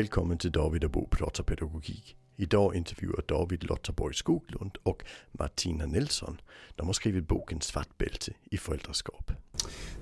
Välkommen 0.00 0.38
till 0.38 0.52
David 0.52 0.84
och 0.84 0.90
Bo 0.90 1.06
pratar 1.06 1.44
pedagogik. 1.44 2.16
Idag 2.36 2.74
intervjuar 2.74 3.24
David 3.28 3.64
Lotta 3.64 3.92
Borg 3.92 4.14
Skoglund 4.14 4.76
och 4.82 5.04
Martina 5.32 5.86
Nilsson. 5.86 6.40
De 6.76 6.86
har 6.86 6.92
skrivit 6.92 7.28
boken 7.28 7.60
Svart 7.60 7.98
bälte 7.98 8.32
i 8.50 8.56
föräldraskap. 8.56 9.32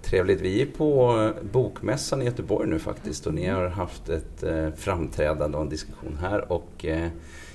Trevligt. 0.03 0.41
Vi 0.41 0.63
är 0.63 0.67
på 0.67 1.21
eh, 1.23 1.45
Bokmässan 1.53 2.23
i 2.23 2.25
Göteborg 2.25 2.69
nu 2.69 2.79
faktiskt 2.79 3.27
och 3.27 3.35
ni 3.35 3.47
har 3.47 3.69
haft 3.69 4.09
ett 4.09 4.43
eh, 4.43 4.71
framträdande 4.71 5.57
och 5.57 5.63
en 5.63 5.71
diskussion 5.71 6.19
här 6.21 6.53
och 6.53 6.85
eh, 6.85 7.09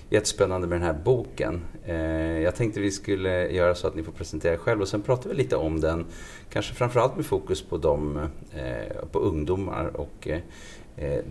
jättespännande 0.10 0.68
med 0.68 0.82
den 0.82 0.88
här 0.88 1.04
boken. 1.04 1.62
Jag 2.44 2.56
tänkte 2.56 2.80
vi 2.80 2.92
skulle 2.92 3.50
göra 3.50 3.76
så 3.76 3.88
att 3.88 3.96
ni 3.96 4.04
får 4.04 4.12
presentera 4.12 4.54
er 4.54 4.58
själv 4.58 4.82
och 4.82 4.88
sen 4.88 5.02
pratar 5.02 5.30
vi 5.30 5.36
lite 5.36 5.56
om 5.56 5.80
den. 5.80 6.06
Kanske 6.50 6.74
framförallt 6.74 7.16
med 7.16 7.26
fokus 7.26 7.62
på, 7.62 7.78
dem, 7.78 8.28
på 9.12 9.20
ungdomar 9.20 9.86
och 9.86 10.28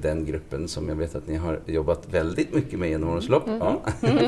den 0.01 0.25
gruppen 0.25 0.69
som 0.69 0.89
jag 0.89 0.97
vet 0.97 1.15
att 1.15 1.27
ni 1.27 1.37
har 1.37 1.61
jobbat 1.67 2.09
väldigt 2.09 2.55
mycket 2.55 2.79
med 2.79 2.89
genom 2.89 3.09
årens 3.09 3.29
lopp. 3.29 3.49
Mm. 3.49 3.61
Ja. 3.61 3.81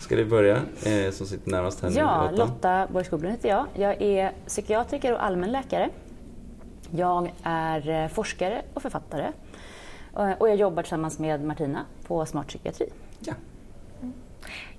Ska 0.00 0.16
vi 0.16 0.24
börja? 0.24 0.56
Eh, 0.82 1.10
som 1.12 1.26
sitter 1.26 1.50
närmast 1.50 1.82
här 1.82 1.92
Ja, 1.96 2.30
nu, 2.30 2.36
Lotta, 2.36 2.44
Lotta 2.44 2.92
Borg 2.92 3.04
Skoglund 3.04 3.32
heter 3.32 3.48
jag. 3.48 3.66
Jag 3.74 4.02
är 4.02 4.32
psykiatriker 4.46 5.12
och 5.12 5.24
allmänläkare. 5.24 5.90
Jag 6.90 7.32
är 7.42 8.08
forskare 8.08 8.62
och 8.74 8.82
författare. 8.82 9.32
Och 10.12 10.48
jag 10.48 10.56
jobbar 10.56 10.82
tillsammans 10.82 11.18
med 11.18 11.44
Martina 11.44 11.84
på 12.06 12.26
Smart 12.26 12.48
Psykiatri. 12.48 12.88
Ja. 13.20 13.34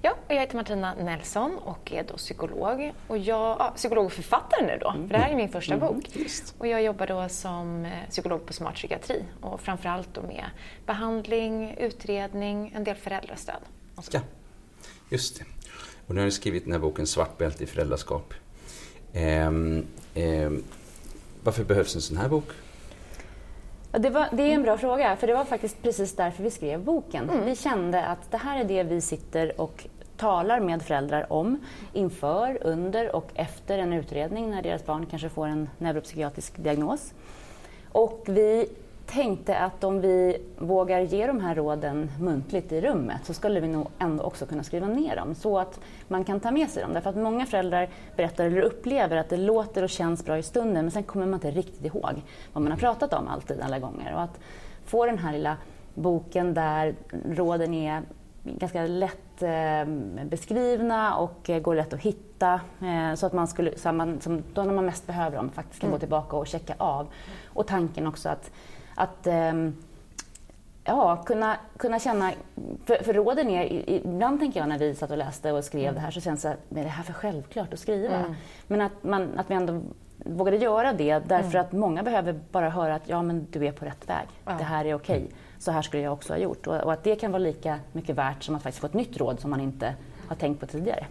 Ja, 0.01 0.15
jag 0.27 0.35
heter 0.35 0.55
Martina 0.55 0.93
Nelson 0.93 1.57
och 1.57 1.91
är 1.91 2.03
då 2.03 2.17
psykolog. 2.17 2.93
Och 3.07 3.17
jag, 3.17 3.57
ja, 3.59 3.73
psykolog 3.75 4.05
och 4.05 4.11
författare 4.11 4.65
nu 4.65 4.77
då, 4.81 4.89
mm. 4.89 5.07
för 5.07 5.13
det 5.13 5.19
här 5.19 5.31
är 5.31 5.35
min 5.35 5.49
första 5.49 5.73
mm. 5.73 5.87
bok. 5.87 6.15
Just. 6.15 6.55
Och 6.57 6.67
jag 6.67 6.83
jobbar 6.83 7.07
då 7.07 7.29
som 7.29 7.85
eh, 7.85 8.09
psykolog 8.09 8.45
på 8.45 8.53
Smart 8.53 8.75
Psykiatri 8.75 9.23
och 9.41 9.61
framförallt 9.61 10.13
då 10.13 10.21
med 10.21 10.45
behandling, 10.85 11.75
utredning, 11.77 12.71
en 12.75 12.83
del 12.83 12.95
föräldrastöd. 12.95 13.61
Ja, 14.11 14.21
just 15.09 15.39
det. 15.39 15.45
Och 16.07 16.15
nu 16.15 16.21
har 16.21 16.25
ni 16.25 16.31
skrivit 16.31 16.63
den 16.63 16.73
här 16.73 16.79
boken 16.79 17.07
Svart 17.07 17.37
bälte 17.37 17.63
i 17.63 17.67
föräldraskap. 17.67 18.33
Ehm, 19.13 19.85
ehm, 20.15 20.63
varför 21.43 21.63
behövs 21.63 21.95
en 21.95 22.01
sån 22.01 22.17
här 22.17 22.29
bok? 22.29 22.49
Det, 23.91 24.09
var, 24.09 24.27
det, 24.31 24.43
är 24.43 24.55
en 24.55 24.63
bra 24.63 24.77
fråga, 24.77 25.15
för 25.15 25.27
det 25.27 25.33
var 25.33 25.45
faktiskt 25.45 25.81
precis 25.81 26.15
därför 26.15 26.43
vi 26.43 26.51
skrev 26.51 26.83
boken. 26.83 27.29
Mm. 27.29 27.45
Vi 27.45 27.55
kände 27.55 28.05
att 28.05 28.31
det 28.31 28.37
här 28.37 28.59
är 28.59 28.63
det 28.63 28.83
vi 28.83 29.01
sitter 29.01 29.61
och 29.61 29.87
talar 30.17 30.59
med 30.59 30.81
föräldrar 30.81 31.33
om 31.33 31.59
inför, 31.93 32.57
under 32.61 33.15
och 33.15 33.31
efter 33.35 33.77
en 33.77 33.93
utredning 33.93 34.49
när 34.49 34.61
deras 34.61 34.85
barn 34.85 35.05
kanske 35.05 35.29
får 35.29 35.47
en 35.47 35.69
neuropsykiatrisk 35.77 36.57
diagnos. 36.57 37.13
Och 37.91 38.23
vi 38.25 38.69
tänkte 39.05 39.57
att 39.57 39.83
om 39.83 40.01
vi 40.01 40.37
vågar 40.57 40.99
ge 40.99 41.27
de 41.27 41.39
här 41.39 41.55
råden 41.55 42.11
muntligt 42.19 42.71
i 42.71 42.81
rummet 42.81 43.25
så 43.25 43.33
skulle 43.33 43.59
vi 43.59 43.67
nog 43.67 43.87
ändå 43.99 44.23
också 44.23 44.45
kunna 44.45 44.63
skriva 44.63 44.87
ner 44.87 45.15
dem 45.15 45.35
så 45.35 45.59
att 45.59 45.79
man 46.07 46.23
kan 46.23 46.39
ta 46.39 46.51
med 46.51 46.69
sig 46.69 46.83
dem. 46.83 46.93
Därför 46.93 47.09
att 47.09 47.15
många 47.15 47.45
föräldrar 47.45 47.89
berättar 48.15 48.45
eller 48.45 48.61
upplever 48.61 49.17
att 49.17 49.29
det 49.29 49.37
låter 49.37 49.83
och 49.83 49.89
känns 49.89 50.25
bra 50.25 50.37
i 50.37 50.43
stunden 50.43 50.83
men 50.83 50.91
sen 50.91 51.03
kommer 51.03 51.25
man 51.25 51.33
inte 51.33 51.51
riktigt 51.51 51.85
ihåg 51.85 52.21
vad 52.53 52.63
man 52.63 52.71
har 52.71 52.79
pratat 52.79 53.13
om 53.13 53.27
alltid, 53.27 53.61
alla 53.61 53.79
gånger. 53.79 54.13
Och 54.13 54.21
att 54.21 54.39
få 54.85 55.05
den 55.05 55.17
här 55.17 55.33
lilla 55.33 55.57
boken 55.93 56.53
där 56.53 56.95
råden 57.25 57.73
är 57.73 58.01
ganska 58.43 58.85
lätt 58.85 59.43
eh, 59.43 59.85
beskrivna 60.25 61.15
och 61.15 61.49
eh, 61.49 61.59
går 61.59 61.75
lätt 61.75 61.93
att 61.93 61.99
hitta 61.99 62.61
eh, 62.81 63.15
så 63.15 63.25
att 63.25 63.33
man 63.33 63.47
skulle, 63.47 63.77
så 63.77 63.91
man, 63.91 64.21
som, 64.21 64.43
då 64.53 64.63
när 64.63 64.73
man 64.73 64.85
mest 64.85 65.07
behöver 65.07 65.37
dem 65.37 65.49
faktiskt 65.49 65.81
kan 65.81 65.87
mm. 65.87 65.95
gå 65.95 65.99
tillbaka 65.99 66.37
och 66.37 66.47
checka 66.47 66.75
av. 66.77 67.07
Och 67.45 67.67
tanken 67.67 68.07
också 68.07 68.29
att 68.29 68.51
att 69.01 69.27
ehm, 69.27 69.75
ja, 70.83 71.23
kunna, 71.25 71.57
kunna 71.77 71.99
känna... 71.99 72.31
För, 72.85 73.03
för 73.03 73.13
råden 73.13 73.49
är... 73.49 73.89
Ibland 73.89 74.39
tänker 74.39 74.59
jag 74.59 74.69
när 74.69 74.77
vi 74.77 74.95
satt 74.95 75.11
och 75.11 75.17
läste 75.17 75.51
och 75.51 75.63
skrev 75.63 75.83
mm. 75.83 75.95
det 75.95 75.99
här 75.99 76.11
så 76.11 76.21
känns 76.21 76.41
det 76.41 76.49
att 76.49 76.77
är 76.77 76.83
det 76.83 76.89
här 76.89 77.03
för 77.03 77.13
självklart 77.13 77.73
att 77.73 77.79
skriva? 77.79 78.15
Mm. 78.15 78.35
Men 78.67 78.81
att, 78.81 79.03
man, 79.03 79.39
att 79.39 79.49
vi 79.49 79.55
ändå 79.55 79.81
vågade 80.17 80.57
göra 80.57 80.93
det 80.93 81.19
därför 81.19 81.55
mm. 81.55 81.61
att 81.61 81.71
många 81.71 82.03
behöver 82.03 82.39
bara 82.51 82.69
höra 82.69 82.95
att 82.95 83.09
ja, 83.09 83.21
men 83.21 83.47
du 83.51 83.67
är 83.67 83.71
på 83.71 83.85
rätt 83.85 84.09
väg. 84.09 84.27
Ja. 84.45 84.51
Det 84.57 84.63
här 84.63 84.85
är 84.85 84.93
okej. 84.93 85.17
Okay. 85.17 85.29
Så 85.59 85.71
här 85.71 85.81
skulle 85.81 86.03
jag 86.03 86.13
också 86.13 86.33
ha 86.33 86.37
gjort. 86.37 86.67
Och, 86.67 86.75
och, 86.75 86.93
att 86.93 87.03
det 87.03 87.15
kan 87.15 87.31
vara 87.31 87.43
lika 87.43 87.79
mycket 87.91 88.15
värt 88.15 88.43
som 88.43 88.55
att 88.55 88.63
faktiskt 88.63 88.81
få 88.81 88.87
ett 88.87 88.93
nytt 88.93 89.17
råd 89.17 89.39
som 89.39 89.49
man 89.49 89.61
inte 89.61 89.95
har 90.27 90.35
tänkt 90.35 90.59
på 90.59 90.65
tidigare. 90.65 91.05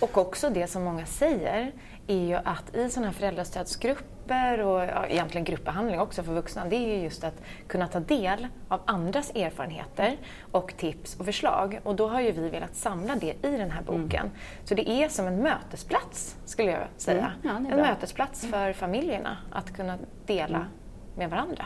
Och 0.00 0.18
också 0.18 0.50
det 0.50 0.66
som 0.66 0.84
många 0.84 1.06
säger 1.06 1.72
är 2.06 2.26
ju 2.26 2.34
att 2.34 2.76
i 2.76 2.90
sådana 2.90 3.06
här 3.06 3.14
föräldrastödsgrupper 3.14 4.60
och 4.60 4.80
ja, 4.80 5.06
egentligen 5.06 5.44
gruppbehandling 5.44 6.00
också 6.00 6.22
för 6.22 6.32
vuxna, 6.32 6.64
det 6.64 6.76
är 6.76 6.96
ju 6.96 7.02
just 7.02 7.24
att 7.24 7.42
kunna 7.66 7.88
ta 7.88 8.00
del 8.00 8.46
av 8.68 8.80
andras 8.84 9.30
erfarenheter 9.30 10.16
och 10.40 10.74
tips 10.76 11.16
och 11.18 11.24
förslag. 11.24 11.80
Och 11.82 11.96
då 11.96 12.08
har 12.08 12.20
ju 12.20 12.32
vi 12.32 12.48
velat 12.48 12.76
samla 12.76 13.14
det 13.14 13.34
i 13.42 13.56
den 13.56 13.70
här 13.70 13.82
mm. 13.88 14.02
boken. 14.02 14.20
Mm. 14.20 14.32
Så 14.64 14.74
det 14.74 14.90
är 14.90 15.08
som 15.08 15.26
en 15.26 15.42
mötesplats, 15.42 16.36
skulle 16.44 16.70
jag 16.70 16.86
säga. 16.96 17.32
Mm. 17.44 17.66
Ja, 17.66 17.74
en 17.74 17.80
mötesplats 17.80 18.44
mm. 18.44 18.52
för 18.52 18.72
familjerna 18.72 19.36
att 19.52 19.76
kunna 19.76 19.98
dela 20.26 20.56
mm. 20.56 20.68
med 21.16 21.30
varandra. 21.30 21.64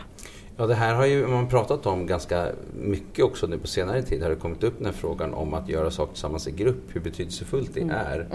Ja, 0.57 0.67
det 0.67 0.75
här 0.75 0.95
har 0.95 1.07
ju 1.07 1.27
man 1.27 1.49
pratat 1.49 1.87
om 1.87 2.07
ganska 2.07 2.47
mycket 2.73 3.25
också 3.25 3.47
nu 3.47 3.59
på 3.59 3.67
senare 3.67 4.03
tid. 4.03 4.23
Har 4.23 4.31
det 4.31 4.37
kommit 4.37 4.63
upp 4.63 4.77
den 4.77 4.87
här 4.87 4.93
frågan 4.93 5.35
om 5.35 5.55
att 5.55 5.69
göra 5.69 5.91
saker 5.91 6.13
tillsammans 6.13 6.49
i 6.49 6.51
grupp, 6.51 6.85
hur 6.93 7.01
betydelsefullt 7.01 7.75
det 7.75 7.81
är. 7.81 8.27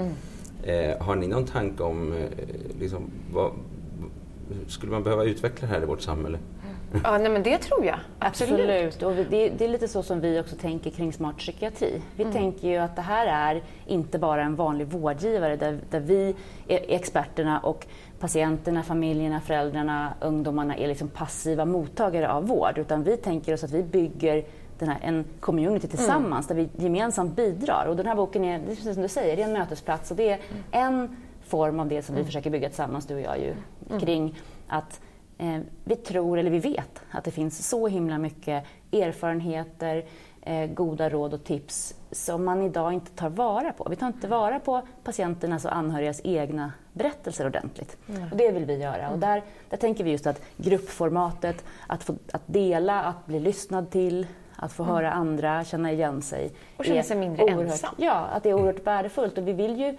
Eh, 0.66 0.98
har 1.00 1.16
ni 1.16 1.28
någon 1.28 1.46
tanke 1.46 1.84
om 1.84 2.14
eh, 2.14 2.28
liksom, 2.80 3.12
vad, 3.34 3.52
skulle 4.68 4.92
man 4.92 5.04
behöva 5.04 5.24
utveckla 5.24 5.68
det 5.68 5.74
här 5.74 5.82
i 5.82 5.86
vårt 5.86 6.02
samhälle? 6.02 6.38
Ja, 7.04 7.18
nej, 7.18 7.30
men 7.30 7.44
det 7.44 7.58
tror 7.58 7.86
jag. 7.86 8.00
Absolut. 8.20 8.90
Absolut. 8.90 9.04
Och 9.04 9.26
det, 9.32 9.50
det, 9.50 9.66
är 9.66 9.70
lite 9.70 9.88
så 9.88 10.04
som 10.04 10.22
vi 10.22 10.40
också 10.40 10.56
tänker 10.56 10.90
kring 10.90 11.14
smart 11.14 11.38
psykiatri. 11.38 12.02
Vi 12.16 12.24
mm. 12.24 12.36
tänker 12.36 12.68
ju 12.68 12.78
att 12.78 12.96
det 12.96 13.02
här 13.02 13.28
är 13.28 13.64
inte 13.86 14.20
bara 14.20 14.44
en 14.44 14.56
vanlig 14.56 14.88
vårdgivare 14.88 15.56
där, 15.56 15.80
där 15.90 16.00
vi 16.00 16.36
är 16.68 16.80
experterna 16.88 17.60
och 17.60 17.88
patienterna, 18.20 18.84
familjerna, 18.84 19.42
föräldrarna, 19.42 20.14
ungdomarna 20.22 20.76
är 20.76 20.88
liksom 20.88 21.08
passiva 21.08 21.66
mottagare 21.66 22.32
av 22.32 22.48
vård. 22.48 22.78
Utan 22.78 23.04
vi 23.04 23.18
tänker 23.18 23.54
oss 23.54 23.64
att 23.64 23.72
vi 23.72 23.84
bygger 23.84 24.46
den 24.80 24.90
här, 24.90 25.00
en 25.02 25.26
community 25.40 25.88
tillsammans 25.88 26.52
mm. 26.52 26.64
där 26.64 26.70
vi 26.78 26.84
gemensamt 26.84 27.36
bidrar. 27.36 27.86
Och 27.86 27.96
den 27.96 28.06
här 28.06 28.16
boken 28.16 28.46
är, 28.46 28.66
precis 28.66 28.94
som 28.94 29.04
du 29.04 29.10
säger, 29.10 29.36
det 29.36 29.42
är 29.42 29.48
en 29.48 29.54
mötesplats 29.54 30.12
och 30.12 30.18
det 30.18 30.30
är 30.30 30.40
mm. 30.50 30.64
en 30.72 31.16
form 31.46 31.80
av 31.80 31.88
det 31.88 32.02
som 32.02 32.16
vi 32.16 32.22
mm. 32.22 32.26
försöker 32.26 32.50
bygga 32.50 32.70
tillsammans, 32.70 33.06
du 33.06 33.16
och 33.16 33.22
jag, 33.22 33.40
ju, 33.40 33.54
mm. 33.90 34.00
kring 34.00 34.40
att 34.68 35.02
eh, 35.38 35.60
vi 35.84 35.96
tror, 35.96 36.40
eller 36.40 36.52
vi 36.52 36.60
vet, 36.60 37.02
att 37.12 37.24
det 37.24 37.32
finns 37.32 37.68
så 37.68 37.88
himla 37.88 38.18
mycket 38.18 38.64
erfarenheter, 38.92 40.06
eh, 40.42 40.70
goda 40.70 41.10
råd 41.10 41.34
och 41.34 41.44
tips 41.44 41.96
som 42.12 42.46
man 42.46 42.62
idag 42.62 42.94
inte 42.94 43.12
tar 43.12 43.30
vara 43.30 43.72
på. 43.72 43.88
Vi 43.90 43.96
tar 43.96 44.08
inte 44.08 44.28
vara 44.28 44.60
på 44.60 44.82
patienternas 45.04 45.66
och 45.66 45.76
anhörigas 45.76 46.22
egna 46.24 46.74
berättelser 46.94 47.46
ordentligt. 47.46 47.98
Mm. 48.10 48.32
Och 48.32 48.38
det 48.38 48.52
vill 48.52 48.66
vi 48.66 48.76
göra. 48.76 49.10
Och 49.10 49.20
där, 49.20 49.44
där 49.70 49.78
tänker 49.78 50.04
vi 50.04 50.12
just 50.12 50.28
att 50.28 50.42
gruppformatet, 50.58 51.66
att, 51.88 52.04
få, 52.04 52.16
att 52.32 52.44
dela, 52.46 53.04
att 53.04 53.26
bli 53.26 53.40
lyssnad 53.40 53.90
till, 53.90 54.28
att 54.56 54.74
få 54.74 54.84
höra 54.84 55.08
mm. 55.08 55.20
andra, 55.20 55.64
känna 55.64 55.92
igen 55.92 56.22
sig. 56.22 56.52
Och 56.78 56.86
känna 56.86 57.04
sig 57.04 57.18
mindre 57.18 57.44
oerhört, 57.44 57.62
ensam. 57.62 57.96
Ja, 57.98 58.14
att 58.14 58.44
det 58.44 58.50
är 58.50 58.54
oerhört 58.54 58.88
värdefullt. 58.88 59.38
Och 59.38 59.48
vi 59.48 59.54
vill 59.54 59.80
ju, 59.80 59.98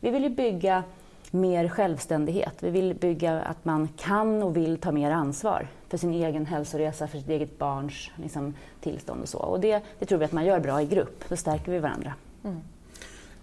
vi 0.00 0.10
vill 0.10 0.22
ju 0.22 0.30
bygga 0.30 0.84
mer 1.30 1.68
självständighet. 1.68 2.54
Vi 2.58 2.70
vill 2.70 2.94
bygga 2.94 3.40
att 3.40 3.64
man 3.64 3.88
kan 3.96 4.42
och 4.42 4.56
vill 4.56 4.78
ta 4.78 4.92
mer 4.92 5.10
ansvar 5.10 5.68
för 5.88 5.96
sin 5.96 6.12
egen 6.12 6.46
hälsoresa, 6.46 7.08
för 7.08 7.18
sitt 7.18 7.28
eget 7.28 7.58
barns 7.58 8.10
liksom, 8.16 8.54
tillstånd 8.80 9.22
och 9.22 9.28
så. 9.28 9.38
Och 9.38 9.60
det, 9.60 9.82
det, 9.98 10.06
tror 10.06 10.18
vi 10.18 10.24
att 10.24 10.32
man 10.32 10.44
gör 10.44 10.60
bra 10.60 10.82
i 10.82 10.86
grupp. 10.86 11.24
Då 11.28 11.36
stärker 11.36 11.72
vi 11.72 11.78
varandra. 11.78 12.14
Mm. 12.44 12.60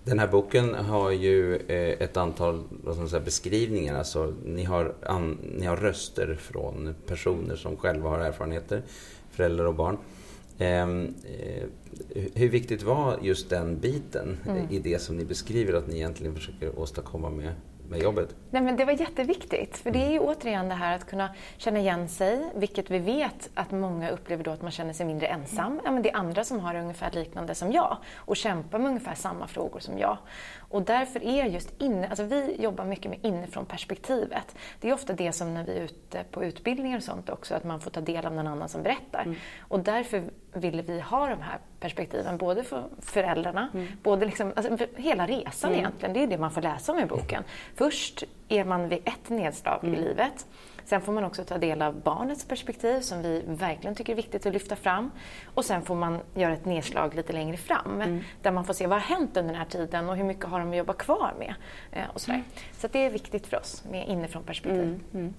Den 0.03 0.19
här 0.19 0.27
boken 0.27 0.73
har 0.73 1.11
ju 1.11 1.55
eh, 1.55 2.03
ett 2.03 2.17
antal 2.17 2.63
säga, 3.09 3.19
beskrivningar. 3.19 3.97
Alltså, 3.97 4.33
ni, 4.45 4.63
har 4.63 4.93
an, 5.05 5.37
ni 5.57 5.65
har 5.65 5.77
röster 5.77 6.37
från 6.41 6.95
personer 7.07 7.55
som 7.55 7.77
själva 7.77 8.09
har 8.09 8.19
erfarenheter, 8.19 8.81
föräldrar 9.31 9.65
och 9.65 9.75
barn. 9.75 9.97
Ehm, 10.59 11.13
eh, 11.39 11.63
hur 12.35 12.49
viktigt 12.49 12.83
var 12.83 13.19
just 13.21 13.49
den 13.49 13.79
biten 13.79 14.37
mm. 14.47 14.67
i 14.69 14.79
det 14.79 14.99
som 14.99 15.17
ni 15.17 15.25
beskriver 15.25 15.73
att 15.73 15.87
ni 15.87 15.95
egentligen 15.95 16.35
försöker 16.35 16.79
åstadkomma 16.79 17.29
med 17.29 17.53
med 17.89 18.01
jobbet? 18.01 18.35
Nej, 18.49 18.61
men 18.61 18.77
det 18.77 18.85
var 18.85 18.93
jätteviktigt, 18.93 19.77
för 19.77 19.91
det 19.91 20.05
är 20.05 20.11
ju 20.11 20.19
återigen 20.19 20.69
det 20.69 20.75
här 20.75 20.95
att 20.95 21.07
kunna 21.07 21.29
känna 21.57 21.79
igen 21.79 22.09
sig, 22.09 22.51
vilket 22.55 22.91
vi 22.91 22.99
vet 22.99 23.49
att 23.53 23.71
många 23.71 24.09
upplever 24.09 24.43
då 24.43 24.51
att 24.51 24.61
man 24.61 24.71
känner 24.71 24.93
sig 24.93 25.05
mindre 25.05 25.27
ensam. 25.27 25.81
Ja, 25.83 25.91
men 25.91 26.01
det 26.01 26.09
är 26.09 26.15
andra 26.15 26.43
som 26.43 26.59
har 26.59 26.75
ungefär 26.75 27.11
liknande 27.11 27.55
som 27.55 27.71
jag 27.71 27.97
och 28.15 28.37
kämpar 28.37 28.79
med 28.79 28.87
ungefär 28.87 29.15
samma 29.15 29.47
frågor 29.47 29.79
som 29.79 29.97
jag. 29.99 30.17
Och 30.73 30.81
därför 30.81 31.23
är 31.23 31.45
just 31.45 31.81
inne, 31.81 32.07
alltså 32.07 32.23
vi 32.23 32.55
jobbar 32.59 32.85
mycket 32.85 33.11
med 33.11 33.19
inifrån 33.21 33.65
perspektivet. 33.65 34.55
Det 34.79 34.89
är 34.89 34.93
ofta 34.93 35.13
det 35.13 35.31
som 35.31 35.53
när 35.53 35.63
vi 35.63 35.77
är 35.77 35.83
ute 35.83 36.23
på 36.31 36.43
utbildningar 36.43 36.97
och 36.97 37.03
sånt 37.03 37.29
också, 37.29 37.55
att 37.55 37.63
man 37.63 37.81
får 37.81 37.91
ta 37.91 38.01
del 38.01 38.25
av 38.25 38.33
någon 38.33 38.47
annan 38.47 38.69
som 38.69 38.83
berättar. 38.83 39.21
Mm. 39.21 39.35
Och 39.59 39.79
därför 39.79 40.23
ville 40.53 40.81
vi 40.81 40.99
ha 40.99 41.27
de 41.27 41.41
här 41.41 41.59
perspektiven, 41.79 42.37
både 42.37 42.63
för 42.63 42.83
föräldrarna, 42.99 43.69
mm. 43.73 43.87
både 44.03 44.25
liksom, 44.25 44.53
alltså, 44.55 44.77
hela 44.95 45.27
resan 45.27 45.69
mm. 45.69 45.79
egentligen, 45.79 46.13
det 46.13 46.23
är 46.23 46.27
det 46.27 46.37
man 46.37 46.51
får 46.51 46.61
läsa 46.61 46.91
om 46.91 46.99
i 46.99 47.05
boken. 47.05 47.43
Först 47.75 48.23
är 48.47 48.65
man 48.65 48.89
vid 48.89 48.99
ett 49.05 49.29
nedslag 49.29 49.79
mm. 49.83 49.95
i 49.95 49.97
livet. 49.97 50.45
Sen 50.85 51.01
får 51.01 51.13
man 51.13 51.23
också 51.23 51.43
ta 51.43 51.57
del 51.57 51.81
av 51.81 52.01
barnets 52.01 52.45
perspektiv 52.45 52.99
som 52.99 53.21
vi 53.21 53.43
verkligen 53.47 53.95
tycker 53.95 54.13
är 54.13 54.17
viktigt 54.17 54.45
att 54.45 54.53
lyfta 54.53 54.75
fram. 54.75 55.11
Och 55.45 55.65
sen 55.65 55.81
får 55.81 55.95
man 55.95 56.19
göra 56.35 56.53
ett 56.53 56.65
nedslag 56.65 57.15
lite 57.15 57.33
längre 57.33 57.57
fram 57.57 58.01
mm. 58.01 58.19
där 58.41 58.51
man 58.51 58.65
får 58.65 58.73
se 58.73 58.87
vad 58.87 59.01
har 59.01 59.15
hänt 59.15 59.37
under 59.37 59.53
den 59.53 59.55
här 59.55 59.69
tiden 59.69 60.09
och 60.09 60.17
hur 60.17 60.23
mycket 60.23 60.45
har 60.45 60.59
de 60.59 60.69
att 60.69 60.77
jobba 60.77 60.93
kvar 60.93 61.33
med. 61.39 61.55
Eh, 61.91 62.09
och 62.13 62.21
sådär. 62.21 62.35
Mm. 62.35 62.47
Så 62.77 62.87
det 62.87 62.99
är 62.99 63.09
viktigt 63.09 63.47
för 63.47 63.57
oss 63.57 63.83
med 63.91 64.07
inifrån 64.07 64.43
perspektiv. 64.43 64.99
Mm. 65.13 65.33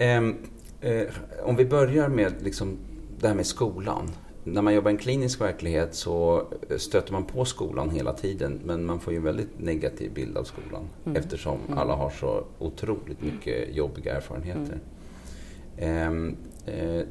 Um, 0.00 0.48
uh, 0.84 1.08
om 1.42 1.56
vi 1.56 1.64
börjar 1.64 2.08
med 2.08 2.42
liksom 2.42 2.78
det 3.18 3.28
här 3.28 3.34
med 3.34 3.46
skolan 3.46 4.10
när 4.44 4.62
man 4.62 4.74
jobbar 4.74 4.90
i 4.90 4.94
en 4.94 4.98
klinisk 4.98 5.40
verklighet 5.40 5.94
så 5.94 6.46
stöter 6.76 7.12
man 7.12 7.24
på 7.24 7.44
skolan 7.44 7.90
hela 7.90 8.12
tiden 8.12 8.60
men 8.64 8.86
man 8.86 9.00
får 9.00 9.12
ju 9.12 9.16
en 9.16 9.24
väldigt 9.24 9.58
negativ 9.58 10.14
bild 10.14 10.36
av 10.36 10.44
skolan 10.44 10.88
mm. 11.04 11.16
eftersom 11.16 11.58
mm. 11.66 11.78
alla 11.78 11.94
har 11.94 12.10
så 12.10 12.44
otroligt 12.58 13.22
mycket 13.22 13.76
jobbiga 13.76 14.16
erfarenheter. 14.16 14.78
Mm. 15.76 16.36
Eh, 16.66 17.02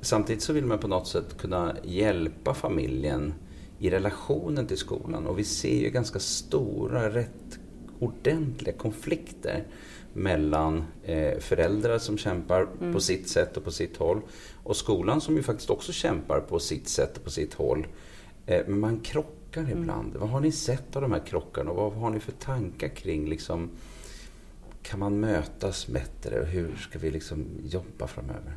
samtidigt 0.00 0.42
så 0.42 0.52
vill 0.52 0.64
man 0.64 0.78
på 0.78 0.88
något 0.88 1.06
sätt 1.06 1.38
kunna 1.38 1.76
hjälpa 1.84 2.54
familjen 2.54 3.34
i 3.78 3.90
relationen 3.90 4.66
till 4.66 4.78
skolan 4.78 5.26
och 5.26 5.38
vi 5.38 5.44
ser 5.44 5.78
ju 5.78 5.90
ganska 5.90 6.18
stora, 6.18 7.14
rätt 7.14 7.58
ordentliga 7.98 8.72
konflikter 8.72 9.64
mellan 10.12 10.84
eh, 11.04 11.38
föräldrar 11.38 11.98
som 11.98 12.18
kämpar 12.18 12.66
mm. 12.80 12.92
på 12.92 13.00
sitt 13.00 13.28
sätt 13.28 13.56
och 13.56 13.64
på 13.64 13.70
sitt 13.70 13.96
håll 13.96 14.20
och 14.62 14.76
skolan 14.76 15.20
som 15.20 15.36
ju 15.36 15.42
faktiskt 15.42 15.70
också 15.70 15.92
kämpar 15.92 16.40
på 16.40 16.58
sitt 16.58 16.88
sätt 16.88 17.16
och 17.16 17.24
på 17.24 17.30
sitt 17.30 17.54
håll. 17.54 17.86
Eh, 18.46 18.62
men 18.66 18.80
man 18.80 19.00
krockar 19.00 19.60
mm. 19.60 19.78
ibland. 19.78 20.16
Vad 20.16 20.28
har 20.28 20.40
ni 20.40 20.52
sett 20.52 20.96
av 20.96 21.02
de 21.02 21.12
här 21.12 21.20
krockarna 21.26 21.70
och 21.70 21.76
vad 21.76 21.92
har 21.92 22.10
ni 22.10 22.20
för 22.20 22.32
tankar 22.32 22.88
kring 22.88 23.28
liksom, 23.28 23.70
kan 24.82 24.98
man 24.98 25.20
mötas 25.20 25.86
bättre 25.86 26.40
och 26.40 26.46
hur 26.46 26.76
ska 26.76 26.98
vi 26.98 27.10
liksom 27.10 27.46
jobba 27.62 28.06
framöver? 28.06 28.52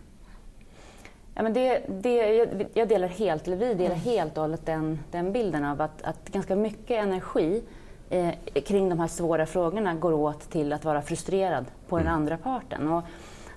Ja, 1.33 1.43
men 1.43 1.53
det, 1.53 1.81
det, 2.01 2.69
jag 2.73 2.87
delar 2.87 3.07
helt, 3.07 3.47
eller 3.47 3.57
vi 3.57 3.73
delar 3.73 3.95
mm. 3.95 3.99
helt 3.99 4.37
och 4.37 4.41
hållet 4.41 4.65
den, 4.65 4.99
den 5.11 5.31
bilden 5.31 5.65
av 5.65 5.81
att, 5.81 6.01
att 6.01 6.29
ganska 6.29 6.55
mycket 6.55 7.03
energi 7.03 7.63
eh, 8.11 8.61
kring 8.65 8.89
de 8.89 8.99
här 8.99 9.07
svåra 9.07 9.45
frågorna 9.45 9.95
går 9.95 10.13
åt 10.13 10.49
till 10.49 10.73
att 10.73 10.85
vara 10.85 11.01
frustrerad 11.01 11.65
på 11.87 11.95
mm. 11.95 12.05
den 12.05 12.15
andra 12.15 12.37
parten. 12.37 12.87
Och 12.87 13.03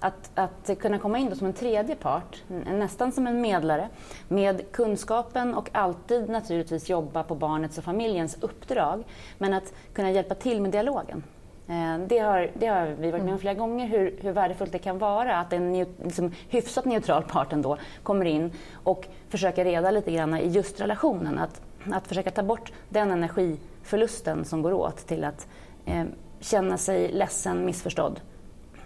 att, 0.01 0.31
att 0.35 0.79
kunna 0.79 0.99
komma 0.99 1.19
in 1.19 1.37
som 1.37 1.47
en 1.47 1.53
tredje 1.53 1.95
part, 1.95 2.43
nästan 2.73 3.13
som 3.13 3.27
en 3.27 3.41
medlare, 3.41 3.89
med 4.29 4.73
kunskapen 4.73 5.55
och 5.55 5.69
alltid 5.73 6.29
naturligtvis 6.29 6.91
jobba 6.91 7.23
på 7.23 7.35
barnets 7.35 7.79
och 7.79 7.85
familjens 7.85 8.37
uppdrag, 8.41 9.05
men 9.39 9.53
att 9.53 9.73
kunna 9.93 10.11
hjälpa 10.11 10.35
till 10.35 10.61
med 10.61 10.71
dialogen. 10.71 11.23
Eh, 11.69 11.99
det 12.07 12.19
har, 12.19 12.51
det 12.55 12.67
har 12.67 12.87
vi 12.87 13.11
varit 13.11 13.13
med 13.13 13.21
om 13.21 13.29
mm. 13.29 13.39
flera 13.39 13.55
gånger, 13.55 13.87
hur, 13.87 14.19
hur 14.23 14.33
värdefullt 14.33 14.73
det 14.73 14.79
kan 14.79 14.99
vara 14.99 15.37
att 15.37 15.53
en 15.53 15.87
liksom, 16.05 16.33
hyfsat 16.49 16.85
neutral 16.85 17.23
part 17.23 17.53
ändå 17.53 17.79
kommer 18.03 18.25
in 18.25 18.53
och 18.73 19.07
försöker 19.29 19.65
reda 19.65 19.91
lite 19.91 20.13
grann 20.13 20.39
i 20.39 20.49
just 20.49 20.81
relationen. 20.81 21.39
Att, 21.39 21.61
att 21.93 22.09
försöka 22.09 22.31
ta 22.31 22.43
bort 22.43 22.73
den 22.89 23.11
energi 23.11 23.59
förlusten 23.85 24.45
som 24.45 24.63
går 24.63 24.73
åt 24.73 24.97
till 24.97 25.25
att 25.25 25.49
eh, 25.85 26.05
känna 26.41 26.79
sig 26.79 27.13
ledsen, 27.13 27.65
missförstådd 27.65 28.21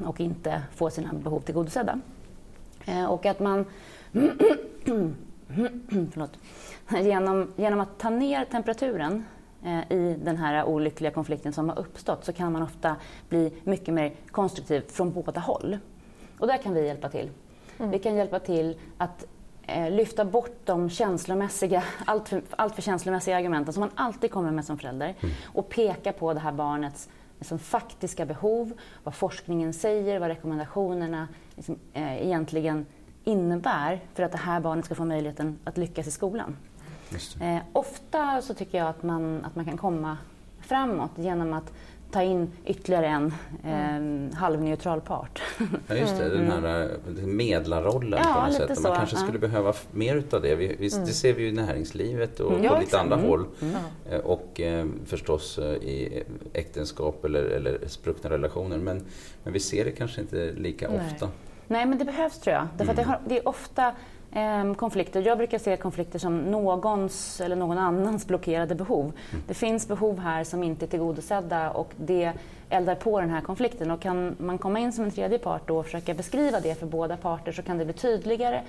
och 0.04 0.20
inte 0.20 0.62
få 0.74 0.90
sina 0.90 1.12
behov 1.12 1.40
tillgodosedda. 1.40 2.00
Eh, 2.84 3.04
och 3.04 3.26
att 3.26 3.40
man 3.40 3.64
genom, 7.02 7.52
genom 7.56 7.80
att 7.80 7.98
ta 7.98 8.10
ner 8.10 8.44
temperaturen 8.44 9.24
eh, 9.64 9.92
i 9.92 10.16
den 10.24 10.36
här 10.36 10.64
olyckliga 10.64 11.10
konflikten 11.10 11.52
som 11.52 11.68
har 11.68 11.78
uppstått 11.78 12.24
så 12.24 12.32
kan 12.32 12.52
man 12.52 12.62
ofta 12.62 12.96
bli 13.28 13.52
mycket 13.64 13.94
mer 13.94 14.12
konstruktiv 14.30 14.80
från 14.88 15.12
båda 15.12 15.40
håll. 15.40 15.78
Och 16.38 16.46
där 16.46 16.56
kan 16.56 16.74
vi 16.74 16.86
hjälpa 16.86 17.08
till. 17.08 17.30
Mm. 17.78 17.90
Vi 17.90 17.98
kan 17.98 18.16
hjälpa 18.16 18.38
till 18.38 18.78
att 18.98 19.26
lyfta 19.90 20.24
bort 20.24 20.60
de 20.64 20.90
känslomässiga, 20.90 21.82
alltför, 22.04 22.42
alltför 22.50 22.82
känslomässiga 22.82 23.36
argumenten 23.36 23.72
som 23.74 23.80
man 23.80 23.90
alltid 23.94 24.30
kommer 24.30 24.50
med 24.50 24.64
som 24.64 24.78
förälder 24.78 25.14
mm. 25.20 25.34
och 25.46 25.68
peka 25.68 26.12
på 26.12 26.34
det 26.34 26.40
här 26.40 26.52
barnets 26.52 27.08
liksom, 27.38 27.58
faktiska 27.58 28.26
behov, 28.26 28.72
vad 29.04 29.14
forskningen 29.14 29.72
säger, 29.72 30.20
vad 30.20 30.28
rekommendationerna 30.28 31.28
liksom, 31.56 31.78
eh, 31.92 32.26
egentligen 32.26 32.86
innebär 33.24 34.00
för 34.14 34.22
att 34.22 34.32
det 34.32 34.38
här 34.38 34.60
barnet 34.60 34.84
ska 34.84 34.94
få 34.94 35.04
möjligheten 35.04 35.58
att 35.64 35.76
lyckas 35.76 36.06
i 36.06 36.10
skolan. 36.10 36.56
Eh, 37.40 37.58
ofta 37.72 38.42
så 38.42 38.54
tycker 38.54 38.78
jag 38.78 38.88
att 38.88 39.02
man, 39.02 39.44
att 39.44 39.56
man 39.56 39.64
kan 39.64 39.76
komma 39.76 40.16
framåt 40.60 41.10
genom 41.16 41.52
att 41.52 41.72
ta 42.10 42.22
in 42.22 42.52
ytterligare 42.66 43.06
en 43.06 43.32
eh, 44.30 44.38
halvneutral 44.38 45.00
part. 45.00 45.42
Ja, 45.88 45.94
just 45.94 46.16
det. 46.16 46.28
Den 46.28 46.50
här 46.50 46.90
mm. 47.08 47.36
medlarrollen 47.36 48.20
ja, 48.24 48.34
på 48.34 48.46
något 48.46 48.70
sätt. 48.70 48.82
Man 48.82 48.96
kanske 48.96 49.16
ja. 49.16 49.22
skulle 49.22 49.38
behöva 49.38 49.74
mer 49.90 50.16
utav 50.16 50.42
det. 50.42 50.54
Vi, 50.54 50.76
vi, 50.78 50.92
mm. 50.92 51.06
Det 51.06 51.12
ser 51.12 51.32
vi 51.32 51.42
ju 51.42 51.48
i 51.48 51.52
näringslivet 51.52 52.40
och 52.40 52.52
mm. 52.52 52.68
på 52.68 52.80
lite 52.80 53.00
andra 53.00 53.16
mm. 53.16 53.28
håll. 53.28 53.44
Mm. 53.62 53.74
Eh, 54.10 54.18
och 54.18 54.60
eh, 54.60 54.86
förstås 55.06 55.58
eh, 55.58 55.74
i 55.74 56.22
äktenskap 56.52 57.24
eller, 57.24 57.44
eller 57.44 57.78
spruckna 57.86 58.30
relationer. 58.30 58.78
Men, 58.78 59.04
men 59.44 59.52
vi 59.52 59.60
ser 59.60 59.84
det 59.84 59.90
kanske 59.90 60.20
inte 60.20 60.52
lika 60.52 60.88
Nej. 60.88 61.00
ofta. 61.06 61.28
Nej, 61.68 61.86
men 61.86 61.98
det 61.98 62.04
behövs 62.04 62.38
tror 62.38 62.56
jag. 62.56 62.68
Därför 62.76 62.94
det, 62.94 63.02
har, 63.02 63.18
det 63.26 63.38
är 63.38 63.48
ofta 63.48 63.92
eh, 64.32 64.74
konflikter. 64.74 65.22
Jag 65.22 65.38
brukar 65.38 65.58
se 65.58 65.76
konflikter 65.76 66.18
som 66.18 66.38
någons 66.38 67.40
eller 67.40 67.56
någon 67.56 67.78
annans 67.78 68.26
blockerade 68.26 68.74
behov. 68.74 69.04
Mm. 69.04 69.44
Det 69.46 69.54
finns 69.54 69.88
behov 69.88 70.18
här 70.18 70.44
som 70.44 70.62
inte 70.62 70.84
är 70.84 70.88
tillgodosedda 70.88 71.70
och 71.70 71.92
det 71.96 72.32
eldar 72.68 72.94
på 72.94 73.20
den 73.20 73.30
här 73.30 73.40
konflikten. 73.40 73.90
Och 73.90 74.00
kan 74.00 74.36
man 74.38 74.58
komma 74.58 74.78
in 74.78 74.92
som 74.92 75.04
en 75.04 75.10
tredje 75.10 75.38
part 75.38 75.68
då 75.68 75.78
och 75.78 75.84
försöka 75.84 76.14
beskriva 76.14 76.60
det 76.60 76.74
för 76.78 76.86
båda 76.86 77.16
parter 77.16 77.52
så 77.52 77.62
kan 77.62 77.78
det 77.78 77.84
bli 77.84 77.94
tydligare 77.94 78.62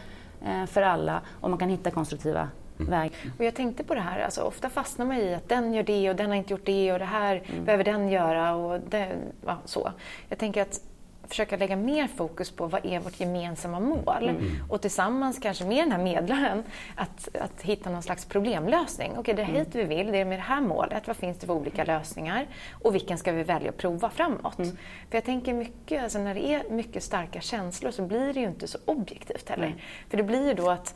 eh, 0.46 0.66
för 0.66 0.82
alla 0.82 1.22
och 1.42 1.50
man 1.50 1.60
kan 1.60 1.70
hitta 1.70 1.92
konstruktiva 1.92 2.50
Mm. 2.80 2.92
Väg. 2.92 3.12
Och 3.38 3.46
jag 3.46 3.56
tänkte 3.56 3.84
på 3.84 3.96
det 3.96 4.02
här, 4.02 4.20
alltså, 4.20 4.42
ofta 4.42 4.70
fastnar 4.70 5.06
man 5.06 5.18
i 5.18 5.34
att 5.36 5.50
den 5.50 5.74
gör 5.74 5.84
det 5.84 6.10
och 6.10 6.16
den 6.16 6.30
har 6.30 6.36
inte 6.36 6.54
gjort 6.54 6.66
det 6.66 6.94
och 6.94 7.00
det 7.00 7.06
här 7.06 7.44
mm. 7.46 7.66
behöver 7.66 7.84
den 7.84 8.10
göra 8.10 8.56
och 8.56 8.80
det, 8.90 9.18
ja, 9.46 9.58
så. 9.66 9.92
Jag 10.30 10.38
tänker 10.38 10.62
att 10.62 10.82
försöka 11.30 11.58
lägga 11.58 11.76
mer 11.76 12.08
fokus 12.08 12.52
på 12.52 12.68
vad 12.68 12.86
är 12.86 13.00
vårt 13.00 13.20
gemensamma 13.20 13.80
mål 13.80 14.30
mm. 14.30 14.52
och 14.70 14.82
tillsammans 14.82 15.40
kanske 15.40 15.66
med 15.66 15.78
den 15.78 15.92
här 15.92 16.04
medlaren 16.04 16.64
att, 16.96 17.36
att 17.42 17.62
hitta 17.62 17.90
någon 17.90 18.04
slags 18.04 18.26
problemlösning. 18.26 19.12
Okej, 19.18 19.34
det 19.34 19.42
är 19.42 19.46
hit 19.46 19.68
vi 19.72 19.84
vill, 19.84 20.12
det 20.12 20.18
är 20.18 20.26
med 20.26 20.40
det 20.40 20.44
här 20.44 20.62
målet. 20.62 21.08
Vad 21.08 21.18
finns 21.18 21.38
det 21.38 21.46
för 21.46 21.54
olika 21.54 21.84
lösningar 21.84 22.48
och 22.72 22.96
vilken 22.96 23.18
ska 23.18 23.32
vi 23.32 23.44
välja 23.44 23.70
att 23.70 23.78
prova 23.78 24.10
framåt? 24.10 24.60
Mm. 24.60 24.78
För 25.10 25.18
jag 25.18 25.24
tänker 25.24 25.54
mycket, 25.54 26.04
alltså 26.04 26.20
när 26.20 26.36
det 26.36 26.48
är 26.54 26.70
mycket 26.70 27.04
starka 27.04 27.42
känslor 27.42 27.92
så 27.92 28.02
blir 28.02 28.34
det 28.34 28.40
ju 28.40 28.48
inte 28.48 28.68
så 28.68 28.78
objektivt 28.86 29.50
heller. 29.50 29.68
Mm. 29.68 29.80
För 30.10 30.18
det 30.18 30.24
blir 30.24 30.48
ju 30.48 30.54
då 30.54 30.70
att 30.70 30.96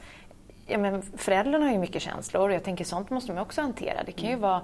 ja, 0.67 0.77
men 0.77 1.01
föräldrarna 1.01 1.65
har 1.65 1.71
ju 1.71 1.79
mycket 1.79 2.01
känslor 2.01 2.49
och 2.49 2.55
jag 2.55 2.63
tänker 2.63 2.85
sånt 2.85 3.09
måste 3.09 3.33
man 3.33 3.41
också 3.41 3.61
hantera. 3.61 4.03
Det 4.05 4.11
kan 4.11 4.25
ju 4.25 4.33
mm. 4.33 4.41
vara 4.41 4.61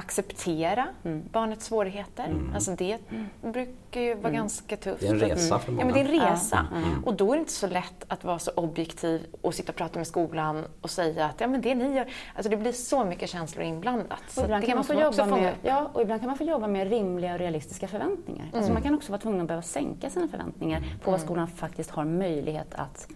acceptera 0.00 0.88
mm. 1.04 1.22
barnets 1.32 1.66
svårigheter. 1.66 2.24
Mm. 2.24 2.54
Alltså 2.54 2.70
det 2.70 2.98
mm. 3.10 3.26
brukar 3.40 4.00
ju 4.00 4.14
vara 4.14 4.28
mm. 4.28 4.34
ganska 4.34 4.76
tufft. 4.76 5.00
Det 5.00 5.06
är 5.06 5.12
en 5.12 5.20
resa 5.20 5.58
för 5.58 5.72
många. 5.72 5.82
Ja, 5.82 5.86
men 5.86 5.94
det 5.94 6.00
är 6.00 6.20
en 6.20 6.30
resa. 6.30 6.66
Ja. 6.70 6.76
Mm. 6.76 7.04
Och 7.04 7.14
då 7.14 7.32
är 7.32 7.36
det 7.36 7.40
inte 7.40 7.52
så 7.52 7.66
lätt 7.66 8.04
att 8.08 8.24
vara 8.24 8.38
så 8.38 8.50
objektiv 8.50 9.26
och 9.40 9.54
sitta 9.54 9.72
och 9.72 9.76
prata 9.76 9.98
med 9.98 10.06
skolan 10.06 10.64
och 10.80 10.90
säga 10.90 11.26
att 11.26 11.40
ja, 11.40 11.46
men 11.46 11.60
det 11.60 11.74
ni 11.74 11.96
gör... 11.96 12.06
Alltså 12.34 12.50
det 12.50 12.56
blir 12.56 12.72
så 12.72 13.04
mycket 13.04 13.30
känslor 13.30 13.64
inblandat. 13.64 14.22
Så 14.28 14.44
ibland, 14.44 14.64
kan 14.64 14.74
man 14.74 14.84
få 14.84 14.94
jobba 14.94 15.26
med, 15.26 15.54
ja, 15.62 15.90
och 15.92 16.02
ibland 16.02 16.20
kan 16.20 16.26
man 16.26 16.38
få 16.38 16.44
jobba 16.44 16.66
med 16.66 16.88
rimliga 16.88 17.32
och 17.32 17.38
realistiska 17.38 17.88
förväntningar. 17.88 18.44
Alltså 18.44 18.60
mm. 18.60 18.74
man 18.74 18.82
kan 18.82 18.94
också 18.94 19.12
vara 19.12 19.20
tvungen 19.20 19.40
att 19.40 19.46
behöva 19.46 19.62
sänka 19.62 20.10
sina 20.10 20.28
förväntningar 20.28 20.82
på 21.02 21.10
vad 21.10 21.20
skolan 21.20 21.48
faktiskt 21.48 21.90
har 21.90 22.04
möjlighet 22.04 22.74
att 22.74 23.08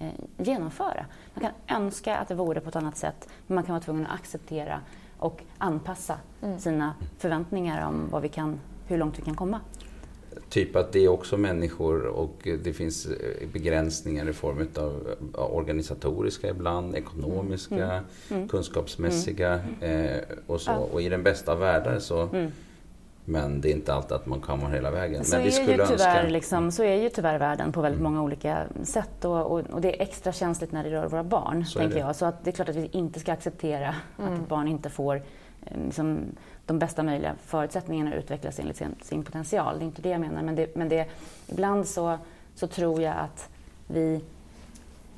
eh, 0.00 0.08
genomföra. 0.36 1.06
Man 1.34 1.42
kan 1.42 1.76
önska 1.76 2.16
att 2.16 2.28
det 2.28 2.34
vore 2.34 2.60
på 2.60 2.68
ett 2.68 2.76
annat 2.76 2.96
sätt, 2.96 3.28
men 3.46 3.54
man 3.54 3.64
kan 3.64 3.72
vara 3.72 3.82
tvungen 3.82 4.06
att 4.06 4.14
acceptera 4.14 4.80
och 5.18 5.42
anpassa 5.58 6.18
mm. 6.42 6.58
sina 6.58 6.94
förväntningar 7.18 7.88
om 7.88 8.08
vad 8.10 8.22
vi 8.22 8.28
kan, 8.28 8.60
hur 8.86 8.98
långt 8.98 9.18
vi 9.18 9.22
kan 9.22 9.34
komma. 9.34 9.60
Typ 10.48 10.76
att 10.76 10.92
det 10.92 11.04
är 11.04 11.08
också 11.08 11.36
människor 11.36 12.06
och 12.06 12.48
det 12.64 12.72
finns 12.72 13.06
eh, 13.06 13.48
begränsningar 13.52 14.28
i 14.28 14.32
form 14.32 14.68
av 14.74 15.16
organisatoriska 15.32 16.50
ibland, 16.50 16.96
ekonomiska, 16.96 17.74
mm. 17.74 17.90
Mm. 17.90 18.04
mm. 18.30 18.48
kunskapsmässiga 18.48 19.60
mm. 19.80 20.06
eh, 20.06 20.20
och 20.46 20.60
så. 20.60 20.72
Och 20.72 21.02
i 21.02 21.08
den 21.08 21.22
bästa 21.22 21.52
av 21.52 21.58
världar 21.58 21.98
så 21.98 22.22
mm. 22.22 22.50
Men 23.28 23.60
det 23.60 23.70
är 23.70 23.72
inte 23.72 23.94
alltid 23.94 24.12
att 24.12 24.26
man 24.26 24.40
kommer 24.40 24.70
hela 24.70 24.90
vägen. 24.90 25.24
Så, 25.24 25.36
men 25.36 25.44
vi 25.44 25.52
skulle 25.52 25.82
är 25.82 25.86
tyvärr, 25.86 26.16
önska... 26.16 26.22
liksom, 26.22 26.72
så 26.72 26.82
är 26.82 26.94
ju 26.94 27.08
tyvärr 27.08 27.38
världen 27.38 27.72
på 27.72 27.80
väldigt 27.80 28.00
mm. 28.00 28.12
många 28.12 28.24
olika 28.24 28.66
sätt 28.82 29.24
och, 29.24 29.46
och, 29.52 29.60
och, 29.60 29.80
det 29.80 29.96
är 29.96 30.02
extra 30.02 30.32
känsligt 30.32 30.72
när 30.72 30.84
det 30.84 30.90
rör 30.90 31.08
våra 31.08 31.24
barn. 31.24 31.64
Så 31.64 31.78
tänker 31.78 31.98
jag. 31.98 32.16
Så 32.16 32.26
att 32.26 32.44
det 32.44 32.50
är 32.50 32.52
klart 32.52 32.68
att 32.68 32.76
vi 32.76 32.88
inte 32.92 33.20
ska 33.20 33.32
acceptera 33.32 33.94
mm. 34.18 34.32
att 34.32 34.40
ett 34.40 34.48
barn 34.48 34.68
inte 34.68 34.90
får 34.90 35.16
eh, 35.16 35.76
liksom, 35.84 36.20
de 36.66 36.78
bästa 36.78 37.02
möjliga 37.02 37.34
förutsättningarna 37.46 38.10
att 38.10 38.16
utvecklas 38.16 38.58
enligt 38.58 38.76
sin, 38.76 38.94
sin 39.02 39.24
potential. 39.24 39.78
Det 39.78 39.84
är 39.84 39.86
inte 39.86 40.02
det 40.02 40.08
jag 40.08 40.20
menar. 40.20 40.42
Men, 40.42 40.54
det, 40.54 40.76
men 40.76 40.88
det, 40.88 41.06
ibland 41.46 41.86
så, 41.86 42.18
så 42.54 42.66
tror 42.66 43.02
jag 43.02 43.14
att 43.16 43.48
vi 43.86 44.20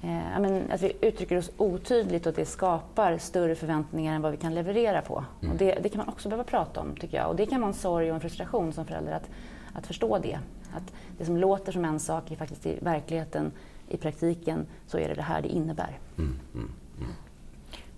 eh, 0.03 0.41
men, 0.41 0.71
att 0.73 0.83
vi 0.83 0.93
uttrycker 1.01 1.39
oss 1.39 1.51
otydligt 1.57 2.27
och 2.27 2.31
att 2.31 2.37
det 2.37 2.45
skapar 2.45 3.19
större 3.19 3.55
förväntningar 3.55 4.15
än 4.15 4.23
vad 4.23 4.33
vi 4.33 4.39
kan 4.39 4.55
leverera 4.55 5.03
på. 5.03 5.25
Mm. 5.41 5.53
Och 5.53 5.59
det, 5.59 5.79
det, 5.83 5.89
kan 5.89 5.99
man 5.99 6.09
också 6.09 6.29
behöva 6.29 6.45
prata 6.45 6.81
om, 6.81 6.97
tycker 6.97 7.17
jag. 7.17 7.29
Och 7.29 7.37
det 7.37 7.47
kan 7.47 7.61
vara 7.61 7.69
en 7.69 7.75
sorg 7.75 8.09
och 8.11 8.15
en 8.15 8.21
frustration 8.21 8.73
som 8.73 8.87
förälder 8.87 9.13
att, 9.13 9.31
att 9.75 9.87
förstå 9.87 10.19
det. 10.19 10.39
Att 10.73 10.93
det 11.19 11.25
som 11.25 11.37
låter 11.37 11.73
som 11.73 11.85
en 11.85 12.01
sak 12.01 12.31
är 12.31 12.37
faktiskt 12.37 12.67
i 12.67 12.79
verkligheten, 12.81 13.53
i 13.89 13.97
praktiken, 13.97 14.67
så 14.87 14.99
är 14.99 15.09
det 15.09 15.15
det 15.15 15.23
här 15.23 15.43
det 15.43 15.49
innebär. 15.49 15.99
Mm, 16.19 16.39
mm, 16.55 16.71
mm. 16.99 17.11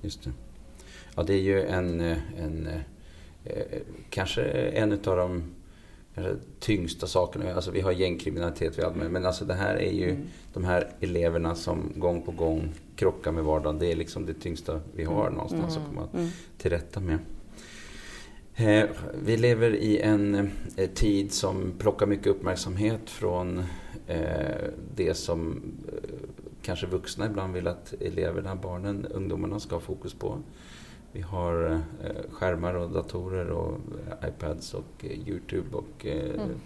Just 0.02 0.25
det. 0.25 0.30
Ja, 1.16 1.23
det 1.23 1.35
är 1.35 1.40
ju 1.40 1.66
en, 1.66 2.00
eh, 2.00 2.19
en 2.38 2.66
eh, 2.66 2.83
kanske 4.11 4.42
en 4.52 4.92
av 4.92 5.16
de 5.16 5.54
tyngsta 6.59 7.07
sakerna. 7.07 7.55
Alltså 7.55 7.71
vi 7.71 7.81
har 7.81 7.93
gängkriminalitet, 7.93 8.79
vi 8.79 8.83
har, 8.83 8.90
men 8.90 9.26
alltså 9.26 9.45
det 9.45 9.55
här 9.55 9.75
är 9.75 9.93
ju 9.93 10.11
mm. 10.11 10.23
de 10.52 10.64
här 10.64 10.88
eleverna 11.00 11.55
som 11.55 11.93
gång 11.97 12.23
på 12.23 12.33
gång 12.33 12.73
krockar 12.97 13.33
med 13.33 13.45
vardagen. 13.45 13.79
Det 13.79 13.93
är 13.93 13.97
liksom 13.97 14.26
det 14.26 14.35
tyngsta 14.35 14.81
vi 14.95 15.05
har 15.05 15.26
mm. 15.26 15.35
någonstans 15.35 15.76
att 15.76 15.87
komma 15.87 16.09
mm. 16.14 16.29
till 16.59 16.71
rätta 16.71 17.00
med. 17.00 17.19
Eh, 18.55 18.88
vi 19.25 19.37
lever 19.37 19.75
i 19.76 19.99
en 19.99 20.50
eh, 20.76 20.90
tid 20.90 21.33
som 21.33 21.73
plockar 21.79 22.07
mycket 22.07 22.26
uppmärksamhet 22.26 23.11
från 23.11 23.64
eh, 24.07 24.25
det 24.95 25.14
som 25.14 25.62
kanske 26.62 26.87
vuxna 26.87 27.26
ibland 27.26 27.55
vill 27.55 27.67
att 27.67 27.95
eleverna, 28.00 28.57
barnen, 28.57 29.07
ungdomarna 29.07 29.61
ska 29.61 29.75
ha 29.75 29.81
fokus 29.81 30.14
på. 30.14 30.38
Vi 31.12 31.21
har 31.21 31.81
skärmar 32.31 32.75
och 32.75 32.90
datorer 32.90 33.50
och 33.50 33.81
iPads 34.29 34.75
och 34.75 35.05
Youtube 35.26 35.76
och 35.76 36.07
mm. 36.07 36.61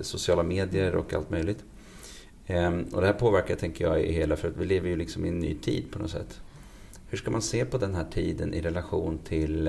sociala 0.00 0.42
medier 0.42 0.94
och 0.94 1.14
allt 1.14 1.30
möjligt. 1.30 1.64
Ehm, 2.46 2.84
och 2.92 3.00
det 3.00 3.06
här 3.06 3.14
påverkar, 3.14 3.54
tänker 3.56 3.84
jag, 3.84 4.02
i 4.02 4.12
hela, 4.12 4.36
för 4.36 4.48
att 4.48 4.56
vi 4.56 4.64
lever 4.64 4.88
ju 4.88 4.96
liksom 4.96 5.24
i 5.24 5.28
en 5.28 5.38
ny 5.38 5.54
tid 5.54 5.90
på 5.90 5.98
något 5.98 6.10
sätt. 6.10 6.40
Hur 7.08 7.18
ska 7.18 7.30
man 7.30 7.42
se 7.42 7.64
på 7.64 7.78
den 7.78 7.94
här 7.94 8.04
tiden 8.04 8.54
i 8.54 8.60
relation 8.60 9.18
till 9.18 9.66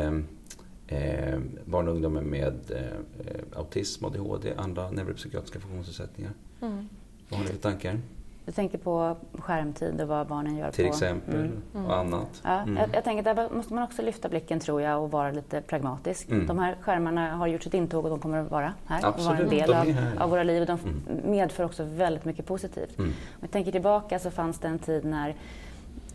eh, 0.88 1.40
barn 1.66 1.88
och 1.88 1.94
ungdomar 1.94 2.22
med 2.22 2.54
eh, 2.70 3.58
autism, 3.60 4.06
ADHD, 4.06 4.54
andra 4.58 4.92
neuropsykiatriska 4.92 5.60
funktionsnedsättningar. 5.60 6.32
Mm. 6.62 6.88
Vad 7.30 7.40
har 7.40 7.46
ni 7.46 7.52
för 7.52 7.58
tankar? 7.58 8.00
Du 8.48 8.54
tänker 8.54 8.78
på 8.78 9.18
skärmtid 9.34 10.02
och 10.02 10.08
vad 10.08 10.28
barnen 10.28 10.56
gör 10.56 10.72
Till 10.72 10.86
på... 10.86 10.92
exempel, 10.92 11.36
mm. 11.36 11.62
och 11.74 11.80
mm. 11.80 11.92
annat. 11.92 12.42
Ja, 12.44 12.60
mm. 12.60 12.78
jag, 12.78 12.90
jag, 12.94 13.04
tänker 13.04 13.24
där 13.24 13.50
måste 13.56 13.74
man 13.74 13.84
också 13.84 14.02
lyfta 14.02 14.30
blicken 14.30 14.60
tror 14.60 14.82
jag 14.82 15.04
och 15.04 15.12
vara 15.12 15.32
lite 15.32 15.62
pragmatisk. 15.62 16.30
Mm. 16.30 16.48
De 16.48 16.60
här 16.60 16.76
skärmarna 16.82 17.36
har 17.36 17.48
gjort 17.48 17.64
sitt 17.64 17.74
intåg 17.74 18.04
och 18.04 18.10
de 18.10 18.20
kommer 18.20 18.38
att 18.38 18.52
vara 18.52 18.74
här 18.86 19.06
Absolut. 19.06 19.18
och 19.18 19.24
vara 19.24 19.38
en 19.38 19.50
del 19.50 19.70
de 19.70 19.76
av, 19.76 20.22
av, 20.22 20.30
våra 20.30 20.44
liv. 20.44 20.62
Och 20.62 20.68
de 20.68 20.80
mm. 20.80 21.32
medför 21.32 21.64
också 21.64 21.84
väldigt 21.84 22.26
mycket 22.26 22.46
positivt. 22.46 22.98
Mm. 22.98 23.10
Om 23.10 23.40
jag 23.42 23.52
tänker 23.52 23.72
tillbaka 23.72 24.20
så 24.20 24.32
fanns 24.32 24.60
det 24.60 24.68
en 24.68 24.80
tid 24.80 25.06
när 25.06 25.36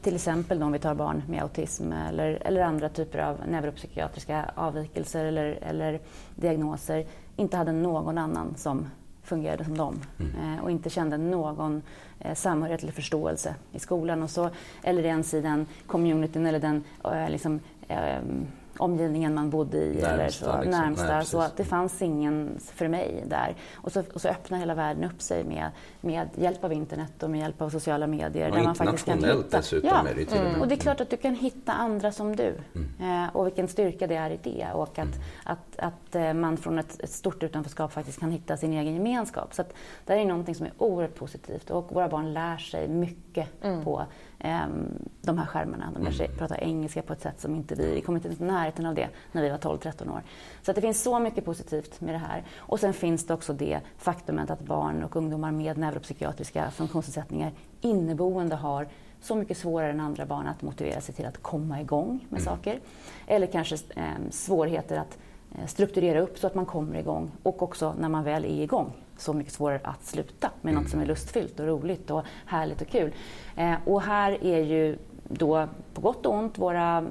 till 0.02 0.14
exempel 0.14 0.62
om 0.62 0.72
vi 0.72 0.78
tar 0.78 0.94
barn 0.94 1.22
med 1.28 1.42
autism 1.42 1.92
eller, 1.92 2.42
eller 2.44 2.62
andra 2.62 2.88
typer 2.88 3.18
av 3.18 3.36
neuropsykiatriska 3.48 4.50
avvikelser 4.54 5.24
eller, 5.24 5.58
eller 5.62 6.00
diagnoser, 6.36 7.06
inte 7.36 7.56
hade 7.56 7.72
någon 7.72 8.18
annan 8.18 8.54
som 8.56 8.86
fungerade 9.22 9.64
som 9.64 9.76
dem 9.76 10.00
mm. 10.20 10.54
eh, 10.54 10.64
och 10.64 10.70
inte 10.70 10.90
kände 10.90 11.16
någon 11.16 11.82
Eh, 12.24 12.34
samhörighet 12.34 12.82
eller 12.82 12.92
förståelse 12.92 13.54
i 13.72 13.78
skolan. 13.78 14.22
Och 14.22 14.30
så, 14.30 14.50
eller 14.82 15.04
ens 15.04 15.34
i 15.34 15.40
den 15.40 15.66
communityn 15.86 16.46
eller 16.46 16.58
den 16.58 16.84
eh, 17.04 17.30
liksom, 17.30 17.60
eh, 17.88 18.20
omgivningen 18.78 19.34
man 19.34 19.50
bodde 19.50 19.78
i. 19.78 19.92
Närmsta, 19.92 20.10
eller 20.10 20.28
så, 20.28 20.62
liksom. 20.62 20.80
närmsta, 20.80 21.06
Nej, 21.06 21.24
så 21.24 21.40
att 21.40 21.56
det 21.56 21.64
fanns 21.64 22.02
ingen 22.02 22.58
för 22.74 22.88
mig 22.88 23.24
där. 23.26 23.56
Och 23.74 23.92
så, 23.92 24.02
och 24.14 24.20
så 24.20 24.28
öppnar 24.28 24.58
hela 24.58 24.74
världen 24.74 25.04
upp 25.04 25.22
sig 25.22 25.44
med, 25.44 25.70
med 26.00 26.28
hjälp 26.36 26.64
av 26.64 26.72
internet 26.72 27.22
och 27.22 27.30
med 27.30 27.40
hjälp 27.40 27.62
av 27.62 27.70
sociala 27.70 28.06
medier. 28.06 28.50
Och 28.50 28.56
där 28.56 28.64
man 28.64 28.74
faktiskt 28.74 29.04
kan 29.04 29.24
hitta, 29.24 29.56
dessutom 29.56 29.90
ja, 29.92 30.08
är 30.10 30.14
det 30.14 30.24
till 30.24 30.38
mm. 30.38 30.60
och 30.60 30.68
det 30.68 30.74
är 30.74 30.78
klart 30.78 31.00
att 31.00 31.10
du 31.10 31.16
kan 31.16 31.34
hitta 31.34 31.72
andra 31.72 32.12
som 32.12 32.36
du. 32.36 32.54
Mm. 32.74 33.24
Eh, 33.24 33.36
och 33.36 33.46
vilken 33.46 33.68
styrka 33.68 34.06
det 34.06 34.16
är 34.16 34.30
i 34.30 34.38
det. 34.42 34.66
Och 34.74 34.98
att, 34.98 34.98
mm. 34.98 35.18
att, 35.44 35.58
att, 35.76 35.92
att 35.92 36.14
eh, 36.14 36.34
man 36.34 36.56
från 36.56 36.78
ett, 36.78 37.00
ett, 37.00 37.10
stort 37.10 37.42
utanförskap 37.42 37.92
faktiskt 37.92 38.20
kan 38.20 38.30
hitta 38.30 38.56
sin 38.56 38.72
egen 38.72 38.94
gemenskap. 38.94 39.54
Så 39.54 39.62
att 39.62 39.74
det 40.06 40.12
är 40.12 40.24
någonting 40.24 40.54
som 40.54 40.66
är 40.66 40.72
oerhört 40.78 41.14
positivt. 41.14 41.70
Och 41.70 41.92
våra 41.92 42.08
barn 42.08 42.32
lär 42.32 42.56
sig 42.56 42.88
mycket 42.88 43.48
mm. 43.62 43.84
på 43.84 44.06
de 45.22 45.38
här 45.38 45.46
skärmarna. 45.46 45.90
De 45.94 46.02
lär 46.02 46.11
sig 46.11 46.26
mm. 46.26 46.38
prata 46.38 46.58
engelska 46.58 47.02
på 47.02 47.12
ett 47.12 47.20
sätt 47.20 47.40
som 47.40 47.54
inte 47.54 47.75
vi, 47.75 47.94
vi 47.94 48.00
kom 48.00 48.16
inte 48.16 48.28
i 48.28 48.37
närheten 48.38 48.87
av 48.87 48.94
det 48.94 49.08
när 49.32 49.42
vi 49.42 49.49
var 49.49 49.58
12-13 49.58 50.14
år. 50.14 50.22
Så 50.62 50.72
det 50.72 50.80
finns 50.80 51.02
så 51.02 51.18
mycket 51.18 51.44
positivt 51.44 52.00
med 52.00 52.14
det 52.14 52.18
här. 52.18 52.44
Och 52.56 52.80
sen 52.80 52.92
finns 52.92 53.26
det 53.26 53.34
också 53.34 53.52
det 53.52 53.80
faktumet 53.96 54.50
att 54.50 54.61
barn 54.61 55.02
och 55.02 55.16
ungdomar 55.16 55.52
med 55.52 55.78
neuropsykiatriska 55.78 56.70
funktionsnedsättningar 56.70 57.52
inneboende 57.80 58.56
har 58.56 58.88
så 59.20 59.34
mycket 59.34 59.58
svårare 59.58 59.90
än 59.90 60.00
andra 60.00 60.26
barn 60.26 60.46
att 60.46 60.62
motivera 60.62 61.00
sig 61.00 61.14
till 61.14 61.26
att 61.26 61.42
komma 61.42 61.80
igång 61.80 62.26
med 62.28 62.40
mm. 62.40 62.54
saker. 62.54 62.80
Eller 63.26 63.46
kanske 63.46 63.75
eh, 63.96 64.04
svårigheter 64.30 64.99
att 64.99 65.18
eh, 65.54 65.66
strukturera 65.66 66.20
upp 66.20 66.38
så 66.38 66.46
att 66.46 66.54
man 66.54 66.66
kommer 66.66 66.99
igång 66.99 67.30
och 67.42 67.62
också 67.62 67.94
när 67.99 68.08
man 68.08 68.25
väl 68.25 68.44
är 68.44 68.62
igång 68.62 68.92
så 69.22 69.32
mycket 69.32 69.52
svårare 69.52 69.80
att 69.84 70.04
sluta 70.04 70.50
med 70.60 70.70
mm. 70.70 70.82
något 70.82 70.90
som 70.90 71.00
är 71.00 71.06
lustfyllt 71.06 71.60
och 71.60 71.66
roligt 71.66 72.10
och 72.10 72.24
härligt 72.46 72.80
och 72.80 72.88
kul. 72.88 73.12
Eh, 73.56 73.74
och 73.84 74.02
här 74.02 74.44
är 74.44 74.60
ju 74.60 74.98
då 75.28 75.68
på 75.94 76.00
gott 76.00 76.26
och 76.26 76.34
ont 76.34 76.58
våra 76.58 77.04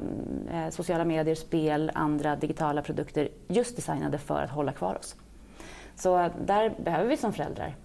eh, 0.51 0.69
sociala 0.69 1.05
medier, 1.05 1.35
spel, 1.35 1.91
andra 1.95 2.35
digitala 2.35 2.81
produkter 2.81 3.29
just 3.47 3.75
designade 3.75 4.17
för 4.17 4.41
att 4.41 4.49
hålla 4.49 4.71
kvar 4.71 4.97
oss. 4.99 5.15
Så 5.95 6.29
där 6.45 6.73
behöver 6.83 7.09
vi 7.09 7.17
som 7.17 7.33
föräldrar 7.33 7.75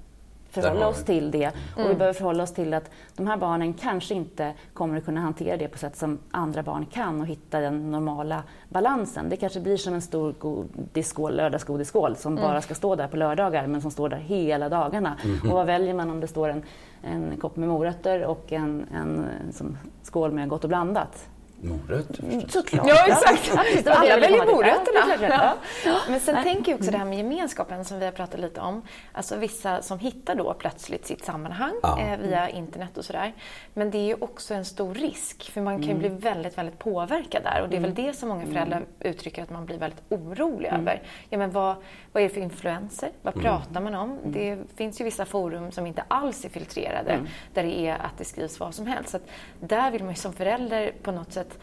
förhålla 0.63 0.89
oss 0.89 1.05
till 1.05 1.31
det. 1.31 1.47
Och 1.75 1.79
mm. 1.79 1.89
vi 1.89 1.95
behöver 1.95 2.19
förhålla 2.19 2.43
oss 2.43 2.53
till 2.53 2.75
att 2.75 2.91
de 3.17 3.27
här 3.27 3.37
barnen 3.37 3.75
kanske 3.75 4.15
inte 4.15 4.53
kommer 4.73 4.99
att 4.99 5.05
kunna 5.05 5.21
hantera 5.21 5.57
det 5.57 5.69
på 5.69 5.79
sätt 5.79 5.97
som 5.97 6.19
andra 6.31 6.63
barn 6.63 6.87
kan 6.87 7.21
och 7.21 7.27
hitta 7.27 7.61
den 7.61 7.91
normala 7.91 8.43
balansen. 8.69 9.29
Det 9.29 9.37
kanske 9.37 9.61
blir 9.61 9.77
som 9.77 9.95
en 9.95 10.03
stor 10.03 10.33
godisskål, 10.33 11.37
lördagsgodisskål 11.37 12.17
som 12.17 12.33
mm. 12.33 12.45
bara 12.45 12.61
ska 12.61 12.75
stå 12.75 12.97
där 12.97 13.09
på 13.09 13.17
lördagar 13.17 13.67
men 13.67 13.83
som 13.83 13.91
står 13.91 14.09
där 14.09 14.17
hela 14.17 14.69
dagarna. 14.69 15.17
Mm. 15.25 15.41
Och 15.41 15.57
vad 15.57 15.67
väljer 15.67 15.95
man 15.95 16.11
om 16.11 16.21
det 16.21 16.27
står 16.27 16.49
en, 16.49 16.63
en 17.03 17.37
kopp 17.41 17.57
med 17.57 17.69
morötter 17.69 18.25
och 18.25 18.53
en, 18.53 18.87
en, 18.95 19.25
en 19.61 19.79
skål 20.03 20.33
med 20.33 20.49
Gott 20.49 20.65
och 20.65 20.69
blandat? 20.69 21.29
Morötter 21.61 22.23
förstås. 22.23 22.53
Såklart. 22.53 22.87
Ja, 22.89 23.07
exakt. 23.07 23.51
Ja, 23.87 23.93
Alla 23.93 24.17
väljer 24.19 24.47
morötterna. 24.47 25.29
Ja. 25.29 25.55
Ja. 25.85 25.99
Men 26.09 26.21
sen 26.21 26.43
tänker 26.43 26.73
jag 26.73 26.79
också 26.79 26.91
det 26.91 26.99
här 26.99 27.05
med 27.05 27.19
gemenskapen 27.19 27.85
som 27.85 27.99
vi 27.99 28.05
har 28.05 28.13
pratat 28.13 28.41
lite 28.41 28.61
om. 28.61 28.83
Alltså 29.13 29.37
vissa 29.37 29.83
som 29.83 29.99
hittar 29.99 30.35
då 30.35 30.55
plötsligt 30.55 31.07
sitt 31.07 31.25
sammanhang 31.25 31.75
eh, 31.99 32.19
via 32.19 32.49
internet 32.49 32.99
och 32.99 33.05
sådär. 33.05 33.33
Men 33.75 33.91
det 33.91 33.99
är 33.99 34.07
ju 34.07 34.15
också 34.15 34.55
en 34.55 34.65
stor 34.65 34.95
risk 34.95 35.51
för 35.51 35.61
man 35.61 35.75
kan 35.75 35.85
ju 35.85 35.91
mm. 35.91 36.01
bli 36.01 36.09
väldigt, 36.09 36.59
väldigt 36.59 36.79
påverkad 36.79 37.43
där. 37.43 37.63
Och 37.63 37.69
det 37.69 37.77
är 37.77 37.81
väl 37.81 37.91
mm. 37.91 38.07
det 38.07 38.13
som 38.13 38.29
många 38.29 38.43
mm. 38.43 38.55
föräldrar 38.55 38.85
uttrycker 39.01 39.43
att 39.43 39.51
man 39.51 39.67
blir 39.67 39.79
väldigt 39.79 40.03
orolig 40.09 40.69
mm. 40.69 40.81
över. 40.81 41.03
Ja, 41.29 41.39
men 41.39 41.51
vad, 41.51 41.77
vad 42.13 42.23
är 42.23 42.29
det 42.29 42.35
för 42.35 42.41
influenser? 42.41 43.11
Vad 43.23 43.35
mm. 43.35 43.45
pratar 43.45 43.81
man 43.81 43.95
om? 43.95 44.11
Mm. 44.11 44.33
Det 44.33 44.59
finns 44.77 45.01
ju 45.01 45.05
vissa 45.05 45.25
forum 45.25 45.73
som 45.73 45.87
inte 45.87 46.05
alls 46.09 46.45
är 46.45 46.49
filtrerade 46.49 47.21
där 47.55 47.63
det 47.63 47.79
är 47.79 47.95
att 47.95 48.19
det 48.19 48.25
skrivs 48.25 48.61
vad 48.61 48.75
som 48.75 48.87
helst. 48.87 49.11
Så 49.11 49.19
där 49.61 49.91
vill 49.91 50.05
man 50.05 50.13
ju 50.13 50.17
som 50.17 50.33
förälder 50.33 50.93
på 51.03 51.13
något 51.13 51.33
sätt 51.33 51.46
att 51.47 51.59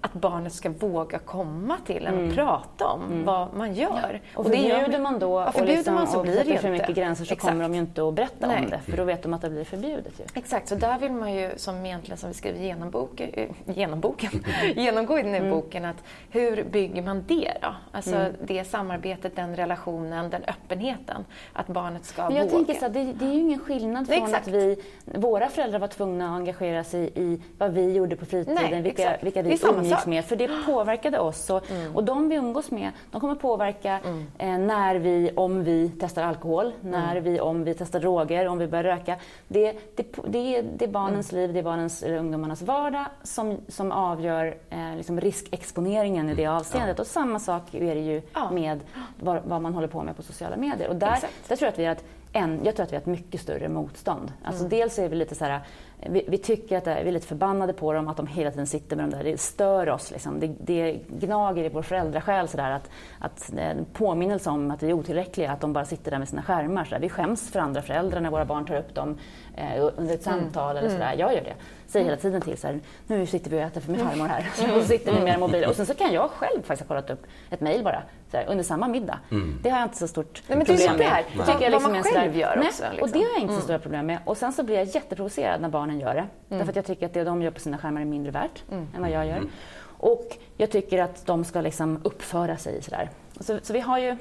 att 0.00 0.12
barnet 0.12 0.52
ska 0.52 0.70
våga 0.70 1.18
komma 1.18 1.76
till 1.86 2.06
en 2.06 2.14
och 2.14 2.20
mm. 2.20 2.34
prata 2.34 2.86
om 2.86 3.04
mm. 3.04 3.24
vad 3.24 3.54
man 3.54 3.74
gör. 3.74 4.20
Ja. 4.32 4.38
Och 4.38 4.46
förbjuder 4.46 4.98
man 4.98 5.18
då 5.18 5.42
och, 5.42 5.54
förbjuder 5.54 5.76
liksom, 5.76 5.94
man 5.94 6.06
så 6.06 6.22
blir 6.22 6.44
det 6.44 6.58
för 6.58 6.70
mycket 6.70 6.94
gränser 6.94 7.24
så 7.24 7.32
Exakt. 7.32 7.50
kommer 7.50 7.62
de 7.62 7.74
ju 7.74 7.80
inte 7.80 8.08
att 8.08 8.14
berätta 8.14 8.46
Nej. 8.46 8.64
om 8.64 8.70
det 8.70 8.80
för 8.80 8.96
då 8.96 9.04
vet 9.04 9.22
de 9.22 9.34
att 9.34 9.42
det 9.42 9.50
blir 9.50 9.64
förbjudet. 9.64 10.12
Ju. 10.18 10.24
Exakt, 10.34 10.68
så 10.68 10.74
där 10.74 10.98
vill 10.98 11.12
man 11.12 11.32
ju 11.32 11.50
som 11.56 11.86
egentligen 11.86 12.18
som 12.18 12.28
vi 12.28 12.34
skriver 12.34 12.60
genom, 12.60 12.90
bok, 12.90 13.22
genom 13.64 14.00
boken, 14.00 14.30
genomgå 14.76 15.18
i 15.18 15.22
den 15.22 15.32
här 15.32 15.40
mm. 15.40 15.50
boken 15.50 15.84
att 15.84 16.04
hur 16.30 16.64
bygger 16.64 17.02
man 17.02 17.24
det 17.28 17.52
då? 17.62 17.74
Alltså 17.92 18.16
mm. 18.16 18.32
det 18.40 18.64
samarbetet, 18.64 19.36
den 19.36 19.56
relationen, 19.56 20.30
den 20.30 20.42
öppenheten. 20.44 21.24
Att 21.52 21.66
barnet 21.66 22.04
ska 22.04 22.22
Men 22.22 22.36
jag 22.36 22.44
våga. 22.44 22.56
Tänker 22.56 22.74
så 22.74 22.80
här, 22.80 22.88
det, 22.88 23.12
det, 23.12 23.24
är 23.24 23.32
ju 23.32 23.40
ingen 23.40 23.60
skillnad 23.60 24.06
från 24.06 24.24
Exakt. 24.24 24.48
att 24.48 24.54
vi, 24.54 24.82
våra 25.04 25.48
föräldrar 25.48 25.78
var 25.78 25.88
tvungna 25.88 26.24
att 26.24 26.36
engagera 26.36 26.84
sig 26.84 27.12
i 27.14 27.40
vad 27.58 27.72
vi 27.72 27.92
gjorde 27.92 28.16
på 28.16 28.26
fritiden, 28.26 28.58
Nej, 28.70 28.82
vilka, 28.82 29.16
vilka 29.20 29.42
vi 29.42 29.58
umgicks 29.62 29.89
umgicks 29.90 30.06
med, 30.06 30.24
för 30.24 30.36
det 30.36 30.50
påverkade 30.66 31.18
oss. 31.18 31.50
Och, 31.50 31.70
mm. 31.70 31.96
och 31.96 32.04
de 32.04 32.28
vi 32.28 32.36
umgås 32.36 32.70
med, 32.70 32.90
de 33.10 33.20
kommer 33.20 33.34
påverka 33.34 33.98
mm. 33.98 34.26
eh, 34.38 34.58
när 34.58 34.94
vi, 34.94 35.30
om 35.36 35.64
vi 35.64 35.92
testar 36.00 36.22
alkohol, 36.22 36.72
när 36.80 37.16
mm. 37.16 37.24
vi, 37.24 37.40
om 37.40 37.64
vi 37.64 37.74
testar 37.74 38.00
droger, 38.00 38.46
om 38.46 38.58
vi 38.58 38.66
börjar 38.66 38.84
röka. 38.84 39.16
Det, 39.48 39.72
det, 39.96 40.06
det, 40.24 40.62
det 40.62 40.84
är 40.84 40.88
barnens 40.88 41.32
mm. 41.32 41.42
liv, 41.42 41.52
det 41.52 41.58
är 41.58 41.64
barnens, 41.64 42.02
eller 42.02 42.16
ungdomarnas 42.16 42.62
vardag 42.62 43.04
som, 43.22 43.56
som 43.68 43.92
avgör 43.92 44.56
eh, 44.70 44.96
liksom 44.96 45.20
riskexponeringen 45.20 46.30
i 46.30 46.34
det 46.34 46.44
mm. 46.44 46.56
avseendet. 46.56 46.98
Ja. 46.98 47.02
Och 47.02 47.06
samma 47.06 47.38
sak 47.38 47.74
är 47.74 47.94
det 47.94 48.00
ju 48.00 48.22
ja. 48.34 48.50
med 48.50 48.80
vad, 49.20 49.42
vad, 49.44 49.62
man 49.62 49.74
håller 49.74 49.88
på 49.88 50.02
med 50.02 50.16
på 50.16 50.22
sociala 50.22 50.56
medier. 50.56 50.88
Och 50.88 50.96
där, 50.96 51.18
där 51.48 51.56
tror 51.56 51.66
jag 51.66 51.72
att 51.72 51.78
vi 51.78 51.84
har 51.84 51.92
ett 51.92 52.04
en, 52.32 52.60
jag 52.64 52.76
tror 52.76 52.84
att 52.84 52.92
vi 52.92 52.96
har 52.96 53.00
ett 53.00 53.06
mycket 53.06 53.40
större 53.40 53.68
motstånd. 53.68 54.32
Alltså 54.44 54.60
mm. 54.60 54.70
Dels 54.70 54.98
är 54.98 55.08
vi 55.08 55.16
lite 55.16 55.34
så 55.34 55.44
här, 55.44 55.60
vi, 56.06 56.24
vi, 56.28 56.38
tycker 56.38 56.78
att 56.78 56.84
det 56.84 56.92
är, 56.92 57.02
vi 57.02 57.08
är 57.08 57.12
lite 57.12 57.26
förbannade 57.26 57.72
på 57.72 57.92
dem, 57.92 58.08
att 58.08 58.16
de 58.16 58.26
hela 58.26 58.50
tiden 58.50 58.66
sitter 58.66 58.96
med 58.96 59.04
dem 59.04 59.10
där. 59.10 59.24
Det 59.24 59.40
stör 59.40 59.90
oss. 59.90 60.10
Liksom. 60.10 60.40
Det, 60.40 60.46
det 60.46 61.00
gnager 61.08 61.64
i 61.64 61.68
vår 61.68 61.82
föräldrasjäl 61.82 62.48
sådär, 62.48 62.70
att, 62.70 62.90
att 63.18 63.52
en 63.56 63.84
påminnelse 63.92 64.50
om 64.50 64.70
att 64.70 64.82
vi 64.82 64.88
är 64.88 64.92
otillräckliga, 64.92 65.52
att 65.52 65.60
de 65.60 65.72
bara 65.72 65.84
sitter 65.84 66.10
där 66.10 66.18
med 66.18 66.28
sina 66.28 66.42
skärmar. 66.42 66.84
Sådär. 66.84 67.00
Vi 67.00 67.08
skäms 67.08 67.50
för 67.50 67.60
andra 67.60 67.82
föräldrar 67.82 68.20
när 68.20 68.30
våra 68.30 68.44
barn 68.44 68.64
tar 68.64 68.76
upp 68.76 68.94
dem 68.94 69.18
eh, 69.56 69.90
under 69.96 70.14
ett 70.14 70.26
mm. 70.26 70.40
samtal. 70.40 70.70
Mm. 70.70 70.76
Eller 70.76 70.90
sådär. 70.90 71.14
Jag 71.18 71.34
gör 71.34 71.44
det. 71.44 71.54
Säger 71.86 72.04
hela 72.04 72.16
tiden 72.16 72.40
till 72.40 72.58
så 72.58 72.66
här, 72.66 72.80
nu 73.06 73.26
sitter 73.26 73.50
vi 73.50 73.56
och 73.56 73.60
äter 73.60 73.80
för 73.80 73.92
min 73.92 74.06
farmor 74.06 74.26
här. 74.26 74.46
Mm. 74.58 74.76
Och 74.76 74.82
så 74.82 74.88
sitter 74.88 75.12
vi 75.12 75.20
med 75.20 75.34
en 75.34 75.40
mobil. 75.40 75.64
Och 75.64 75.76
sen 75.76 75.86
så 75.86 75.94
kan 75.94 76.12
jag 76.12 76.30
själv 76.30 76.62
faktiskt 76.62 76.80
ha 76.80 76.88
kollat 76.88 77.10
upp 77.10 77.26
ett 77.50 77.60
mejl 77.60 77.84
bara 77.84 78.02
här, 78.32 78.46
under 78.48 78.64
samma 78.64 78.88
middag. 78.88 79.18
Mm. 79.30 79.58
Det 79.62 79.70
har 79.70 79.78
jag 79.78 79.86
inte 79.86 79.98
så 79.98 80.08
stort 80.08 80.42
Nej, 80.46 80.58
men 80.58 80.66
problem 80.66 80.96
det 80.98 81.04
är 81.04 81.10
med. 81.10 81.24
Det 81.36 81.46
tycker 81.46 81.52
jag 81.52 81.72
liksom 81.72 81.82
vad 81.82 81.92
man 81.92 82.02
själv 82.02 82.36
gör 82.36 82.56
Nej, 82.56 82.68
också. 82.68 82.82
Liksom. 82.90 83.02
Och 83.02 83.08
det 83.08 83.18
har 83.18 83.30
jag 83.30 83.40
inte 83.40 83.52
så 83.52 83.52
mm. 83.52 83.62
stora 83.62 83.78
problem 83.78 84.06
med. 84.06 84.18
Och 84.24 84.36
sen 84.36 84.52
så 84.52 84.62
blir 84.62 84.76
jag 84.76 84.84
jätteprovocerad 84.84 85.60
när 85.60 85.68
barnen 85.90 86.00
gör 86.00 86.14
det. 86.14 86.20
Mm. 86.20 86.58
Därför 86.58 86.68
att 86.68 86.76
jag 86.76 86.84
tycker 86.84 87.06
att 87.06 87.14
det 87.14 87.24
de 87.24 87.42
gör 87.42 87.50
på 87.50 87.60
sina 87.60 87.78
skärmar 87.78 88.00
är 88.00 88.04
mindre 88.04 88.32
värt 88.32 88.62
mm. 88.70 88.86
än 88.94 89.02
vad 89.02 89.10
jag 89.10 89.26
gör. 89.26 89.36
Mm. 89.36 89.50
Och 89.98 90.36
jag 90.56 90.70
tycker 90.70 91.02
att 91.02 91.26
de 91.26 91.44
ska 91.44 91.60
liksom 91.60 92.00
uppföra 92.04 92.56
sig 92.56 92.82
sådär. 92.82 93.10
Så, 93.40 93.58
så 93.62 93.72
vi 93.72 93.80
har 93.80 93.98
ju 93.98 94.16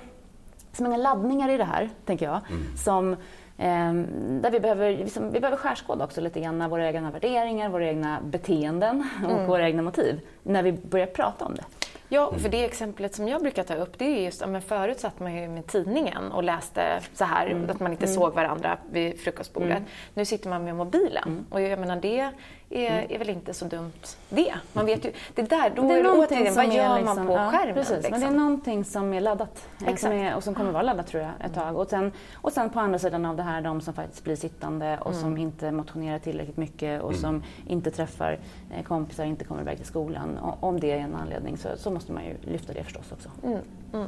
så 0.73 0.83
många 0.83 0.97
laddningar 0.97 1.49
i 1.49 1.57
det 1.57 1.63
här, 1.63 1.89
tänker 2.05 2.25
jag, 2.25 2.41
mm. 2.49 2.77
som 2.77 3.15
ehm, 3.57 4.07
där 4.41 4.51
vi 4.51 4.59
behöver, 4.59 4.97
liksom, 4.97 5.31
vi 5.31 5.39
behöver 5.39 5.57
skärskåda 5.57 6.05
också 6.05 6.21
lite 6.21 6.39
grann 6.39 6.69
våra 6.69 6.87
egna 6.87 7.11
värderingar, 7.11 7.69
våra 7.69 7.85
egna 7.85 8.19
beteenden 8.21 9.09
och 9.23 9.31
mm. 9.31 9.47
våra 9.47 9.67
egna 9.67 9.81
motiv 9.81 10.19
när 10.43 10.63
vi 10.63 10.71
börjar 10.71 11.07
prata 11.07 11.45
om 11.45 11.55
det. 11.55 11.63
Ja, 12.11 12.27
mm. 12.27 12.39
för 12.39 12.49
det 12.49 12.65
exemplet 12.65 13.15
som 13.15 13.27
jag 13.27 13.41
brukar 13.41 13.63
ta 13.63 13.75
upp 13.75 13.97
det 13.97 14.05
är 14.05 14.25
just, 14.25 14.47
men 14.47 14.61
förut 14.61 14.99
satt 14.99 15.19
man 15.19 15.35
ju 15.35 15.47
med 15.47 15.67
tidningen 15.67 16.31
och 16.31 16.43
läste 16.43 16.99
så 17.13 17.25
här, 17.25 17.47
mm. 17.47 17.69
att 17.69 17.79
man 17.79 17.91
inte 17.91 18.05
mm. 18.05 18.15
såg 18.15 18.33
varandra 18.33 18.77
vid 18.91 19.19
frukostbordet. 19.19 19.77
Mm. 19.77 19.89
Nu 20.13 20.25
sitter 20.25 20.49
man 20.49 20.63
med 20.63 20.75
mobilen 20.75 21.23
mm. 21.27 21.45
och 21.49 21.61
jag 21.61 21.79
menar 21.79 21.95
det 21.95 22.29
är, 22.69 22.99
mm. 22.99 23.05
är 23.09 23.17
väl 23.17 23.29
inte 23.29 23.53
så 23.53 23.65
dumt 23.65 23.91
det. 24.29 24.53
Man 24.73 24.85
vet 24.85 25.05
ju, 25.05 25.11
det 25.35 25.41
där, 25.41 25.71
då 25.75 25.81
det 25.81 25.93
är, 25.93 25.97
är 25.97 26.03
det 26.03 26.09
återigen, 26.09 26.55
vad 26.55 26.73
gör 26.73 26.97
liksom, 26.97 27.15
man 27.15 27.27
på 27.27 27.33
ja, 27.33 27.51
skärmen? 27.51 27.73
Precis, 27.73 27.91
liksom. 27.91 28.11
men 28.11 28.19
det 28.19 28.25
är 28.25 28.29
liksom? 28.29 28.43
någonting 28.43 28.85
som 28.85 29.13
är 29.13 29.21
laddat 29.21 29.67
eh, 29.87 29.95
som 29.95 30.11
är, 30.11 30.35
och 30.35 30.43
som 30.43 30.55
kommer 30.55 30.71
vara 30.71 30.83
laddat 30.83 31.07
tror 31.07 31.23
jag 31.23 31.31
ett 31.45 31.53
tag. 31.53 31.77
Och 31.77 31.89
sen, 31.89 32.11
och 32.33 32.53
sen 32.53 32.69
på 32.69 32.79
andra 32.79 32.99
sidan 32.99 33.25
av 33.25 33.35
det 33.35 33.43
här, 33.43 33.61
de 33.61 33.81
som 33.81 33.93
faktiskt 33.93 34.23
blir 34.23 34.35
sittande 34.35 34.97
och 35.01 35.11
mm. 35.11 35.21
som 35.21 35.37
inte 35.37 35.71
motionerar 35.71 36.19
tillräckligt 36.19 36.57
mycket 36.57 37.01
och 37.01 37.09
mm. 37.09 37.21
som 37.21 37.43
inte 37.67 37.91
träffar 37.91 38.39
eh, 38.77 38.83
kompisar, 38.83 39.23
inte 39.23 39.45
kommer 39.45 39.61
iväg 39.61 39.77
till 39.77 39.85
skolan. 39.85 40.37
Och, 40.37 40.63
om 40.63 40.79
det 40.79 40.91
är 40.91 40.97
en 40.97 41.15
anledning 41.15 41.57
så, 41.57 41.69
så 41.77 41.91
måste 41.91 42.11
man 42.11 42.25
ju 42.25 42.51
lyfta 42.51 42.73
det 42.73 42.83
förstås 42.83 43.11
också. 43.11 43.29
Mm. 43.43 43.59
Mm. 43.93 44.07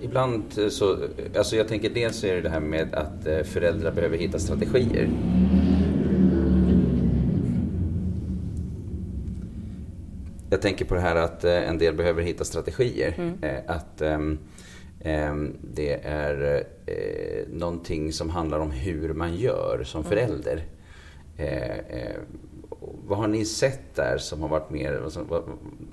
Ibland 0.00 0.44
så, 0.70 0.98
alltså 1.36 1.56
jag 1.56 1.68
tänker 1.68 1.90
dels 1.90 2.24
är 2.24 2.34
det 2.34 2.40
det 2.40 2.48
här 2.48 2.60
med 2.60 2.94
att 2.94 3.26
eh, 3.26 3.42
föräldrar 3.42 3.92
behöver 3.92 4.18
hitta 4.18 4.38
strategier. 4.38 5.08
Jag 10.52 10.62
tänker 10.62 10.84
på 10.84 10.94
det 10.94 11.00
här 11.00 11.16
att 11.16 11.44
eh, 11.44 11.68
en 11.68 11.78
del 11.78 11.94
behöver 11.94 12.22
hitta 12.22 12.44
strategier. 12.44 13.14
Mm. 13.18 13.42
Eh, 13.42 13.60
att 13.66 14.02
um, 14.02 14.38
um, 15.04 15.56
det 15.74 16.00
är 16.04 16.64
uh, 16.88 17.54
någonting 17.58 18.12
som 18.12 18.30
handlar 18.30 18.58
om 18.58 18.70
hur 18.70 19.12
man 19.12 19.36
gör 19.36 19.84
som 19.84 20.00
mm. 20.00 20.10
förälder. 20.10 20.64
Vad 22.80 23.18
har 23.18 23.28
ni 23.28 23.44
sett 23.44 23.94
där 23.94 24.18
som 24.18 24.42
har 24.42 24.48
varit 24.48 24.70
mer, 24.70 25.00
vad, 25.04 25.26
vad, 25.28 25.42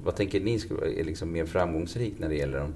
vad 0.03 0.15
tänker 0.15 0.39
ni 0.39 0.55
är 0.55 1.03
liksom 1.03 1.31
mer 1.31 1.45
framgångsrikt 1.45 2.19
när 2.19 2.29
det 2.29 2.35
gäller 2.35 2.59
de 2.59 2.73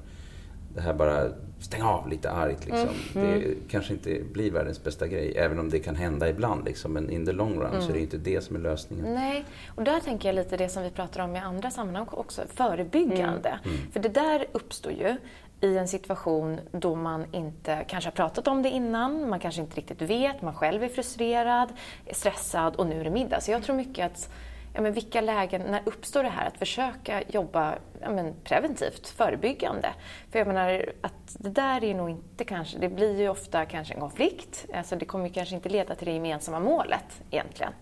det 0.76 0.82
här 0.82 0.94
bara 0.94 1.32
stänga 1.64 1.90
av 1.90 2.10
lite 2.10 2.32
argt. 2.32 2.66
Liksom. 2.66 2.90
Mm. 3.16 3.40
Det 3.40 3.46
mm. 3.46 3.58
kanske 3.70 3.94
inte 3.94 4.20
blir 4.32 4.52
världens 4.52 4.84
bästa 4.84 5.08
grej, 5.08 5.34
även 5.38 5.60
om 5.60 5.70
det 5.70 5.80
kan 5.80 5.96
hända 5.96 6.30
ibland. 6.30 6.66
Liksom. 6.66 6.94
Men 6.94 7.10
in 7.10 7.26
the 7.26 7.32
long 7.32 7.54
run 7.60 7.70
mm. 7.70 7.82
så 7.82 7.90
är 7.90 7.94
det 7.94 8.00
inte 8.00 8.18
det 8.18 8.42
som 8.42 8.56
är 8.56 8.60
lösningen. 8.60 9.14
Nej, 9.14 9.46
och 9.68 9.84
där 9.84 10.00
tänker 10.00 10.30
jag 10.30 10.36
lite 10.36 10.58
det 10.58 10.70
som 10.70 10.84
vi 10.84 10.90
pratar 10.90 11.24
om 11.24 11.36
i 11.36 11.40
andra 11.40 11.72
sammanhang 11.72 12.08
också, 12.12 12.42
förebyggande. 12.54 13.50
Mm. 13.64 13.78
mm. 13.78 13.92
För 13.92 14.00
det 14.00 14.10
där 14.10 14.46
uppstår 14.52 14.92
ju 14.92 15.16
i 15.62 15.78
en 15.78 15.88
situation 15.88 16.60
då 16.72 16.96
man 16.96 17.26
inte 17.32 17.86
kanske 17.88 18.08
har 18.08 18.16
pratat 18.16 18.48
om 18.48 18.62
det 18.62 18.70
innan, 18.70 19.30
man 19.30 19.40
kanske 19.40 19.62
inte 19.62 19.78
riktigt 19.78 20.02
vet, 20.02 20.42
man 20.42 20.54
själv 20.54 20.84
är 20.84 20.90
frustrerad, 20.90 21.70
stressad 22.12 22.76
och 22.76 22.88
nu 22.88 23.00
är 23.00 23.04
det 23.04 23.10
middag. 23.10 23.42
Så 23.42 23.52
jag 23.52 23.64
tror 23.64 23.76
mycket 23.76 24.06
att 24.06 24.30
ja, 24.74 24.82
men 24.82 24.94
vilka 24.94 25.22
lägen, 25.22 25.62
när 25.62 25.82
uppstår 25.86 26.24
det 26.24 26.30
här? 26.30 26.48
Att 26.48 26.58
försöka 26.58 27.24
jobba 27.28 27.76
ja, 28.02 28.10
men 28.10 28.34
preventivt, 28.44 29.08
förebyggande. 29.08 29.90
För 30.32 30.40
jag 30.40 30.48
menar 30.48 30.86
att 31.02 31.36
det 31.40 31.50
där 31.50 31.84
är 31.84 31.96
nog 31.96 32.10
inte 32.10 32.46
kanske, 32.46 32.78
det 32.78 32.90
blir 32.90 33.20
ju 33.20 33.30
ofta 33.30 33.66
kanske 33.66 33.94
en 33.94 34.00
konflikt. 34.00 34.66
Alltså 34.74 34.96
det 34.96 35.06
kommer 35.06 35.30
kanske 35.30 35.56
inte 35.56 35.70
leda 35.70 35.96
till 35.96 36.08
det 36.08 36.14
gemensamma 36.14 36.60
målet 36.60 37.22
egentligen. 37.32 37.74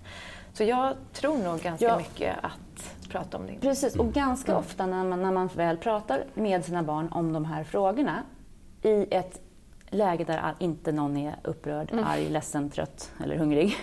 Så 0.54 0.64
jag 0.64 0.96
tror 1.14 1.38
nog 1.38 1.60
ganska 1.60 1.86
ja. 1.86 1.98
mycket 1.98 2.36
att 2.42 3.10
prata 3.10 3.38
om 3.38 3.48
det. 3.48 3.54
Precis, 3.62 3.96
och 3.96 4.14
ganska 4.14 4.52
mm. 4.52 4.60
ofta 4.60 4.86
när 4.86 5.04
man, 5.04 5.22
när 5.22 5.32
man 5.32 5.48
väl 5.48 5.78
pratar 5.78 6.24
med 6.34 6.66
sina 6.66 6.84
barn 6.84 7.10
om 7.12 7.34
de 7.34 7.46
här 7.46 7.64
frågorna 7.64 8.24
i 8.82 9.08
ett 9.12 9.42
läge 9.90 10.24
där 10.24 10.56
inte 10.60 10.92
någon 10.92 11.18
är 11.18 11.36
upprörd, 11.44 11.92
mm. 11.92 12.06
arg, 12.08 12.30
ledsen, 12.30 12.70
trött 12.70 13.12
eller 13.24 13.36
hungrig 13.36 13.78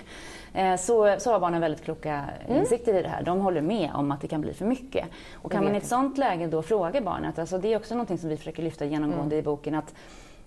så, 0.79 1.17
så 1.19 1.33
har 1.33 1.41
barnen 1.41 1.61
väldigt 1.61 1.85
kloka 1.85 2.25
mm. 2.47 2.61
insikter 2.61 2.95
i 2.95 3.03
det 3.03 3.09
här. 3.09 3.23
De 3.23 3.41
håller 3.41 3.61
med 3.61 3.91
om 3.95 4.13
att 4.13 4.21
det 4.21 4.29
kan 4.29 4.41
bli 4.41 4.55
för 4.55 4.65
mycket. 4.65 5.07
Och 5.35 5.53
kan 5.53 5.65
man 5.65 5.75
i 5.75 5.79
ett 5.79 5.87
sådant 5.87 6.19
läge 6.19 6.47
då 6.47 6.63
fråga 6.63 7.01
barnet, 7.01 7.39
alltså 7.39 7.59
det 7.59 7.73
är 7.73 7.77
också 7.77 7.95
något 7.95 8.21
som 8.21 8.29
vi 8.29 8.37
försöker 8.37 8.63
lyfta 8.63 8.85
genomgående 8.85 9.37
mm. 9.37 9.39
i 9.39 9.43
boken, 9.43 9.75
att, 9.75 9.95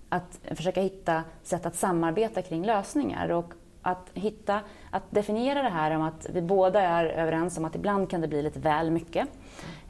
att 0.08 0.40
försöka 0.50 0.80
hitta 0.80 1.22
sätt 1.42 1.66
att 1.66 1.74
samarbeta 1.74 2.42
kring 2.42 2.64
lösningar. 2.64 3.30
Och 3.30 3.54
att 3.82 4.10
hitta, 4.14 4.60
att 4.90 5.02
definiera 5.10 5.62
det 5.62 5.68
här 5.68 5.90
om 5.90 6.02
att 6.02 6.26
vi 6.32 6.42
båda 6.42 6.80
är 6.80 7.04
överens 7.04 7.58
om 7.58 7.64
att 7.64 7.74
ibland 7.74 8.10
kan 8.10 8.20
det 8.20 8.28
bli 8.28 8.42
lite 8.42 8.58
väl 8.58 8.90
mycket. 8.90 9.28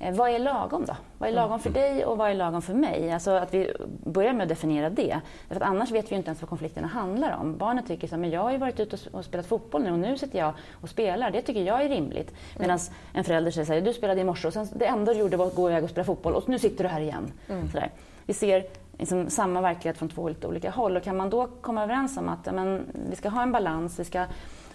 Eh, 0.01 0.15
vad 0.15 0.31
är 0.31 0.39
lagom 0.39 0.85
då? 0.85 0.97
Vad 1.19 1.29
är 1.29 1.33
lagom 1.33 1.61
för 1.61 1.71
dig 1.71 2.05
och 2.05 2.19
vad 2.19 2.31
är 2.31 2.35
lagom 2.35 2.63
för 2.63 2.75
mig? 2.75 3.13
Alltså 3.13 3.31
att 3.31 3.55
vi 3.55 3.73
börjar 4.05 4.33
med 4.33 4.43
att 4.43 4.49
definiera 4.49 4.91
det. 4.91 5.21
För 5.49 5.57
att 5.57 5.63
annars 5.63 5.91
vet 5.91 6.13
vi 6.13 6.17
inte 6.17 6.29
ens 6.29 6.41
vad 6.41 6.49
konflikterna 6.49 6.87
handlar 6.87 7.37
om. 7.37 7.57
Barnet 7.57 7.87
tycker 7.87 8.09
så 8.09 8.17
men 8.17 8.31
jag 8.31 8.41
har 8.41 8.53
ju 8.53 8.59
varit 8.59 8.81
ute 8.81 8.97
och 9.13 9.25
spelat 9.25 9.47
fotboll 9.47 9.83
nu 9.83 9.93
och 9.93 9.99
nu 9.99 10.19
sitter 10.19 10.39
jag 10.39 10.55
och 10.81 10.89
spelar. 10.89 11.31
Det 11.31 11.43
tycker 11.43 11.63
jag 11.63 11.83
är 11.83 11.89
rimligt. 11.89 12.35
Medan 12.59 12.79
mm. 12.79 12.93
en 13.13 13.25
förälder 13.25 13.51
säger 13.51 13.67
så 13.67 13.73
här, 13.73 13.81
du 13.81 13.93
spelade 13.93 14.21
i 14.21 14.25
morse 14.25 14.49
och 14.49 14.55
sen 14.55 14.69
det 14.75 14.87
enda 14.87 15.13
du 15.13 15.19
gjorde 15.19 15.37
var 15.37 15.47
att 15.47 15.55
gå 15.55 15.71
iväg 15.71 15.85
och 15.85 15.91
spela 15.91 16.05
fotboll 16.05 16.35
och 16.35 16.49
nu 16.49 16.59
sitter 16.59 16.85
du 16.85 16.91
här 16.91 17.01
igen. 17.01 17.33
Mm. 17.49 17.69
Vi 18.27 18.35
ser 18.35 18.65
liksom 18.99 19.31
samma 19.31 19.61
verklighet 19.61 19.99
från 19.99 20.09
två 20.09 20.31
olika 20.43 20.71
håll. 20.71 20.97
Och 20.97 21.03
kan 21.03 21.17
man 21.17 21.31
då 21.31 21.49
komma 21.61 21.83
överens 21.83 22.17
om 22.17 22.29
att 22.29 22.55
men, 22.55 22.87
vi 23.11 23.17
ska 23.17 23.29
ha 23.29 23.43
en 23.43 23.53
balans, 23.53 23.99
vi 23.99 24.05
ska 24.05 24.27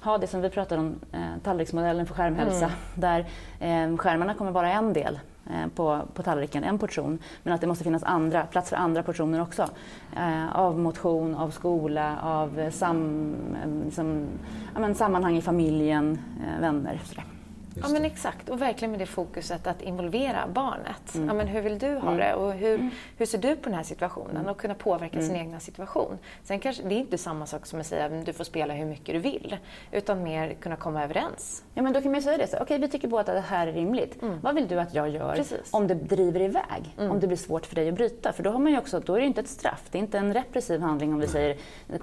ha 0.02 0.18
det 0.18 0.28
som 0.28 0.42
vi 0.42 0.50
pratar 0.50 0.78
om, 0.78 0.96
eh, 1.12 1.20
tallriksmodellen 1.44 2.06
för 2.06 2.16
skärmhälsa, 2.16 2.66
mm. 2.66 2.78
där 2.96 3.20
eh, 3.60 3.98
skärmarna 3.98 4.34
kommer 4.34 4.52
vara 4.52 4.72
en 4.72 4.94
del 4.94 5.20
eh, 5.46 5.68
på, 5.76 6.02
på 6.14 6.24
tallriken, 6.24 6.64
en 6.64 6.80
portion, 6.80 7.20
men 7.44 7.54
att 7.54 7.62
det 7.62 7.68
måste 7.68 7.84
finnas 7.84 8.04
andra, 8.04 8.46
plats 8.46 8.70
för 8.70 8.76
andra 8.76 9.04
portioner 9.04 9.42
också. 9.42 9.70
Eh, 10.18 10.56
av 10.56 10.80
motion, 10.80 11.36
av 11.36 11.50
skola, 11.50 12.18
av 12.22 12.72
sam, 12.72 13.36
eh, 13.64 13.92
som, 13.92 14.28
ja, 14.74 14.80
men, 14.80 14.96
sammanhang 14.96 15.38
i 15.38 15.42
familjen, 15.42 16.20
eh, 16.46 16.62
vänner. 16.62 17.02
Sådär. 17.04 17.37
Ja 17.82 17.90
men 17.90 18.06
exakt, 18.06 18.50
och 18.50 18.62
verkligen 18.62 18.92
med 18.92 19.00
det 19.00 19.06
fokuset 19.06 19.68
att 19.68 19.82
involvera 19.82 20.48
barnet. 20.54 21.16
Mm. 21.16 21.28
Ja, 21.28 21.34
men 21.34 21.48
hur 21.48 21.62
vill 21.62 21.80
du 21.80 21.88
ha 21.88 22.12
mm. 22.12 22.18
det 22.18 22.34
och 22.34 22.54
hur, 22.54 22.76
mm. 22.76 22.90
hur 23.18 23.26
ser 23.26 23.38
du 23.38 23.56
på 23.56 23.70
den 23.70 23.74
här 23.74 23.84
situationen? 23.84 24.38
Mm. 24.38 24.48
Och 24.48 24.58
kunna 24.58 24.74
påverka 24.74 25.22
sin 25.22 25.36
egna 25.36 25.60
situation. 25.60 26.18
Sen 26.44 26.60
kanske 26.60 26.84
det 26.84 26.96
är 26.96 27.00
inte 27.00 27.18
samma 27.18 27.46
sak 27.46 27.66
som 27.66 27.80
att 27.80 27.86
säga 27.86 28.06
att 28.06 28.26
du 28.26 28.34
får 28.34 28.44
spela 28.44 28.74
hur 28.74 28.86
mycket 28.86 29.16
du 29.16 29.20
vill. 29.20 29.58
Utan 29.92 30.24
mer 30.24 30.54
kunna 30.54 30.76
komma 30.76 31.04
överens. 31.04 31.64
Ja 31.74 31.82
men 31.82 31.94
då 31.94 32.02
kan 32.02 32.12
man 32.12 32.22
säga 32.22 32.38
det, 32.38 32.46
okej 32.46 32.62
okay, 32.62 32.78
vi 32.78 32.88
tycker 32.88 33.08
båda 33.08 33.22
att 33.22 33.28
det 33.28 33.40
här 33.40 33.68
är 33.68 33.74
rimligt. 33.74 34.22
Mm. 34.22 34.40
Vad 34.42 34.56
vill 34.56 34.68
du 34.68 34.80
att 34.80 34.94
jag 34.94 35.10
gör 35.10 35.36
Precis. 35.36 35.70
om 35.72 35.88
det 35.88 35.94
driver 35.94 36.42
iväg? 36.42 36.96
Mm. 36.98 37.12
Om 37.12 37.20
det 37.20 37.28
blir 37.28 37.38
svårt 37.38 37.66
för 37.66 37.76
dig 37.76 37.90
att 37.90 37.96
bryta? 37.96 38.34
För 38.34 38.44
då 38.44 38.50
har 38.50 38.60
man 38.60 38.72
ju 38.72 38.78
också, 38.78 39.00
då 39.00 39.16
är 39.16 39.20
det 39.20 39.26
inte 39.26 39.42
ett 39.42 39.48
straff, 39.48 39.84
det 39.92 39.98
är 39.98 40.00
inte 40.00 40.18
en 40.18 40.34
repressiv 40.34 40.82
handling 40.82 41.14
om 41.14 41.20
vi 41.20 41.28
säger 41.28 41.58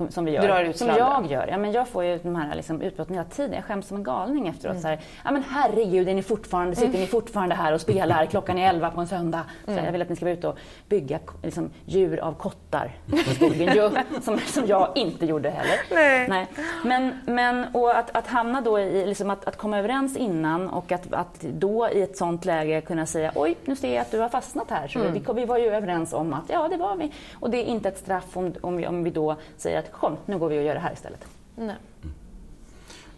som 0.09 0.25
vi 0.25 0.31
gör. 0.31 0.43
Drar 0.43 0.65
ut 0.65 0.77
som 0.77 0.89
jag 0.89 1.31
gör. 1.31 1.47
Ja, 1.47 1.59
men 1.59 1.73
jag 1.73 1.89
får 1.89 2.05
ju 2.05 2.19
de 2.19 2.37
här 2.37 2.55
liksom, 2.55 2.83
utbrotten 2.83 3.15
hela 3.15 3.29
tiden. 3.29 3.53
Jag 3.53 3.65
skäms 3.65 3.87
som 3.87 3.97
en 3.97 4.03
galning 4.03 4.49
efteråt. 4.49 4.81
Så 4.81 4.89
här, 4.89 5.01
ja, 5.25 5.31
men 5.31 5.43
här 5.43 5.64
herregud, 5.65 6.09
är 6.09 6.15
ni 6.15 6.23
fortfarande, 6.23 6.77
sitter 6.77 6.99
ni 6.99 7.07
fortfarande 7.07 7.55
här 7.55 7.73
och 7.73 7.81
spelar? 7.81 8.27
Klockan 8.27 8.59
är 8.59 8.69
elva 8.69 8.91
på 8.91 9.01
en 9.01 9.07
söndag. 9.07 9.45
Så 9.65 9.73
jag 9.73 9.93
vill 9.93 10.03
att 10.03 10.09
ni 10.09 10.17
ska 10.17 10.25
vara 10.25 10.35
ute 10.35 10.49
och 10.49 10.59
bygga 10.89 11.19
liksom, 11.43 11.71
djur 11.85 12.19
av 12.19 12.33
kottar 12.33 12.97
i 13.13 13.35
skogen. 13.35 13.99
som, 14.23 14.39
som 14.39 14.67
jag 14.67 14.93
inte 14.95 15.27
gjorde 15.27 15.51
heller. 15.51 15.77
Nej. 15.91 16.29
Nej. 16.29 16.47
Men, 16.85 17.21
men 17.27 17.67
och 17.75 17.99
att, 17.99 18.17
att 18.17 18.27
hamna 18.27 18.61
då 18.61 18.81
i, 18.81 19.07
liksom 19.07 19.31
att, 19.31 19.45
att 19.45 19.57
komma 19.57 19.79
överens 19.79 20.17
innan 20.17 20.71
och 20.71 20.93
att, 20.93 21.13
att 21.13 21.41
då 21.41 21.89
i 21.89 22.03
ett 22.03 22.17
sånt 22.17 22.45
läge 22.45 22.81
kunna 22.81 23.07
säga 23.07 23.33
oj, 23.35 23.57
nu 23.65 23.77
ser 23.77 23.95
jag 23.95 24.01
att 24.01 24.11
du 24.11 24.19
har 24.19 24.29
fastnat 24.29 24.71
här. 24.71 24.89
Så 24.89 24.99
mm. 24.99 25.13
vi, 25.13 25.23
vi 25.35 25.45
var 25.45 25.59
ju 25.59 25.67
överens 25.67 26.13
om 26.13 26.33
att 26.33 26.45
ja, 26.49 26.69
det 26.69 26.77
var 26.77 26.97
vi. 26.97 27.13
Och 27.41 27.51
det 27.51 27.59
är 27.59 27.65
inte 27.65 27.89
ett 27.89 27.99
straff 27.99 28.37
om, 28.37 28.55
om, 28.61 28.77
vi, 28.77 28.87
om 28.87 29.05
vi 29.05 29.11
då 29.11 29.37
säger 29.57 29.79
att 29.79 29.93
kom, 29.93 30.17
nu 30.27 30.39
går 30.39 30.49
vi 30.49 30.59
och 30.59 30.63
gör 30.63 30.75
det 30.75 30.81
här 30.81 30.93
istället. 30.93 31.27
Nej. 31.57 31.77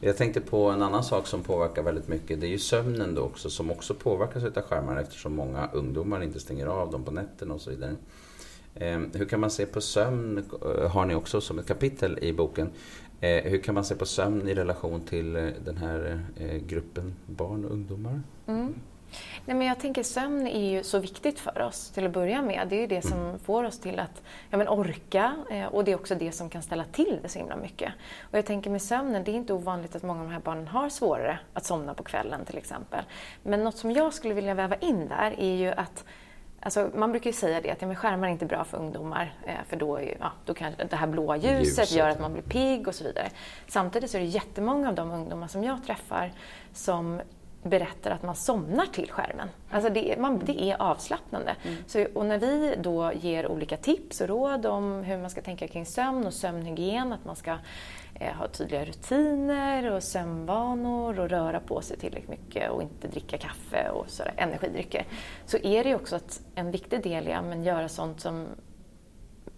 Jag 0.00 0.16
tänkte 0.16 0.40
på 0.40 0.70
en 0.70 0.82
annan 0.82 1.04
sak 1.04 1.26
som 1.26 1.42
påverkar 1.42 1.82
väldigt 1.82 2.08
mycket. 2.08 2.40
Det 2.40 2.46
är 2.46 2.50
ju 2.50 2.58
sömnen 2.58 3.14
då 3.14 3.22
också 3.22 3.50
som 3.50 3.70
också 3.70 3.94
påverkas 3.94 4.44
av 4.44 4.62
skärmar 4.62 4.96
eftersom 4.96 5.34
många 5.34 5.70
ungdomar 5.72 6.22
inte 6.22 6.40
stänger 6.40 6.66
av 6.66 6.90
dem 6.90 7.04
på 7.04 7.10
nätterna 7.10 7.54
och 7.54 7.60
så 7.60 7.70
vidare. 7.70 7.96
Ehm, 8.74 9.10
hur 9.14 9.24
kan 9.24 9.40
man 9.40 9.50
se 9.50 9.66
på 9.66 9.80
sömn, 9.80 10.38
eh, 10.38 10.90
har 10.90 11.06
ni 11.06 11.14
också 11.14 11.40
som 11.40 11.58
ett 11.58 11.66
kapitel 11.66 12.18
i 12.22 12.32
boken. 12.32 12.70
Eh, 13.20 13.44
hur 13.44 13.58
kan 13.58 13.74
man 13.74 13.84
se 13.84 13.94
på 13.94 14.06
sömn 14.06 14.48
i 14.48 14.54
relation 14.54 15.00
till 15.00 15.36
eh, 15.36 15.48
den 15.64 15.76
här 15.76 16.26
gruppen 16.66 17.14
barn 17.26 17.64
och 17.64 17.70
ungdomar? 17.70 18.22
Mm. 18.46 18.74
Nej, 19.48 19.56
men 19.56 19.66
jag 19.66 19.78
tänker 19.78 20.02
sömn 20.02 20.46
är 20.46 20.70
ju 20.70 20.82
så 20.82 20.98
viktigt 20.98 21.40
för 21.40 21.62
oss 21.62 21.90
till 21.90 22.06
att 22.06 22.12
börja 22.12 22.42
med. 22.42 22.68
Det 22.68 22.76
är 22.76 22.80
ju 22.80 22.86
det 22.86 23.02
som 23.02 23.20
mm. 23.20 23.38
får 23.38 23.64
oss 23.64 23.78
till 23.78 23.98
att 23.98 24.22
ja, 24.50 24.58
men 24.58 24.68
orka 24.68 25.36
eh, 25.50 25.66
och 25.66 25.84
det 25.84 25.92
är 25.92 25.96
också 25.96 26.14
det 26.14 26.32
som 26.32 26.50
kan 26.50 26.62
ställa 26.62 26.84
till 26.84 27.18
det 27.22 27.28
så 27.28 27.38
himla 27.38 27.56
mycket. 27.56 27.92
Och 28.30 28.38
jag 28.38 28.46
tänker 28.46 28.70
med 28.70 28.82
sömnen, 28.82 29.24
det 29.24 29.30
är 29.30 29.34
inte 29.34 29.52
ovanligt 29.52 29.96
att 29.96 30.02
många 30.02 30.20
av 30.20 30.26
de 30.26 30.32
här 30.32 30.40
barnen 30.40 30.68
har 30.68 30.88
svårare 30.88 31.38
att 31.52 31.64
somna 31.64 31.94
på 31.94 32.02
kvällen 32.02 32.44
till 32.44 32.58
exempel. 32.58 33.04
Men 33.42 33.64
något 33.64 33.76
som 33.76 33.92
jag 33.92 34.14
skulle 34.14 34.34
vilja 34.34 34.54
väva 34.54 34.76
in 34.76 35.08
där 35.08 35.34
är 35.38 35.54
ju 35.54 35.70
att 35.70 36.04
Alltså, 36.60 36.90
man 36.94 37.10
brukar 37.10 37.30
ju 37.30 37.36
säga 37.36 37.60
det 37.60 37.70
att 37.70 37.80
ja, 37.80 37.86
men 37.86 37.96
skärmar 37.96 38.28
är 38.28 38.32
inte 38.32 38.46
bra 38.46 38.64
för 38.64 38.78
ungdomar 38.78 39.34
eh, 39.44 39.54
för 39.68 39.76
då, 39.76 40.00
ja, 40.20 40.32
då 40.44 40.54
kan 40.54 40.72
det 40.90 40.96
här 40.96 41.06
blåa 41.06 41.36
ljuset, 41.36 41.58
ljuset 41.58 41.92
gör 41.92 42.08
att 42.08 42.20
man 42.20 42.32
blir 42.32 42.42
pigg 42.42 42.88
och 42.88 42.94
så 42.94 43.04
vidare. 43.04 43.28
Samtidigt 43.68 44.10
så 44.10 44.16
är 44.16 44.20
det 44.20 44.26
jättemånga 44.26 44.88
av 44.88 44.94
de 44.94 45.10
ungdomar 45.10 45.48
som 45.48 45.64
jag 45.64 45.84
träffar 45.84 46.32
som 46.72 47.20
berättar 47.68 48.10
att 48.10 48.22
man 48.22 48.36
somnar 48.36 48.86
till 48.86 49.10
skärmen. 49.10 49.48
Alltså 49.70 49.90
det, 49.90 50.16
man, 50.18 50.38
det 50.44 50.62
är 50.62 50.82
avslappnande. 50.82 51.56
Mm. 51.62 51.76
Så, 51.86 52.06
och 52.14 52.26
när 52.26 52.38
vi 52.38 52.74
då 52.78 53.12
ger 53.12 53.46
olika 53.46 53.76
tips 53.76 54.20
och 54.20 54.28
råd 54.28 54.66
om 54.66 55.02
hur 55.02 55.18
man 55.18 55.30
ska 55.30 55.40
tänka 55.42 55.68
kring 55.68 55.86
sömn 55.86 56.26
och 56.26 56.34
sömnhygien, 56.34 57.12
att 57.12 57.24
man 57.24 57.36
ska 57.36 57.56
eh, 58.14 58.34
ha 58.34 58.48
tydliga 58.48 58.84
rutiner 58.84 59.92
och 59.92 60.02
sömnvanor 60.02 61.20
och 61.20 61.30
röra 61.30 61.60
på 61.60 61.80
sig 61.80 61.96
tillräckligt 61.96 62.30
mycket 62.30 62.70
och 62.70 62.82
inte 62.82 63.08
dricka 63.08 63.38
kaffe 63.38 63.88
och 63.88 64.10
sådär, 64.10 64.32
energidrycker, 64.36 65.06
så 65.46 65.56
är 65.56 65.84
det 65.84 65.88
ju 65.88 65.94
också 65.94 66.16
att 66.16 66.40
en 66.54 66.70
viktig 66.70 67.02
del 67.02 67.28
i 67.28 67.32
att 67.32 67.64
göra 67.64 67.88
sånt 67.88 68.20
som 68.20 68.46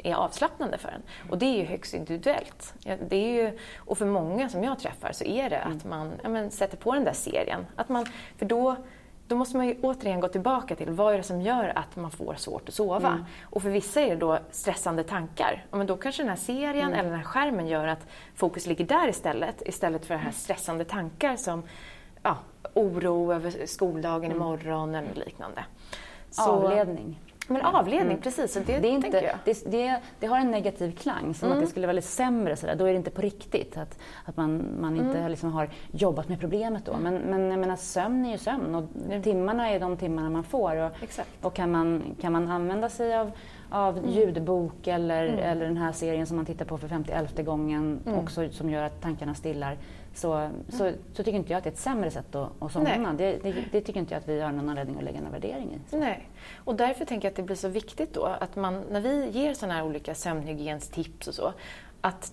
är 0.05 0.15
avslappnande 0.15 0.79
för 0.79 0.89
en. 0.89 1.03
Och 1.31 1.39
det 1.39 1.47
är 1.47 1.57
ju 1.57 1.65
högst 1.65 1.95
individuellt. 1.95 2.75
Det 3.09 3.17
är 3.17 3.45
ju, 3.45 3.59
och 3.77 3.99
för 3.99 4.07
många 4.07 4.49
som 4.49 4.65
jag 4.65 4.79
träffar 4.79 5.13
så 5.13 5.25
är 5.25 5.51
det 5.51 5.61
att 5.61 5.85
mm. 5.85 5.99
man 5.99 6.13
ja, 6.23 6.29
men, 6.29 6.51
sätter 6.51 6.77
på 6.77 6.95
den 6.95 7.05
där 7.05 7.13
serien. 7.13 7.67
Att 7.77 7.89
man, 7.89 8.07
för 8.37 8.47
då, 8.47 8.77
då 9.29 9.37
måste 9.37 9.57
man 9.57 9.67
ju 9.67 9.77
återigen 9.83 10.21
gå 10.21 10.29
tillbaka 10.29 10.77
till 10.77 10.91
vad 10.91 11.15
är 11.15 11.17
det 11.17 11.23
som 11.23 11.41
gör 11.43 11.73
att 11.75 11.97
man 11.97 12.11
får 12.11 12.35
svårt 12.35 12.69
att 12.69 12.75
sova. 12.75 13.09
Mm. 13.09 13.25
Och 13.43 13.63
för 13.63 13.71
vissa 13.71 14.01
är 14.01 14.09
det 14.09 14.17
då 14.17 14.39
stressande 14.51 15.05
tankar. 15.05 15.65
Ja, 15.71 15.77
men 15.77 15.87
då 15.87 15.97
kanske 15.97 16.23
den 16.23 16.29
här 16.29 16.37
serien 16.37 16.87
mm. 16.87 16.99
eller 16.99 17.11
den 17.11 17.19
här 17.19 17.27
skärmen 17.27 17.67
gör 17.67 17.87
att 17.87 18.07
fokus 18.35 18.67
ligger 18.67 18.85
där 18.85 19.09
istället, 19.09 19.63
istället 19.67 20.07
för 20.07 20.15
de 20.15 20.21
här 20.21 20.33
stressande 20.33 20.85
tankar 20.85 21.37
som 21.37 21.63
ja, 22.23 22.37
oro 22.75 23.33
över 23.33 23.67
skoldagen 23.67 24.31
mm. 24.31 24.37
imorgon 24.37 24.95
eller 24.95 25.15
liknande. 25.15 25.65
Så, 26.31 26.51
Avledning. 26.51 27.21
Men 27.49 27.65
avledning, 27.65 28.11
mm. 28.11 28.23
precis. 28.23 28.53
Så 28.53 28.59
det, 28.59 28.79
det, 28.79 28.89
är 28.89 28.93
inte, 28.93 29.09
jag. 29.09 29.39
Det, 29.45 29.71
det, 29.71 30.01
det, 30.21 30.27
har 30.27 30.39
en 30.39 30.51
negativ 30.51 30.93
klang, 30.93 31.35
som 31.35 31.47
mm. 31.47 31.59
att 31.59 31.65
det 31.65 31.71
skulle 31.71 31.87
vara 31.87 31.95
lite 31.95 32.09
sämre. 32.09 32.57
Sådär. 32.57 32.75
Då 32.75 32.85
är 32.85 32.91
det 32.91 32.97
inte 32.97 33.11
på 33.11 33.23
riktigt. 33.23 33.77
Att, 33.77 33.99
att 34.25 34.37
man, 34.37 34.81
man 34.81 34.97
inte 34.97 35.19
mm. 35.19 35.31
liksom 35.31 35.53
har 35.53 35.69
jobbat 35.91 36.29
med 36.29 36.41
problemet 36.41 36.85
då. 36.87 36.97
Men, 36.97 37.15
men 37.15 37.51
jag 37.51 37.59
menar, 37.59 37.77
sömn 37.77 38.27
är 38.27 38.33
ju 38.33 38.39
sömn 38.39 38.75
och 38.75 38.85
mm. 39.07 39.23
timmarna 39.23 39.71
är 39.71 39.81
de 39.81 39.97
timmarna 39.97 40.31
man 40.31 40.45
får. 40.45 40.77
Och, 40.77 40.93
och 41.43 41.55
kan, 41.55 41.71
man, 41.71 42.03
kan 42.21 42.33
man 42.33 42.49
använda 42.49 42.89
sig 42.89 43.19
av 43.19 43.33
av 43.71 43.99
mm. 43.99 44.11
ljudbok 44.11 44.87
eller, 44.87 45.27
mm. 45.27 45.39
eller 45.39 45.65
den 45.65 45.77
här 45.77 45.93
serien 45.93 46.27
som 46.27 46.37
man 46.37 46.47
tittar 46.47 46.65
på 46.65 46.79
för 46.79 46.89
51 46.89 47.45
gången 47.45 48.01
mm. 48.07 48.19
också 48.19 48.51
som 48.51 48.71
gör 48.71 48.83
att 48.83 49.01
tankarna 49.01 49.35
stillar 49.35 49.77
så, 50.14 50.51
så, 50.68 50.92
så, 51.12 51.23
tycker 51.23 51.38
inte 51.38 51.53
jag 51.53 51.59
att 51.59 51.64
det 51.64 51.71
är 51.71 51.73
ett 51.73 51.79
sämre 51.79 52.11
sätt 52.11 52.35
att, 52.35 52.62
att 52.62 52.73
somna. 52.73 53.12
Det, 53.12 53.38
det, 53.42 53.64
det, 53.73 53.81
tycker 53.81 54.01
inte 54.01 54.14
jag 54.14 54.21
att 54.21 54.29
vi 54.29 54.40
har 54.40 54.53
någon 54.53 54.68
anledning 54.68 54.97
att 54.97 55.05
lägga 55.05 55.21
någon 55.21 55.33
värdering 55.33 55.75
i. 55.75 55.97
Nej, 55.97 56.29
och 56.64 56.75
därför 56.75 57.05
tänker 57.05 57.27
jag 57.29 57.33
att 57.33 57.37
det 57.37 57.42
blir 57.42 57.57
så 57.57 57.68
viktigt 57.68 58.14
då 58.14 58.25
att 58.25 58.57
man, 58.57 58.83
när 58.90 59.01
vi 59.01 59.29
ger 59.31 59.55
sådana 59.55 59.75
här 59.75 59.83
olika 59.83 60.14
sömnhygienstips 60.14 61.29
och 61.29 61.35
så, 61.35 61.53
att 62.01 62.33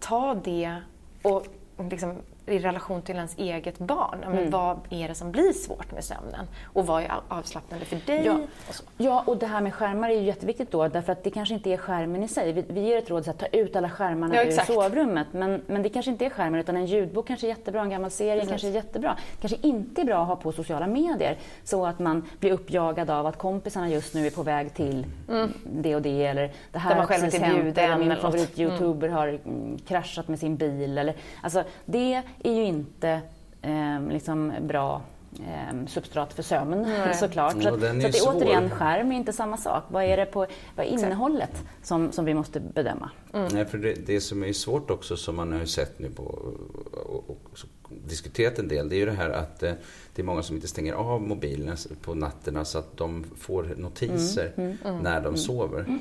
ta 0.00 0.34
det 0.34 0.76
och 1.22 1.46
liksom 1.90 2.16
i 2.46 2.58
relation 2.58 3.02
till 3.02 3.16
ens 3.16 3.38
eget 3.38 3.78
barn. 3.78 4.18
Men 4.20 4.38
mm. 4.38 4.50
Vad 4.50 4.78
är 4.90 5.08
det 5.08 5.14
som 5.14 5.32
blir 5.32 5.52
svårt 5.52 5.92
med 5.92 6.04
sömnen? 6.04 6.46
Och 6.64 6.86
vad 6.86 7.02
är 7.02 7.12
avslappnande 7.28 7.84
för 7.84 7.96
dig? 8.06 8.22
Ja, 8.24 8.34
och, 8.68 8.74
ja, 8.96 9.24
och 9.26 9.36
det 9.36 9.46
här 9.46 9.60
med 9.60 9.74
skärmar 9.74 10.10
är 10.10 10.14
ju 10.14 10.22
jätteviktigt 10.22 10.70
då, 10.70 10.88
därför 10.88 11.12
att 11.12 11.24
det 11.24 11.30
kanske 11.30 11.54
inte 11.54 11.70
är 11.70 11.76
skärmen 11.76 12.22
i 12.22 12.28
sig. 12.28 12.52
Vi, 12.52 12.64
vi 12.68 12.80
ger 12.80 12.98
ett 12.98 13.10
råd 13.10 13.28
att 13.28 13.38
ta 13.38 13.46
ut 13.46 13.76
alla 13.76 13.90
skärmarna 13.90 14.34
ja, 14.34 14.44
ur 14.44 14.50
sovrummet, 14.50 15.26
men, 15.32 15.62
men 15.66 15.82
det 15.82 15.88
kanske 15.88 16.10
inte 16.10 16.26
är 16.26 16.30
skärmen, 16.30 16.60
utan 16.60 16.76
en 16.76 16.86
ljudbok 16.86 17.26
kanske 17.26 17.46
är 17.46 17.48
jättebra, 17.48 17.82
en 17.82 17.90
gammal 17.90 18.10
serie 18.10 18.34
Precis. 18.34 18.48
kanske 18.48 18.68
är 18.68 18.72
jättebra. 18.72 19.16
kanske 19.40 19.58
inte 19.62 20.00
är 20.00 20.04
bra 20.04 20.22
att 20.22 20.28
ha 20.28 20.36
på 20.36 20.52
sociala 20.52 20.86
medier, 20.86 21.36
så 21.64 21.86
att 21.86 21.98
man 21.98 22.28
blir 22.40 22.52
uppjagad 22.52 23.10
av 23.10 23.26
att 23.26 23.38
kompisarna 23.38 23.88
just 23.88 24.14
nu 24.14 24.26
är 24.26 24.30
på 24.30 24.42
väg 24.42 24.74
till 24.74 25.06
mm. 25.28 25.52
det 25.64 25.94
och 25.94 26.02
det, 26.02 26.26
eller 26.26 26.52
det 26.72 26.78
här 26.78 26.94
har 26.94 27.06
precis 27.06 27.40
hänt, 27.40 27.78
eller 27.78 27.98
min 27.98 28.16
favorit-youtuber 28.16 29.06
mm. 29.06 29.12
har 29.12 29.28
mm, 29.28 29.78
kraschat 29.78 30.28
med 30.28 30.38
sin 30.38 30.56
bil. 30.56 30.98
Eller, 30.98 31.14
alltså, 31.42 31.64
det 31.84 32.22
är 32.42 32.52
ju 32.52 32.64
inte 32.64 33.20
eh, 33.62 34.08
liksom 34.08 34.52
bra 34.60 35.02
eh, 35.38 35.86
substrat 35.86 36.32
för 36.32 36.42
sömn 36.42 36.82
Nej. 36.82 37.14
såklart. 37.14 37.52
Så, 37.52 37.58
att, 37.58 37.64
så 37.64 37.74
att 37.74 37.80
det 37.80 38.18
är 38.18 38.28
återigen, 38.28 38.70
skärm 38.70 39.12
är 39.12 39.16
inte 39.16 39.32
samma 39.32 39.56
sak. 39.56 39.84
Vad 39.88 40.04
är 40.04 40.16
det 40.16 40.26
på 40.26 40.46
vad 40.76 40.86
är 40.86 40.90
innehållet 40.90 41.64
som, 41.82 42.12
som 42.12 42.24
vi 42.24 42.34
måste 42.34 42.60
bedöma? 42.60 43.10
Mm. 43.34 43.48
Nej, 43.52 43.64
för 43.64 43.78
det, 43.78 44.06
det 44.06 44.20
som 44.20 44.44
är 44.44 44.52
svårt 44.52 44.90
också 44.90 45.16
som 45.16 45.36
man 45.36 45.52
har 45.52 45.64
sett 45.64 45.98
nu 45.98 46.10
på 46.10 46.22
och, 46.22 47.16
och, 47.16 47.26
och 47.30 47.58
diskuterat 48.06 48.58
en 48.58 48.68
del, 48.68 48.88
det 48.88 48.96
är 48.96 48.98
ju 48.98 49.06
det 49.06 49.12
här 49.12 49.30
att 49.30 49.62
eh, 49.62 49.72
det 50.14 50.22
är 50.22 50.26
många 50.26 50.42
som 50.42 50.56
inte 50.56 50.68
stänger 50.68 50.92
av 50.92 51.22
mobilen 51.22 51.76
på 52.02 52.14
nätterna 52.14 52.64
så 52.64 52.78
att 52.78 52.96
de 52.96 53.24
får 53.38 53.74
notiser 53.76 54.52
mm. 54.56 54.76
Mm. 54.84 55.02
när 55.02 55.20
de 55.20 55.26
mm. 55.26 55.36
sover. 55.36 55.98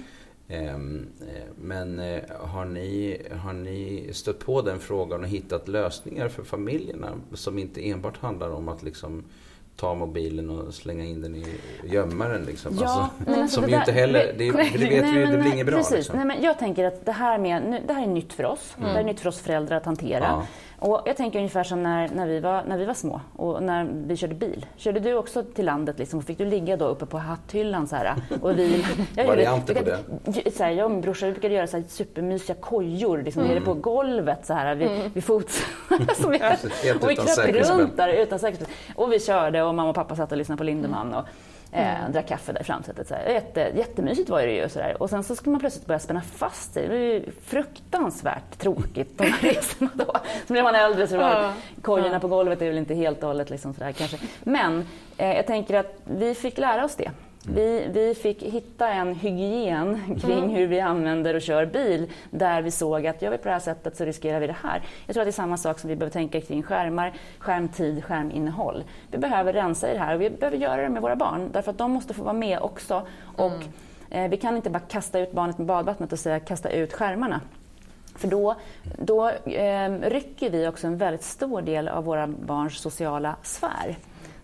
Ehm, 0.52 1.08
eh, 1.22 1.44
men 1.56 2.00
eh, 2.00 2.22
har 2.40 2.66
ni, 2.66 3.22
har 3.44 3.54
ni 3.54 4.10
stött 4.14 4.40
på 4.40 4.62
den 4.62 4.80
frågan 4.80 5.22
och 5.22 5.28
hittat 5.28 5.68
lösningar 5.68 6.30
för 6.30 6.44
familjerna 6.44 7.12
som 7.34 7.60
inte 7.60 7.90
enbart 7.90 8.18
handlar 8.18 8.50
om 8.50 8.70
att 8.70 8.84
liksom 8.84 9.24
ta 9.76 9.94
mobilen 9.94 10.50
och 10.50 10.74
slänga 10.74 11.06
in 11.06 11.22
den 11.22 11.36
i 11.36 11.46
gömmaren. 11.84 12.44
Liksom. 12.44 12.78
Ja, 12.82 13.10
alltså, 13.20 13.42
alltså 13.42 13.62
som 13.62 13.70
ju 13.70 13.76
inte 13.76 13.92
heller, 13.92 14.34
det, 14.38 14.46
det 14.46 14.52
vet 14.52 14.76
vi 14.76 14.96
ju, 14.96 15.26
det 15.26 15.38
blir 15.38 15.54
inget 15.54 15.66
bra. 15.66 15.78
Precis. 15.78 15.98
Liksom. 15.98 16.18
Nej, 16.18 16.26
men 16.26 16.42
jag 16.42 16.60
tänker 16.60 16.86
att 16.86 17.06
det 17.06 17.12
här, 17.12 17.38
med, 17.38 17.82
det 17.88 17.94
här 17.94 18.04
är 18.04 18.08
nytt 18.08 18.34
för 18.34 18.46
oss. 18.46 18.76
Mm. 18.80 18.94
Det 18.94 19.00
är 19.00 19.04
nytt 19.04 19.20
för 19.20 19.30
oss 19.30 19.40
föräldrar 19.40 19.78
att 19.78 19.86
hantera. 19.86 20.24
Ja. 20.24 20.48
Och 20.82 21.02
jag 21.06 21.18
tänker 21.18 21.40
ungefär 21.40 21.64
som 21.64 21.84
när, 21.84 22.10
när, 22.10 22.28
vi 22.28 22.40
var, 22.40 22.64
när 22.64 22.78
vi 22.78 22.86
var 22.86 22.94
små 22.94 23.22
och 23.36 23.64
när 23.64 23.88
vi 24.08 24.18
körde 24.18 24.36
bil. 24.36 24.66
Körde 24.78 25.00
du 25.00 25.14
också 25.14 25.44
till 25.44 25.66
landet 25.66 26.00
liksom, 26.00 26.20
och 26.20 26.26
fick 26.26 26.38
du 26.38 26.46
ligga 26.46 26.78
då 26.78 26.86
uppe 26.86 27.06
på 27.06 27.18
hatthyllan 27.18 27.88
så 27.88 27.96
här? 27.96 28.16
Och 28.42 28.60
vi, 28.60 28.86
jag 29.16 29.28
Varianter 29.28 29.74
på 29.74 29.84
det? 29.84 30.52
Så 30.52 30.64
här, 30.64 30.72
jag 30.72 30.86
och 30.86 30.92
min 30.92 31.02
brorsa 31.02 31.32
brukade 31.32 31.54
göra 31.54 31.68
så 31.68 31.78
här 31.78 31.84
supermysiga 31.88 32.56
kojor 32.56 33.22
liksom, 33.22 33.44
mm. 33.44 33.56
nere 33.56 33.66
på 33.66 33.74
golvet 33.74 34.46
så 34.46 34.54
här, 34.54 34.76
vid, 34.76 34.88
mm. 34.88 35.12
vid 35.14 35.24
fots. 35.24 35.64
och 36.24 36.34
vi 37.10 37.16
kröp 37.16 37.70
runt 37.70 37.98
där 37.98 38.10
utan 38.10 38.40
säkerhet. 38.40 38.70
Och 38.96 39.14
vi 39.14 39.20
körde 39.20 39.64
och 39.64 39.76
mamma 39.76 39.90
och 39.90 39.96
pappa 39.96 40.16
satt 40.16 40.32
och 40.32 40.38
lyssnade 40.38 40.58
på 40.58 40.64
Lindemann. 40.64 41.14
Och, 41.14 41.26
Eh, 41.74 42.00
mm. 42.00 42.12
drack 42.12 42.28
kaffe 42.28 42.52
där 42.52 42.62
i 42.62 42.64
framsätet. 42.64 43.08
Så 43.08 43.16
här. 43.16 43.30
Jätte, 43.30 43.72
jättemysigt 43.76 44.30
var 44.30 44.42
det 44.42 44.52
ju. 44.52 44.70
Så 44.70 44.80
där. 44.80 45.02
Och 45.02 45.10
sen 45.10 45.24
så 45.24 45.36
skulle 45.36 45.52
man 45.52 45.60
plötsligt 45.60 45.86
börja 45.86 46.00
spänna 46.00 46.22
fast 46.22 46.74
sig. 46.74 46.84
Det 46.84 46.90
var 46.90 46.96
ju 46.96 47.32
fruktansvärt 47.46 48.58
tråkigt 48.58 49.18
de 49.18 49.24
här 49.24 49.50
resorna 49.50 49.90
då. 49.94 50.14
Så 50.48 50.54
blev 50.54 50.64
man 50.64 50.76
äldre 50.76 51.08
så 51.08 51.18
var 51.18 51.54
kojorna 51.82 52.20
på 52.20 52.28
golvet 52.28 52.62
är 52.62 52.68
väl 52.68 52.78
inte 52.78 52.94
helt 52.94 53.24
och 53.24 53.28
hållet 53.28 53.50
liksom 53.50 53.74
sådär 53.74 53.92
kanske. 53.92 54.18
Men 54.44 54.88
eh, 55.18 55.36
jag 55.36 55.48
tänker 55.48 55.76
att 55.76 56.02
vi 56.04 56.36
fick 56.36 56.58
lära 56.58 56.86
oss 56.86 56.96
det. 56.96 57.12
Vi, 57.48 57.88
vi 57.94 58.16
fick 58.16 58.44
hitta 58.44 58.90
en 58.90 59.16
hygien 59.16 60.18
kring 60.22 60.38
mm. 60.38 60.50
hur 60.50 60.68
vi 60.68 60.80
använder 60.80 61.34
och 61.34 61.42
kör 61.42 61.66
bil 61.66 62.12
där 62.30 62.62
vi 62.62 62.72
såg 62.72 63.08
att 63.08 63.22
gör 63.22 63.32
vi 63.32 63.38
på 63.38 63.44
det 63.44 63.54
här 63.54 63.60
sättet 63.60 63.98
så 63.98 64.06
riskerar 64.06 64.40
vi 64.40 64.48
det 64.48 64.56
här. 64.64 64.82
Jag 65.06 65.14
tror 65.14 65.22
att 65.22 65.26
det 65.26 65.30
är 65.30 65.32
samma 65.32 65.58
sak 65.58 65.80
som 65.80 65.90
vi 65.90 65.96
behöver 65.96 66.14
tänka 66.14 66.42
kring 66.42 66.64
skärmar, 66.64 67.14
skärmtid, 67.40 68.04
skärminnehåll. 68.04 68.84
Vi 69.12 69.18
behöver 69.18 69.54
rensa 69.54 69.90
i 69.90 69.94
det 69.94 70.00
här 70.00 70.16
och 70.16 70.22
vi 70.22 70.30
behöver 70.30 70.58
göra 70.58 70.82
det 70.82 70.90
med 70.90 71.02
våra 71.02 71.16
barn 71.16 71.50
därför 71.54 71.72
att 71.72 71.78
de 71.78 71.92
måste 71.92 72.14
få 72.14 72.24
vara 72.24 72.34
med 72.34 72.60
också. 72.60 73.08
Och, 73.36 73.52
mm. 73.52 73.68
eh, 74.10 74.30
vi 74.30 74.38
kan 74.38 74.56
inte 74.56 74.70
bara 74.70 74.80
kasta 74.80 75.20
ut 75.20 75.32
barnet 75.32 75.58
med 75.58 75.68
badvattnet 75.68 76.14
och 76.14 76.20
säga 76.20 76.40
kasta 76.40 76.70
ut 76.70 76.94
skärmarna. 76.94 77.42
För 78.16 78.28
då, 78.28 78.56
då 78.98 79.30
eh, 79.30 79.92
rycker 79.92 80.50
vi 80.50 80.68
också 80.68 80.88
en 80.88 80.98
väldigt 80.98 81.24
stor 81.24 81.62
del 81.62 81.88
av 81.88 82.04
våra 82.04 82.28
barns 82.28 82.78
sociala 82.78 83.36
sfär. 83.44 83.96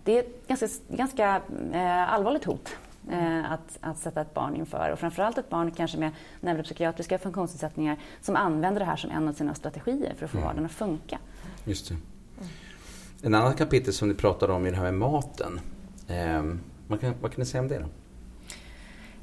Det 0.04 0.18
är 0.18 0.20
ett 0.20 0.48
ganska, 0.48 0.66
ganska 0.88 1.40
eh, 1.72 2.12
allvarligt 2.12 2.44
hot 2.44 2.76
eh, 3.10 3.52
att, 3.52 3.78
att 3.80 3.98
sätta 3.98 4.20
ett 4.20 4.34
barn 4.34 4.56
inför. 4.56 4.90
Och 4.92 4.98
framförallt 4.98 5.38
ett 5.38 5.50
barn 5.50 5.70
kanske 5.70 5.98
med 5.98 6.10
neuropsykiatriska 6.40 7.18
funktionsnedsättningar 7.18 7.96
som 8.20 8.36
använder 8.36 8.80
det 8.80 8.86
här 8.86 8.96
som 8.96 9.10
en 9.10 9.28
av 9.28 9.32
sina 9.32 9.54
strategier 9.54 10.14
för 10.18 10.24
att 10.24 10.30
få 10.30 10.38
mm. 10.38 10.46
vardagen 10.46 10.66
att 10.66 10.72
funka. 10.72 11.18
Just 11.64 11.88
det. 11.88 11.96
En 13.22 13.34
annan 13.34 13.54
kapitel 13.54 13.92
som 13.92 14.08
ni 14.08 14.14
pratar 14.14 14.50
om 14.50 14.66
är 14.66 14.70
det 14.70 14.76
här 14.76 14.84
med 14.84 14.94
maten. 14.94 15.60
Eh, 16.08 16.42
vad, 16.88 17.00
kan, 17.00 17.14
vad 17.20 17.32
kan 17.32 17.40
ni 17.40 17.46
säga 17.46 17.62
om 17.62 17.68
det 17.68 17.78
då? 17.78 17.86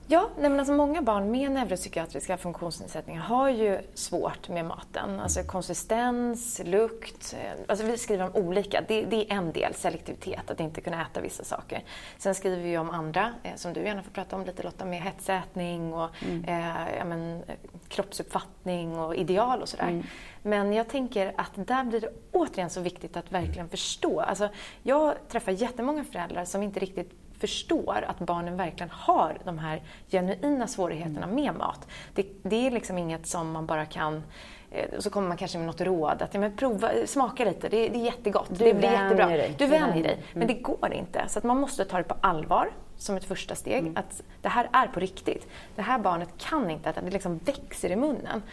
Ja, 0.07 0.29
nej 0.37 0.49
men 0.49 0.59
alltså 0.59 0.73
många 0.73 1.01
barn 1.01 1.31
med 1.31 1.51
neuropsykiatriska 1.51 2.37
funktionsnedsättningar 2.37 3.21
har 3.21 3.49
ju 3.49 3.79
svårt 3.93 4.49
med 4.49 4.65
maten. 4.65 5.19
Alltså 5.19 5.43
konsistens, 5.43 6.61
lukt. 6.65 7.35
Eh, 7.39 7.61
alltså 7.67 7.85
vi 7.85 7.97
skriver 7.97 8.25
om 8.25 8.35
olika. 8.35 8.81
Det, 8.87 9.05
det, 9.05 9.31
är 9.31 9.35
en 9.35 9.51
del, 9.51 9.73
selektivitet, 9.73 10.51
att 10.51 10.59
inte 10.59 10.81
kunna 10.81 11.01
äta 11.01 11.21
vissa 11.21 11.43
saker. 11.43 11.83
Sen 12.17 12.35
skriver 12.35 12.63
vi 12.63 12.77
om 12.77 12.89
andra, 12.89 13.33
eh, 13.43 13.55
som 13.55 13.73
du 13.73 13.83
gärna 13.83 14.03
får 14.03 14.11
prata 14.11 14.35
om 14.35 14.45
lite 14.45 14.63
Lotta, 14.63 14.85
med 14.85 15.01
hetsätning 15.01 15.93
och 15.93 16.09
mm. 16.23 16.43
eh, 16.43 16.95
ja, 16.97 17.05
men, 17.05 17.43
kroppsuppfattning 17.87 18.99
och 18.99 19.15
ideal 19.15 19.61
och 19.61 19.69
sådär. 19.69 19.87
Mm. 19.87 20.03
Men 20.41 20.73
jag 20.73 20.87
tänker 20.87 21.33
att 21.37 21.51
där 21.55 21.83
blir 21.83 22.01
det 22.01 22.09
återigen 22.31 22.69
så 22.69 22.81
viktigt 22.81 23.17
att 23.17 23.31
verkligen 23.31 23.69
förstå. 23.69 24.19
Alltså, 24.21 24.49
jag 24.83 25.13
träffar 25.29 25.51
jättemånga 25.51 26.03
föräldrar 26.03 26.45
som 26.45 26.63
inte 26.63 26.79
riktigt 26.79 27.24
förstår 27.47 28.05
att 28.07 28.19
barnen 28.19 28.57
verkligen 28.57 28.89
har 28.89 29.37
de 29.43 29.57
här 29.59 29.81
genuina 30.11 30.67
svårigheterna 30.67 31.27
med 31.27 31.55
mat. 31.55 31.87
Det, 32.13 32.25
det 32.43 32.67
är 32.67 32.71
liksom 32.71 32.97
inget 32.97 33.27
som 33.27 33.51
man 33.51 33.65
bara 33.65 33.85
kan 33.85 34.23
eh, 34.71 34.99
så 34.99 35.09
kommer 35.09 35.27
man 35.27 35.37
kanske 35.37 35.57
med 35.57 35.67
något 35.67 35.81
råd. 35.81 36.21
Att, 36.21 36.33
ja, 36.33 36.39
men 36.39 36.55
prova, 36.57 36.91
smaka 37.05 37.45
lite, 37.45 37.69
det, 37.69 37.89
det 37.89 37.99
är 37.99 38.05
jättegott. 38.05 38.49
Du 38.49 38.65
det 38.65 38.73
blir 38.73 38.91
jättebra. 38.91 39.27
Dig. 39.27 39.55
Du 39.57 39.65
vänjer 39.67 40.03
dig. 40.03 40.13
Mm. 40.13 40.25
Men 40.33 40.47
det 40.47 40.53
går 40.53 40.93
inte. 40.93 41.25
Så 41.27 41.39
att 41.39 41.45
man 41.45 41.57
måste 41.57 41.85
ta 41.85 41.97
det 41.97 42.03
på 42.03 42.15
allvar 42.21 42.69
som 42.97 43.15
ett 43.15 43.25
första 43.25 43.55
steg. 43.55 43.79
Mm. 43.79 43.97
Att 43.97 44.21
det 44.41 44.49
här 44.49 44.69
är 44.71 44.87
på 44.87 44.99
riktigt. 44.99 45.47
Det 45.75 45.81
här 45.81 45.99
barnet 45.99 46.29
kan 46.37 46.71
inte 46.71 46.89
äta, 46.89 47.01
det 47.01 47.11
liksom 47.11 47.37
växer 47.37 47.91
i 47.91 47.95
munnen. 47.95 48.43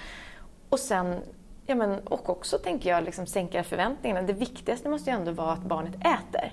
Och 0.69 0.79
sen 0.79 1.21
Ja, 1.67 1.75
men, 1.75 1.99
och 1.99 2.31
också 2.31 2.59
tänker 2.59 2.91
jag 2.91 3.05
liksom 3.05 3.27
sänka 3.27 3.65
förväntningarna. 3.65 4.23
Det 4.23 4.33
viktigaste 4.33 4.89
måste 4.89 5.11
ju 5.11 5.17
ändå 5.17 5.33
vara 5.33 5.53
att 5.53 5.63
barnet 5.63 5.95
äter. 5.95 6.53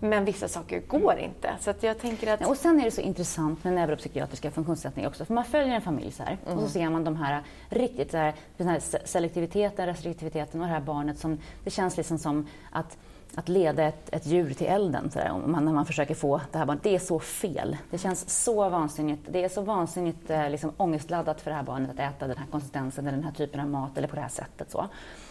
Men 0.00 0.24
vissa 0.24 0.48
saker 0.48 0.80
går 0.80 1.18
inte. 1.18 1.54
Så 1.60 1.72
jag 1.80 1.98
tänker 1.98 2.32
att... 2.32 2.46
Och 2.46 2.56
sen 2.56 2.80
är 2.80 2.84
det 2.84 2.90
så 2.90 3.00
intressant 3.00 3.64
med 3.64 3.72
neuropsykiatriska 3.72 4.50
funktionsnedsättningar 4.50 5.08
också. 5.08 5.24
För 5.24 5.34
man 5.34 5.44
följer 5.44 5.74
en 5.74 5.82
familj 5.82 6.12
så 6.12 6.22
här, 6.22 6.38
mm. 6.46 6.58
och 6.58 6.64
så 6.64 6.70
ser 6.70 6.90
man 6.90 7.04
de 7.04 7.16
här 7.16 7.42
riktigt 7.68 8.10
så 8.10 8.16
här, 8.16 8.34
den 8.56 8.68
här 8.68 8.80
selektiviteten, 9.04 9.86
restriktiviteten 9.86 10.60
och 10.60 10.66
det 10.66 10.72
här 10.72 10.80
barnet 10.80 11.18
som... 11.18 11.38
Det 11.64 11.70
känns 11.70 11.96
liksom 11.96 12.18
som 12.18 12.46
att 12.70 12.96
att 13.34 13.48
leda 13.48 13.82
ett, 13.82 14.14
ett 14.14 14.26
djur 14.26 14.54
till 14.54 14.66
elden 14.66 15.10
så 15.10 15.18
där, 15.18 15.32
man, 15.46 15.64
när 15.64 15.72
man 15.72 15.86
försöker 15.86 16.14
få 16.14 16.40
det 16.52 16.58
här 16.58 16.66
barnet. 16.66 16.82
Det 16.82 16.94
är 16.94 16.98
så 16.98 17.20
fel. 17.20 17.76
Det 17.90 17.98
känns 17.98 18.44
så 18.44 18.68
vansinnigt. 18.68 19.22
Det 19.30 19.44
är 19.44 19.48
så 19.48 19.60
vansinnigt 19.60 20.30
eh, 20.30 20.50
liksom, 20.50 20.72
ångestladdat 20.76 21.40
för 21.40 21.50
det 21.50 21.56
här 21.56 21.62
barnet 21.62 21.90
att 21.90 21.98
äta 21.98 22.26
den 22.26 22.36
här 22.36 22.46
konsistensen 22.50 23.06
eller 23.06 23.16
den 23.16 23.26
här 23.26 23.32
typen 23.32 23.60
av 23.60 23.68
mat 23.68 23.98
eller 23.98 24.08
på 24.08 24.16
det 24.16 24.22
här 24.22 24.28
sättet. 24.28 24.70
Så. 24.70 24.86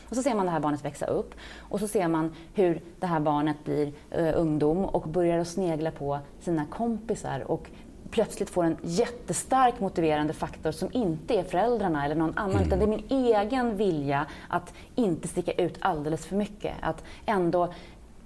Och 0.10 0.16
så 0.16 0.24
ser 0.24 0.36
man 0.36 0.46
det 0.46 0.52
här 0.52 0.60
barnet 0.60 0.86
växa 0.86 1.06
upp 1.06 1.36
och 1.60 1.80
så 1.80 1.88
ser 1.88 2.08
man 2.08 2.36
hur 2.54 2.82
det 3.00 3.06
här 3.06 3.20
barnet 3.20 3.64
blir 3.64 3.92
eh, 4.12 4.32
ungdom 4.36 4.86
och 4.86 5.10
börjar 5.10 5.40
att 5.40 5.48
snegla 5.48 5.92
på 5.92 6.20
sina 6.40 6.66
kompisar 6.66 7.52
och 7.52 7.70
plötsligt 8.12 8.50
får 8.50 8.64
en 8.64 8.78
jättestark 8.82 9.80
motiverande 9.80 10.34
faktor 10.34 10.72
som 10.72 10.90
inte 10.92 11.34
är 11.34 11.44
föräldrarna 11.44 12.06
eller 12.06 12.16
någon 12.16 12.38
annan, 12.38 12.56
mm. 12.56 12.68
utan 12.68 12.80
det 12.80 12.86
är 12.86 12.90
min 12.90 13.06
egen 13.10 13.78
vilja 13.78 14.26
att 14.48 14.74
inte 14.96 15.28
sticka 15.28 15.52
ut 15.52 15.78
alldeles 15.80 16.26
för 16.26 16.36
mycket. 16.36 16.74
Att 16.82 17.04
ändå 17.26 17.74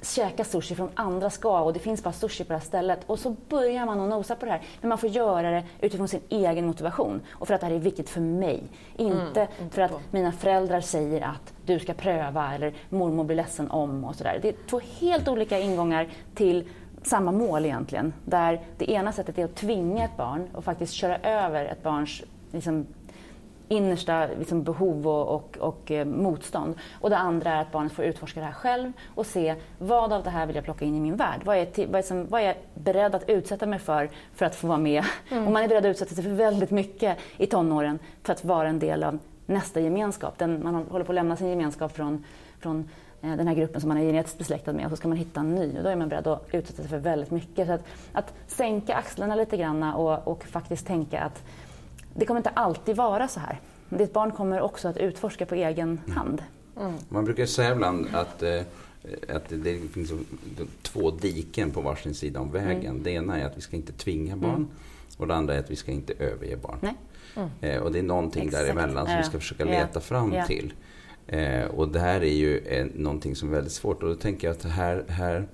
käka 0.04 0.44
sushi 0.44 0.76
från 0.76 0.90
andra 0.96 1.30
ska 1.30 1.62
och 1.62 1.74
det 1.74 1.80
finns 1.80 2.04
bara 2.04 2.14
sushi 2.14 2.44
på 2.44 2.54
det 2.54 2.60
här 2.60 2.66
stället. 2.66 3.00
Och 3.06 3.20
så 3.20 3.36
börjar 3.50 3.86
man 3.86 4.00
att 4.00 4.10
nosa 4.10 4.36
på 4.36 4.46
det 4.46 4.52
här. 4.52 4.62
Men 4.82 4.90
man 4.90 4.98
får 4.98 5.10
göra 5.10 5.52
det 5.52 5.64
utifrån 5.82 6.08
sin 6.08 6.22
egen 6.30 6.66
motivation 6.66 7.22
och 7.30 7.48
för 7.48 7.54
att 7.54 7.62
det 7.62 7.68
här 7.68 7.74
är 7.74 7.80
viktigt 7.80 8.10
för 8.10 8.22
mig. 8.22 8.64
Inte 8.98 9.48
mm, 9.58 9.70
för 9.70 9.82
att 9.82 9.92
mina 10.12 10.32
föräldrar 10.32 10.82
säger 10.82 11.22
att 11.22 11.54
du 11.66 11.80
ska 11.80 11.94
pröva 11.94 12.56
eller 12.56 12.74
mormor 12.90 13.24
blir 13.24 13.36
ledsen 13.36 13.72
om 13.72 14.04
och 14.04 14.16
sådär. 14.16 14.40
Det 14.42 14.50
är 14.50 14.56
två 14.70 14.82
helt 15.00 15.28
olika 15.28 15.60
ingångar 15.60 16.08
till 16.36 16.70
samma 17.04 17.32
mål 17.32 17.66
egentligen. 17.66 18.14
Där 18.26 18.62
det 18.78 18.92
ena 18.92 19.12
sättet 19.12 19.38
är 19.38 19.46
att 19.46 19.56
tvinga 19.56 20.06
ett 20.06 20.18
barn 20.18 20.50
och 20.54 20.64
faktiskt 20.64 20.94
köra 20.94 21.18
över 21.18 21.66
ett 21.66 21.84
barns 21.84 22.24
liksom, 22.52 22.86
innersta 23.68 24.28
liksom, 24.40 24.64
behov 24.64 25.08
och, 25.08 25.36
och, 25.36 25.58
och 25.58 25.92
eh, 25.92 26.06
motstånd. 26.06 26.76
Och 27.02 27.10
det 27.10 27.18
andra 27.18 27.52
är 27.52 27.62
att 27.62 27.72
barnet 27.72 27.92
får 27.92 28.06
utforska 28.06 28.40
det 28.40 28.46
här 28.46 28.54
själv 28.54 28.92
och 29.16 29.26
se 29.26 29.56
vad 29.80 30.14
av 30.14 30.24
det 30.24 30.30
här 30.30 30.46
vill 30.46 30.56
jag 30.56 30.66
plocka 30.66 30.86
in 30.86 30.96
i 30.96 31.00
min 31.00 31.16
värld? 31.16 31.42
Vad 31.44 31.58
är, 31.58 31.88
vad 31.88 31.96
är, 31.96 32.02
som, 32.02 32.28
vad 32.28 32.42
är 32.42 32.46
jag 32.46 32.56
beredd 32.74 33.16
att 33.16 33.30
utsätta 33.30 33.66
mig 33.66 33.80
för 33.80 34.10
för 34.36 34.46
att 34.46 34.56
få 34.56 34.68
vara 34.68 34.78
med? 34.78 35.04
Mm. 35.32 35.46
Och 35.46 35.52
man 35.52 35.64
är 35.64 35.68
beredd 35.68 35.86
att 35.86 35.90
utsätta 35.90 36.16
sig 36.16 36.24
för 36.24 36.32
väldigt 36.32 36.72
mycket 36.72 37.18
i 37.38 37.46
tonåren 37.46 38.00
för 38.24 38.34
att 38.34 38.46
vara 38.46 38.68
en 38.68 38.80
del 38.80 39.04
av 39.04 39.20
nästa 39.46 39.80
gemenskap. 39.80 40.38
Den, 40.38 40.64
man 40.64 40.76
håller 40.76 41.06
på 41.06 41.12
att 41.12 41.16
lämna 41.16 41.36
sin 41.36 41.48
gemenskap 41.48 41.96
från, 41.96 42.26
från 42.60 42.90
eh, 43.22 43.36
den 43.36 43.48
här 43.48 43.56
gruppen 43.56 43.82
som 43.82 43.88
man 43.88 43.98
är 43.98 44.02
genetiskt 44.02 44.38
besläktad 44.38 44.74
med 44.74 44.86
och 44.86 44.92
så 44.92 44.98
ska 44.98 45.08
man 45.08 45.18
hitta 45.18 45.40
en 45.40 45.56
ny 45.56 45.78
och 45.78 45.84
då 45.84 45.90
är 45.90 45.96
man 45.96 46.10
beredd 46.10 46.28
att 46.28 46.48
utsätta 46.52 46.82
sig 46.82 46.90
för 46.90 46.98
väldigt 46.98 47.32
mycket. 47.32 47.68
Så 47.68 47.74
att, 47.74 47.84
att 48.14 48.34
sänka 48.48 48.96
axlarna 48.96 49.36
lite 49.36 49.58
grann 49.58 49.84
och, 49.84 50.28
och 50.28 50.44
faktiskt 50.44 50.88
tänka 50.88 51.22
att 51.22 51.44
det 52.14 52.26
kommer 52.26 52.40
inte 52.40 52.50
alltid 52.50 52.96
vara 52.96 53.28
så 53.28 53.40
här. 53.40 53.60
Ditt 53.90 54.14
barn 54.14 54.32
kommer 54.32 54.62
också 54.62 54.88
att 54.88 54.98
utforska 54.98 55.46
på 55.46 55.56
egen 55.56 56.02
hand. 56.16 56.44
Mm. 56.80 56.94
Man 57.10 57.26
brukar 57.26 57.46
säga 57.46 57.72
ibland 57.72 58.08
att, 58.14 58.44
eh, 58.44 58.62
att 59.30 59.50
det 59.50 59.78
finns 59.94 60.12
två 60.82 61.12
diken 61.12 61.72
på 61.72 61.82
varsin 61.82 62.14
sida 62.14 62.40
om 62.40 62.52
vägen. 62.52 62.92
Mm. 62.92 63.04
Det 63.04 63.12
ena 63.12 63.40
är 63.40 63.46
att 63.46 63.58
vi 63.58 63.62
ska 63.62 63.76
inte 63.76 63.94
tvinga 63.94 64.36
barn 64.36 64.56
mm. 64.56 64.68
och 65.18 65.28
det 65.28 65.36
andra 65.36 65.56
är 65.56 65.60
att 65.60 65.72
vi 65.72 65.76
ska 65.76 65.92
inte 65.92 66.14
överge 66.14 66.58
barn. 66.58 66.80
Mm. 67.36 67.50
Eh, 67.62 67.82
och 67.82 67.92
det 67.92 68.00
är 68.00 68.04
någonting 68.04 68.48
Exakt. 68.48 68.66
däremellan 68.66 69.06
som 69.06 69.18
vi 69.18 69.24
ska 69.24 69.40
försöka 69.40 69.66
leta 69.66 70.00
fram 70.00 70.34
ja. 70.34 70.46
till. 70.46 70.74
Eh, 71.28 71.66
och 71.66 71.88
det 71.88 72.00
här 72.00 72.24
är 72.24 72.34
ju 72.34 72.58
eh, 72.58 72.86
någonting 72.96 73.36
som 73.36 73.50
är 73.50 73.54
väldigt 73.54 73.74
svårt 73.74 74.04
och 74.04 74.10
då 74.10 74.16
tänker 74.16 74.48
jag 74.48 74.56
att 74.56 74.64
här, 74.64 75.06
här 75.08 75.48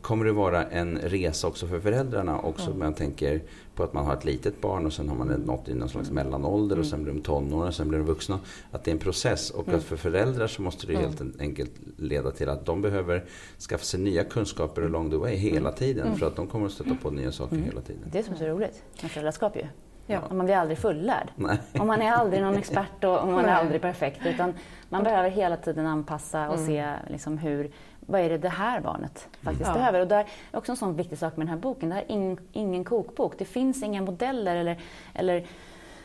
kommer 0.00 0.24
det 0.24 0.32
vara 0.32 0.64
en 0.64 0.98
resa 0.98 1.46
också 1.46 1.66
för 1.66 1.80
föräldrarna 1.80 2.40
också. 2.40 2.66
Mm. 2.66 2.78
Man 2.78 2.94
tänker 2.94 3.42
på 3.74 3.82
att 3.82 3.92
man 3.92 4.06
har 4.06 4.14
ett 4.14 4.24
litet 4.24 4.60
barn 4.60 4.86
och 4.86 4.92
sen 4.92 5.08
har 5.08 5.16
man 5.16 5.28
nått 5.28 5.68
i 5.68 5.74
någon 5.74 5.88
slags 5.88 6.10
mm. 6.10 6.24
mellanålder 6.24 6.76
och 6.76 6.84
mm. 6.84 6.90
sen 6.90 7.02
blir 7.02 7.12
de 7.12 7.20
tonåringar, 7.20 7.70
sen 7.70 7.88
blir 7.88 7.98
de 7.98 8.06
vuxna. 8.06 8.40
Att 8.70 8.84
det 8.84 8.90
är 8.90 8.92
en 8.92 8.98
process 8.98 9.50
och 9.50 9.68
mm. 9.68 9.78
att 9.78 9.84
för 9.84 9.96
föräldrar 9.96 10.46
så 10.46 10.62
måste 10.62 10.86
det 10.86 10.96
helt 10.96 11.40
enkelt 11.40 11.72
leda 11.96 12.30
till 12.30 12.48
att 12.48 12.66
de 12.66 12.82
behöver 12.82 13.24
skaffa 13.68 13.84
sig 13.84 14.00
nya 14.00 14.24
kunskaper 14.24 14.82
along 14.82 15.10
the 15.10 15.16
way 15.16 15.36
hela 15.36 15.72
tiden. 15.72 16.16
För 16.16 16.26
att 16.26 16.36
de 16.36 16.46
kommer 16.46 16.66
att 16.66 16.72
stöta 16.72 16.96
på 17.02 17.10
nya 17.10 17.32
saker 17.32 17.56
hela 17.56 17.80
tiden. 17.80 18.02
Det 18.12 18.18
är 18.18 18.22
som 18.22 18.34
är 18.34 18.38
så 18.38 18.46
roligt 18.46 18.82
med 19.02 19.10
föräldraskap 19.10 19.56
ju. 19.56 19.66
Ja. 20.10 20.22
Man 20.30 20.46
blir 20.46 20.56
aldrig 20.56 20.78
fullärd. 20.78 21.30
Och 21.72 21.86
man 21.86 22.02
är 22.02 22.12
aldrig 22.12 22.42
någon 22.42 22.54
expert 22.58 23.04
och 23.04 23.28
man 23.28 23.44
är 23.44 23.54
aldrig 23.54 23.80
perfekt. 23.80 24.26
Utan 24.26 24.54
man 24.88 25.04
behöver 25.04 25.30
hela 25.30 25.56
tiden 25.56 25.86
anpassa 25.86 26.48
och 26.48 26.54
mm. 26.54 26.66
se 26.66 26.92
liksom 27.10 27.38
hur, 27.38 27.70
vad 28.08 28.20
är 28.20 28.28
det 28.28 28.38
det 28.38 28.48
här 28.48 28.80
barnet 28.80 29.28
faktiskt 29.42 29.68
mm. 29.68 29.78
behöver. 29.78 30.00
Och 30.00 30.06
där 30.06 30.26
är 30.52 30.58
också 30.58 30.72
en 30.72 30.76
sån 30.76 30.96
viktig 30.96 31.18
sak 31.18 31.36
med 31.36 31.46
den 31.46 31.54
här 31.54 31.60
boken. 31.60 31.88
Det 31.88 31.94
här 31.94 32.02
är 32.02 32.10
in, 32.10 32.38
ingen 32.52 32.84
kokbok. 32.84 33.34
Det 33.38 33.44
finns 33.44 33.82
inga 33.82 34.02
modeller 34.02 34.56
eller, 34.56 34.78
eller 35.14 35.46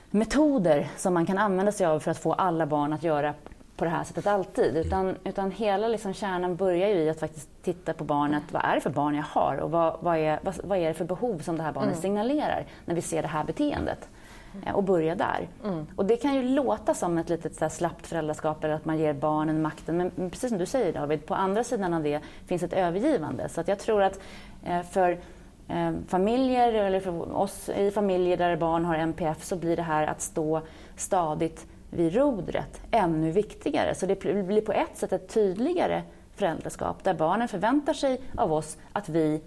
metoder 0.09 0.87
som 0.97 1.13
man 1.13 1.25
kan 1.25 1.37
använda 1.37 1.71
sig 1.71 1.85
av 1.85 1.99
för 1.99 2.11
att 2.11 2.17
få 2.17 2.33
alla 2.33 2.65
barn 2.65 2.93
att 2.93 3.03
göra 3.03 3.33
på 3.75 3.85
det 3.85 3.91
här 3.91 4.03
sättet 4.03 4.27
alltid. 4.27 4.77
Utan, 4.77 5.15
utan 5.23 5.51
hela 5.51 5.87
liksom 5.87 6.13
kärnan 6.13 6.55
börjar 6.55 6.89
ju 6.89 6.95
i 6.95 7.09
att 7.09 7.19
faktiskt 7.19 7.49
titta 7.61 7.93
på 7.93 8.03
barnet. 8.03 8.43
Vad 8.51 8.65
är 8.65 8.75
det 8.75 8.81
för 8.81 8.89
barn 8.89 9.15
jag 9.15 9.23
har? 9.23 9.57
Och 9.57 9.71
vad, 9.71 9.97
vad, 9.99 10.17
är, 10.17 10.39
vad, 10.43 10.55
vad 10.63 10.77
är 10.77 10.87
det 10.87 10.93
för 10.93 11.05
behov 11.05 11.39
som 11.39 11.57
det 11.57 11.63
här 11.63 11.71
barnet 11.71 11.89
mm. 11.89 12.01
signalerar 12.01 12.65
när 12.85 12.95
vi 12.95 13.01
ser 13.01 13.21
det 13.21 13.27
här 13.27 13.43
beteendet? 13.43 14.09
Eh, 14.65 14.75
och 14.75 14.83
börja 14.83 15.15
där. 15.15 15.47
Mm. 15.63 15.87
Och 15.95 16.05
det 16.05 16.17
kan 16.17 16.33
ju 16.33 16.43
låta 16.43 16.93
som 16.93 17.17
ett 17.17 17.29
litet 17.29 17.55
så 17.55 17.69
slappt 17.69 18.07
föräldraskap 18.07 18.63
eller 18.63 18.73
att 18.73 18.85
man 18.85 18.99
ger 18.99 19.13
barnen 19.13 19.61
makten. 19.61 19.97
Men 19.97 20.29
precis 20.29 20.49
som 20.49 20.57
du 20.57 20.65
säger 20.65 20.93
David, 20.93 21.25
på 21.25 21.35
andra 21.35 21.63
sidan 21.63 21.93
av 21.93 22.03
det 22.03 22.19
finns 22.45 22.63
ett 22.63 22.73
övergivande. 22.73 23.49
Så 23.49 23.61
att 23.61 23.67
jag 23.67 23.79
tror 23.79 24.03
att 24.03 24.19
eh, 24.63 24.81
för 24.81 25.19
eh, 25.67 25.91
familjer, 26.07 26.73
eller 26.73 26.99
för 26.99 27.37
oss 27.37 27.69
i 27.69 27.91
familjer 27.91 28.37
där 28.37 28.55
barn 28.55 28.85
har 28.85 28.95
NPF, 28.95 29.43
så 29.43 29.55
blir 29.55 29.75
det 29.75 29.83
här 29.83 30.07
att 30.07 30.21
stå 30.21 30.61
stadigt 30.95 31.65
vid 31.89 32.15
rodret 32.15 32.81
ännu 32.91 33.31
viktigare. 33.31 33.95
Så 33.95 34.05
det 34.05 34.19
blir 34.19 34.61
på 34.61 34.71
ett 34.71 34.97
sätt 34.97 35.13
ett 35.13 35.33
tydligare 35.33 36.01
föräldraskap 36.35 37.03
där 37.03 37.13
barnen 37.13 37.47
förväntar 37.47 37.93
sig 37.93 38.21
av 38.37 38.53
oss 38.53 38.77
att 38.93 39.09
vi 39.09 39.41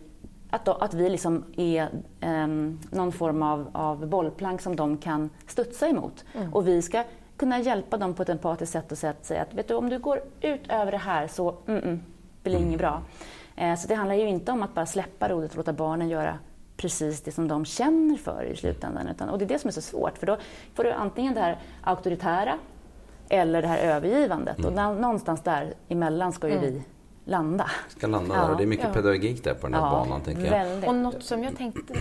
att, 0.51 0.65
då, 0.65 0.73
att 0.73 0.95
vi 0.95 1.09
liksom 1.11 1.45
är 1.57 1.89
eh, 2.21 2.47
någon 2.91 3.13
form 3.13 3.43
av, 3.43 3.71
av 3.73 4.07
bollplank 4.07 4.61
som 4.61 4.77
de 4.77 4.97
kan 4.97 5.31
studsa 5.47 5.89
emot. 5.89 6.25
Mm. 6.35 6.55
Och 6.55 6.69
vi 6.69 6.83
ska 6.83 7.05
kunna 7.37 7.59
hjälpa 7.59 7.97
dem 7.97 8.15
på 8.15 8.23
ett 8.23 8.29
empatiskt 8.29 8.73
sätt 8.73 8.93
och 8.93 8.99
säga 8.99 9.43
att 9.43 9.55
vet 9.55 9.69
du, 9.69 9.75
om 9.75 9.89
du 9.89 9.99
går 9.99 10.21
ut 10.41 10.61
över 10.69 10.93
det 10.93 10.99
här 10.99 11.27
så 11.27 11.55
mm, 11.67 11.83
mm, 11.83 12.03
blir 12.43 12.53
det 12.53 12.59
mm. 12.59 12.69
inget 12.69 12.79
bra. 12.79 13.03
Eh, 13.57 13.77
så 13.77 13.89
det 13.89 13.95
handlar 13.95 14.15
ju 14.15 14.29
inte 14.29 14.53
om 14.53 14.63
att 14.63 14.75
bara 14.75 14.87
släppa 14.87 15.29
rodret 15.29 15.51
och 15.51 15.57
låta 15.57 15.73
barnen 15.73 16.09
göra 16.09 16.39
precis 16.77 17.23
det 17.23 17.33
som 17.33 17.49
de 17.49 17.65
känner 17.65 18.17
för 18.17 18.45
i 18.45 18.57
slutändan. 18.57 19.09
Utan, 19.09 19.29
och 19.29 19.39
det 19.39 19.45
är 19.45 19.49
det 19.49 19.59
som 19.59 19.69
är 19.69 19.73
så 19.73 19.81
svårt, 19.81 20.19
för 20.19 20.27
då 20.27 20.37
får 20.75 20.85
du 20.85 20.93
antingen 20.93 21.35
det 21.35 21.41
här 21.41 21.59
auktoritära 21.83 22.59
eller 23.29 23.63
det 23.63 23.69
här 23.69 23.79
övergivandet. 23.79 24.59
Och 24.59 24.73
mm. 24.73 25.01
någonstans 25.01 25.43
där 25.43 25.75
emellan 25.89 26.33
ska 26.33 26.49
ju 26.49 26.55
mm. 26.55 26.65
vi 26.65 26.83
landa. 27.27 27.71
Ska 27.89 28.07
landa 28.07 28.35
där. 28.35 28.43
Ja. 28.43 28.51
Och 28.51 28.57
det 28.57 28.63
är 28.63 28.67
mycket 28.67 28.87
ja. 28.87 28.93
pedagogik 28.93 29.45
där 29.45 29.55
på 29.55 29.67
den 29.67 29.75
här 29.75 29.81
ja, 29.81 29.91
banan. 29.91 30.21
Tänker 30.21 30.57
jag. 30.57 30.89
Och 30.89 30.95
något 30.95 31.23
som 31.23 31.45
jag 31.45 31.57
tänkte 31.57 31.95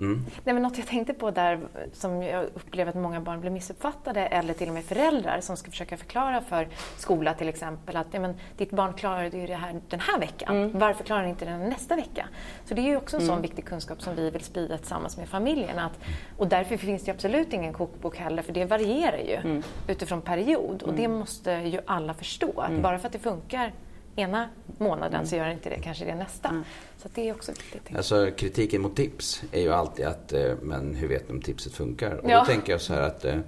Mm. 0.00 0.24
Nej, 0.44 0.54
men 0.54 0.62
något 0.62 0.78
jag 0.78 0.86
tänkte 0.86 1.14
på 1.14 1.30
där 1.30 1.60
som 1.92 2.22
jag 2.22 2.44
upplever 2.44 2.90
att 2.90 2.96
många 2.96 3.20
barn 3.20 3.40
blir 3.40 3.50
missuppfattade 3.50 4.20
eller 4.26 4.54
till 4.54 4.68
och 4.68 4.74
med 4.74 4.84
föräldrar 4.84 5.40
som 5.40 5.56
ska 5.56 5.70
försöka 5.70 5.96
förklara 5.96 6.40
för 6.40 6.68
skola 6.96 7.34
till 7.34 7.48
exempel 7.48 7.96
att 7.96 8.06
ja, 8.10 8.20
men, 8.20 8.34
ditt 8.56 8.70
barn 8.70 8.92
klarade 8.92 9.36
ju 9.36 9.46
det 9.46 9.54
här 9.54 9.80
den 9.88 10.00
här 10.00 10.18
veckan. 10.20 10.56
Mm. 10.56 10.78
Varför 10.78 11.04
klarar 11.04 11.22
ni 11.22 11.28
inte 11.28 11.44
det 11.44 11.58
nästa 11.58 11.96
vecka? 11.96 12.28
Så 12.64 12.74
det 12.74 12.80
är 12.80 12.86
ju 12.86 12.96
också 12.96 13.16
en 13.16 13.22
mm. 13.22 13.34
sån 13.34 13.42
viktig 13.42 13.64
kunskap 13.64 14.02
som 14.02 14.14
vi 14.14 14.30
vill 14.30 14.44
sprida 14.44 14.78
tillsammans 14.78 15.16
med 15.16 15.28
familjen. 15.28 15.78
Att, 15.78 15.98
och 16.36 16.48
därför 16.48 16.76
finns 16.76 17.04
det 17.04 17.10
absolut 17.10 17.52
ingen 17.52 17.72
kokbok 17.72 18.16
heller 18.16 18.42
för 18.42 18.52
det 18.52 18.64
varierar 18.64 19.18
ju 19.18 19.36
mm. 19.36 19.62
utifrån 19.88 20.22
period 20.22 20.82
och 20.82 20.94
det 20.94 21.04
mm. 21.04 21.18
måste 21.18 21.50
ju 21.52 21.80
alla 21.86 22.14
förstå. 22.14 22.60
Att 22.60 22.70
mm. 22.70 22.82
bara 22.82 22.98
för 22.98 23.06
att 23.06 23.12
det 23.12 23.18
funkar 23.18 23.72
ena 24.16 24.48
månaden 24.78 25.14
mm. 25.14 25.26
så 25.26 25.36
gör 25.36 25.50
inte 25.50 25.70
det 25.70 25.80
kanske 25.80 26.04
det 26.04 26.14
nästa. 26.14 26.48
Mm. 26.48 26.62
Så 26.98 27.08
det 27.14 27.28
är 27.28 27.34
också 27.34 27.52
viktigt. 27.52 27.96
Alltså, 27.96 28.30
kritiken 28.36 28.82
mot 28.82 28.96
tips 28.96 29.42
är 29.52 29.60
ju 29.60 29.72
alltid 29.72 30.06
att, 30.06 30.32
eh, 30.32 30.52
men 30.62 30.94
hur 30.94 31.08
vet 31.08 31.28
ni 31.28 31.34
om 31.34 31.42
tipset 31.42 31.72
funkar? 31.72 32.16
Och 32.16 32.30
ja. 32.30 32.38
då 32.38 32.44
tänker 32.44 32.72
jag 32.72 32.80
så 32.80 32.94
här 32.94 33.02
att 33.02 33.24
eh, 33.24 33.38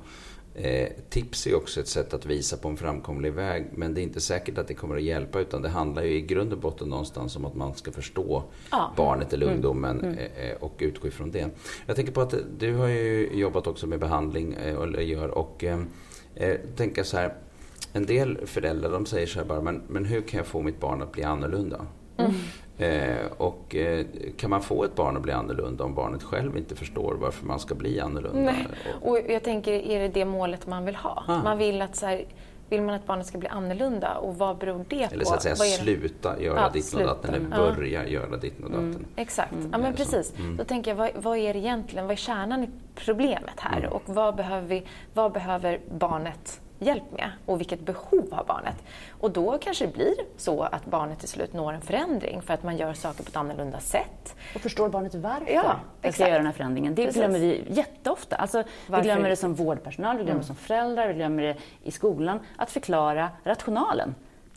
eh, 0.55 0.89
tips 1.11 1.47
är 1.47 1.55
också 1.55 1.81
ett 1.81 1.89
sätt 1.89 2.15
att 2.15 2.27
visa 2.27 2.57
på 2.57 2.69
en 2.69 2.77
framkomlig 2.77 3.33
väg. 3.33 3.67
Men 3.73 3.95
det 3.95 4.01
är 4.01 4.03
inte 4.03 4.21
säkert 4.21 4.59
att 4.59 4.69
det 4.69 4.75
kommer 4.75 4.97
att 4.97 5.03
hjälpa 5.03 5.41
utan 5.41 5.63
det 5.63 5.69
handlar 5.69 6.03
ju 6.03 6.15
i 6.15 6.21
grund 6.21 6.53
och 6.53 6.59
botten 6.59 6.89
någonstans 6.89 7.37
om 7.37 7.45
att 7.45 7.55
man 7.55 7.75
ska 7.75 7.93
förstå 7.93 8.43
ja. 8.71 8.93
barnet 8.97 9.33
eller 9.33 9.47
mm. 9.47 9.57
ungdomen 9.57 10.01
mm. 10.01 10.19
Mm. 10.19 10.57
och 10.61 10.75
utgå 10.79 11.09
ifrån 11.09 11.31
det. 11.31 11.51
Jag 11.87 11.97
tänker 11.97 12.13
på 12.13 12.21
att 12.21 12.35
du 12.59 12.75
har 12.75 12.89
ju 12.89 13.31
jobbat 13.33 13.67
också 13.67 13.87
med 13.87 14.01
behandling, 14.01 14.55
eller 14.55 15.01
gör, 15.01 15.29
och 15.29 15.65
eh, 15.65 15.81
tänker 16.77 17.03
så 17.03 17.17
här 17.17 17.35
en 17.93 18.07
del 18.07 18.47
föräldrar 18.47 18.91
de 18.91 19.07
säger 19.07 19.27
så 19.27 19.39
här 19.39 19.47
bara, 19.47 19.61
men, 19.61 19.83
men 19.89 20.05
hur 20.05 20.21
kan 20.21 20.39
jag 20.39 20.47
få 20.47 20.63
mitt 20.63 20.81
barn 20.81 21.03
att 21.03 21.13
bli 21.13 21.23
annorlunda? 21.23 21.87
Mm. 22.17 22.33
Eh, 22.79 23.27
och 23.37 23.75
eh, 23.77 24.07
kan 24.37 24.51
man 24.51 24.63
få 24.63 24.85
ett 24.85 24.95
barn 24.95 25.17
att 25.17 25.23
bli 25.23 25.33
annorlunda 25.33 25.85
om 25.85 25.95
barnet 25.95 26.23
själv 26.23 26.57
inte 26.57 26.77
förstår 26.77 27.15
varför 27.15 27.47
man 27.47 27.61
ska 27.61 27.75
bli 27.75 28.01
annorlunda? 28.01 28.41
Nej. 28.41 28.67
Och 29.03 29.19
jag 29.29 29.43
tänker, 29.43 29.73
är 29.73 30.01
det 30.01 30.09
det 30.09 30.25
målet 30.25 30.67
man 30.67 30.85
vill 30.85 30.97
ha? 30.97 31.25
Ah. 31.29 31.43
Man 31.43 31.59
vill 31.59 31.83
att 31.83 31.97
så 31.97 32.07
här, 32.07 32.25
vill 32.69 32.83
man 32.83 32.95
att 32.95 33.07
barnet 33.07 33.27
ska 33.27 33.39
bli 33.39 33.49
annorlunda 33.49 34.17
och 34.17 34.39
vad 34.39 34.59
beror 34.59 34.85
det 34.89 35.09
på? 35.09 35.15
Eller 35.15 35.25
så 35.25 35.35
att 35.35 35.43
säga 35.43 35.57
sluta 35.57 36.41
göra 36.41 36.61
ja, 36.61 36.71
ditt 36.73 36.95
och 36.95 37.01
datten 37.01 37.35
eller 37.35 37.49
börja 37.57 38.03
ja. 38.03 38.09
göra 38.09 38.37
ditt 38.37 38.65
och 38.65 38.71
datten. 38.71 38.91
Mm. 38.91 39.05
Exakt, 39.17 39.53
mm. 39.53 39.69
ja 39.73 39.79
men 39.79 39.95
precis. 39.95 40.35
Mm. 40.39 40.57
Då 40.57 40.65
tänker 40.65 40.91
jag, 40.91 40.97
vad, 40.97 41.11
vad, 41.17 41.39
är 41.39 41.53
det 41.55 41.59
egentligen, 41.59 42.05
vad 42.05 42.13
är 42.13 42.17
kärnan 42.17 42.65
i 42.65 42.69
problemet 42.95 43.61
här? 43.61 43.79
Mm. 43.79 43.93
Och 43.93 44.03
vad 44.07 44.37
behöver, 44.37 44.69
vi, 44.69 44.87
vad 45.15 45.33
behöver 45.33 45.81
barnet 45.99 46.62
hjälp 46.83 47.13
med 47.13 47.31
och 47.47 47.61
vilket 47.61 47.81
behov 47.81 48.33
har 48.33 48.45
barnet. 48.45 48.77
Och 49.21 49.31
då 49.31 49.59
kanske 49.59 49.87
det 49.87 49.93
blir 49.93 50.15
så 50.37 50.63
att 50.63 50.85
barnet 50.87 51.19
till 51.19 51.29
slut 51.29 51.53
når 51.53 51.73
en 51.73 51.81
förändring 51.81 52.43
för 52.43 52.55
att 52.55 52.63
man 52.63 52.77
gör 52.77 52.93
saker 52.93 53.23
på 53.23 53.29
ett 53.29 53.37
annorlunda 53.37 53.81
sätt. 53.81 54.37
Och 54.55 54.61
förstår 54.61 54.89
barnet 54.89 55.15
varför 55.15 55.53
ja, 55.53 55.77
det 56.01 56.13
ska 56.13 56.23
göra 56.23 56.37
den 56.37 56.47
här 56.47 56.53
förändringen. 56.53 56.95
Det 56.95 57.05
Precis. 57.05 57.21
glömmer 57.21 57.39
vi 57.39 57.65
jätteofta. 57.69 58.37
Alltså, 58.37 58.63
vi 58.87 59.01
glömmer 59.01 59.29
det 59.29 59.37
som 59.37 59.55
vårdpersonal, 59.55 60.17
vi 60.17 60.25
glömmer 60.25 60.41
det 60.41 60.47
mm. 60.47 60.57
som 60.57 60.57
föräldrar, 60.57 61.09
vi 61.09 61.15
glömmer 61.15 61.43
det 61.43 61.57
i 61.83 61.91
skolan. 61.91 62.41
Att 62.57 62.71
förklara 62.71 63.31
rationalen. 63.45 64.15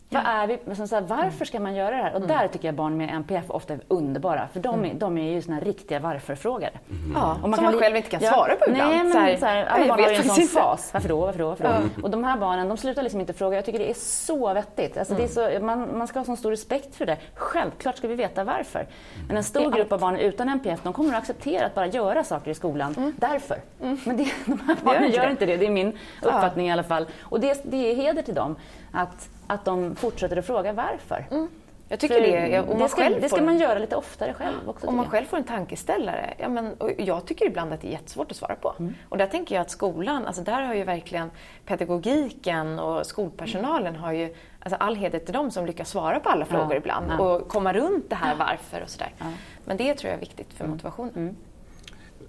Vad 0.08 0.22
är 0.26 0.46
vi, 0.46 0.86
så 0.86 0.94
här, 0.94 1.02
varför 1.02 1.44
ska 1.44 1.60
man 1.60 1.74
göra 1.74 1.90
det 1.90 2.02
här? 2.02 2.10
Och 2.10 2.16
mm. 2.16 2.28
där 2.28 2.48
tycker 2.48 2.68
jag 2.68 2.74
barn 2.74 2.96
med 2.96 3.10
NPF 3.10 3.44
ofta 3.48 3.74
är 3.74 3.80
underbara, 3.88 4.48
för 4.52 4.60
de, 4.60 4.74
mm. 4.78 4.98
de 4.98 5.18
är 5.18 5.32
ju 5.32 5.42
såna 5.42 5.60
riktiga 5.60 6.00
varför-frågare. 6.00 6.72
Mm. 6.90 7.12
Ja, 7.14 7.38
och 7.42 7.48
man 7.48 7.54
som 7.54 7.64
man 7.64 7.78
själv 7.78 7.96
inte 7.96 8.10
kan 8.10 8.20
ja, 8.22 8.32
svara 8.32 8.56
på 8.56 8.70
ibland. 8.70 8.90
Nej, 8.90 9.02
men 9.02 9.12
så 9.12 9.18
här, 9.18 9.36
så 9.36 9.46
här, 9.46 9.64
alla 9.64 9.86
barn 9.86 10.00
har 10.00 10.10
ju 10.10 10.16
en 10.16 10.24
sån 10.24 10.44
fas. 10.44 10.90
Varför 10.92 11.08
då? 11.08 11.20
Varför 11.20 11.38
då? 11.38 11.48
Varför 11.48 11.64
då? 11.64 11.70
Mm. 11.70 11.90
Och 12.02 12.10
de 12.10 12.24
här 12.24 12.38
barnen, 12.38 12.68
de 12.68 12.76
slutar 12.76 13.02
liksom 13.02 13.20
inte 13.20 13.32
fråga. 13.32 13.56
Jag 13.56 13.64
tycker 13.64 13.78
det 13.78 13.90
är 13.90 13.94
så 13.94 14.54
vettigt. 14.54 14.96
Alltså, 14.98 15.14
det 15.14 15.22
är 15.22 15.58
så, 15.58 15.64
man, 15.64 15.98
man 15.98 16.08
ska 16.08 16.18
ha 16.18 16.24
så 16.24 16.36
stor 16.36 16.50
respekt 16.50 16.94
för 16.94 17.06
det. 17.06 17.16
Självklart 17.34 17.96
ska 17.96 18.08
vi 18.08 18.14
veta 18.14 18.44
varför. 18.44 18.86
Men 19.28 19.36
en 19.36 19.44
stor 19.44 19.70
grupp 19.70 19.92
av 19.92 20.00
barn 20.00 20.16
utan 20.16 20.48
NPF, 20.48 20.80
de 20.82 20.92
kommer 20.92 21.10
att 21.10 21.18
acceptera 21.18 21.66
att 21.66 21.74
bara 21.74 21.86
göra 21.86 22.24
saker 22.24 22.50
i 22.50 22.54
skolan 22.54 22.94
mm. 22.96 23.12
därför. 23.16 23.56
Mm. 23.82 23.98
Men 24.04 24.16
det, 24.16 24.22
de 24.46 24.60
här 24.60 24.76
barnen 24.84 25.10
gör 25.10 25.30
inte 25.30 25.46
det. 25.46 25.56
Det 25.56 25.66
är 25.66 25.70
min 25.70 25.98
uppfattning 26.22 26.66
ja. 26.66 26.70
i 26.70 26.72
alla 26.72 26.82
fall. 26.82 27.06
Och 27.22 27.40
det, 27.40 27.60
det 27.64 27.90
är 27.90 27.94
heder 27.94 28.22
till 28.22 28.34
dem 28.34 28.56
att 28.92 29.28
att 29.46 29.64
de 29.64 29.96
fortsätter 29.96 30.36
att 30.36 30.46
fråga 30.46 30.72
varför. 30.72 31.26
Mm. 31.30 31.48
Jag 31.88 32.00
tycker 32.00 32.20
det, 32.20 32.60
om 32.60 32.78
det, 32.78 32.88
ska, 32.88 33.08
det 33.08 33.28
ska 33.28 33.42
man 33.42 33.58
göra 33.58 33.78
lite 33.78 33.96
oftare 33.96 34.34
själv 34.34 34.68
också. 34.68 34.86
Om 34.86 34.96
man 34.96 35.10
själv 35.10 35.24
får 35.26 35.36
en 35.36 35.44
tankeställare. 35.44 36.34
Ja, 36.38 36.48
men, 36.48 36.76
jag 36.98 37.26
tycker 37.26 37.46
ibland 37.46 37.72
att 37.72 37.80
det 37.80 37.88
är 37.88 37.92
jättesvårt 37.92 38.30
att 38.30 38.36
svara 38.36 38.54
på. 38.54 38.74
Mm. 38.78 38.94
Och 39.08 39.18
där 39.18 39.26
tänker 39.26 39.54
jag 39.54 39.62
att 39.62 39.70
skolan, 39.70 40.26
alltså 40.26 40.42
där 40.42 40.62
har 40.62 40.74
ju 40.74 40.84
verkligen 40.84 41.30
pedagogiken 41.66 42.78
och 42.78 43.06
skolpersonalen 43.06 43.86
mm. 43.86 44.02
har 44.02 44.12
ju 44.12 44.34
alltså 44.60 44.76
all 44.76 44.96
heder 44.96 45.18
till 45.18 45.34
dem 45.34 45.50
som 45.50 45.66
lyckas 45.66 45.90
svara 45.90 46.20
på 46.20 46.28
alla 46.28 46.44
frågor 46.44 46.72
ja. 46.72 46.76
ibland 46.76 47.06
ja. 47.10 47.18
och 47.18 47.48
komma 47.48 47.72
runt 47.72 48.10
det 48.10 48.16
här 48.16 48.36
varför 48.36 48.82
och 48.82 48.90
sådär. 48.90 49.12
Ja. 49.18 49.26
Men 49.64 49.76
det 49.76 49.94
tror 49.94 50.08
jag 50.10 50.16
är 50.16 50.20
viktigt 50.20 50.52
för 50.52 50.64
mm. 50.64 50.70
motivationen. 50.70 51.14
Mm. 51.16 51.36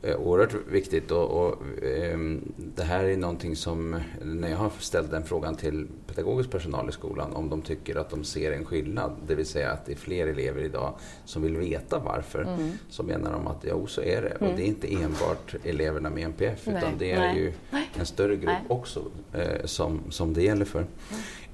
Eh, 0.01 0.15
oerhört 0.15 0.55
viktigt 0.67 1.11
och, 1.11 1.45
och 1.45 1.83
eh, 1.83 2.17
det 2.57 2.83
här 2.83 3.03
är 3.03 3.17
någonting 3.17 3.55
som, 3.55 4.01
när 4.21 4.49
jag 4.49 4.57
har 4.57 4.71
ställt 4.79 5.11
den 5.11 5.23
frågan 5.23 5.55
till 5.55 5.87
pedagogisk 6.07 6.51
personal 6.51 6.89
i 6.89 6.91
skolan, 6.91 7.33
om 7.33 7.49
de 7.49 7.61
tycker 7.61 7.95
att 7.95 8.09
de 8.09 8.23
ser 8.23 8.51
en 8.51 8.65
skillnad, 8.65 9.11
det 9.27 9.35
vill 9.35 9.45
säga 9.45 9.71
att 9.71 9.85
det 9.85 9.91
är 9.91 9.95
fler 9.95 10.27
elever 10.27 10.61
idag 10.61 10.93
som 11.25 11.41
vill 11.41 11.57
veta 11.57 11.99
varför, 11.99 12.41
mm. 12.41 12.71
så 12.89 13.03
menar 13.03 13.31
de 13.31 13.47
att 13.47 13.63
ja, 13.63 13.87
så 13.87 14.01
är 14.01 14.21
det. 14.21 14.29
Mm. 14.29 14.51
Och 14.51 14.57
det 14.57 14.63
är 14.63 14.67
inte 14.67 14.93
enbart 14.93 15.55
eleverna 15.63 16.09
med 16.09 16.23
NPF, 16.23 16.65
Nej. 16.65 16.77
utan 16.77 16.97
det 16.97 17.11
är 17.11 17.19
Nej. 17.19 17.37
ju 17.37 17.53
en 17.99 18.05
större 18.05 18.35
grupp 18.35 18.45
Nej. 18.45 18.65
också 18.67 19.03
eh, 19.33 19.65
som, 19.65 20.01
som 20.09 20.33
det 20.33 20.43
gäller 20.43 20.65
för. 20.65 20.85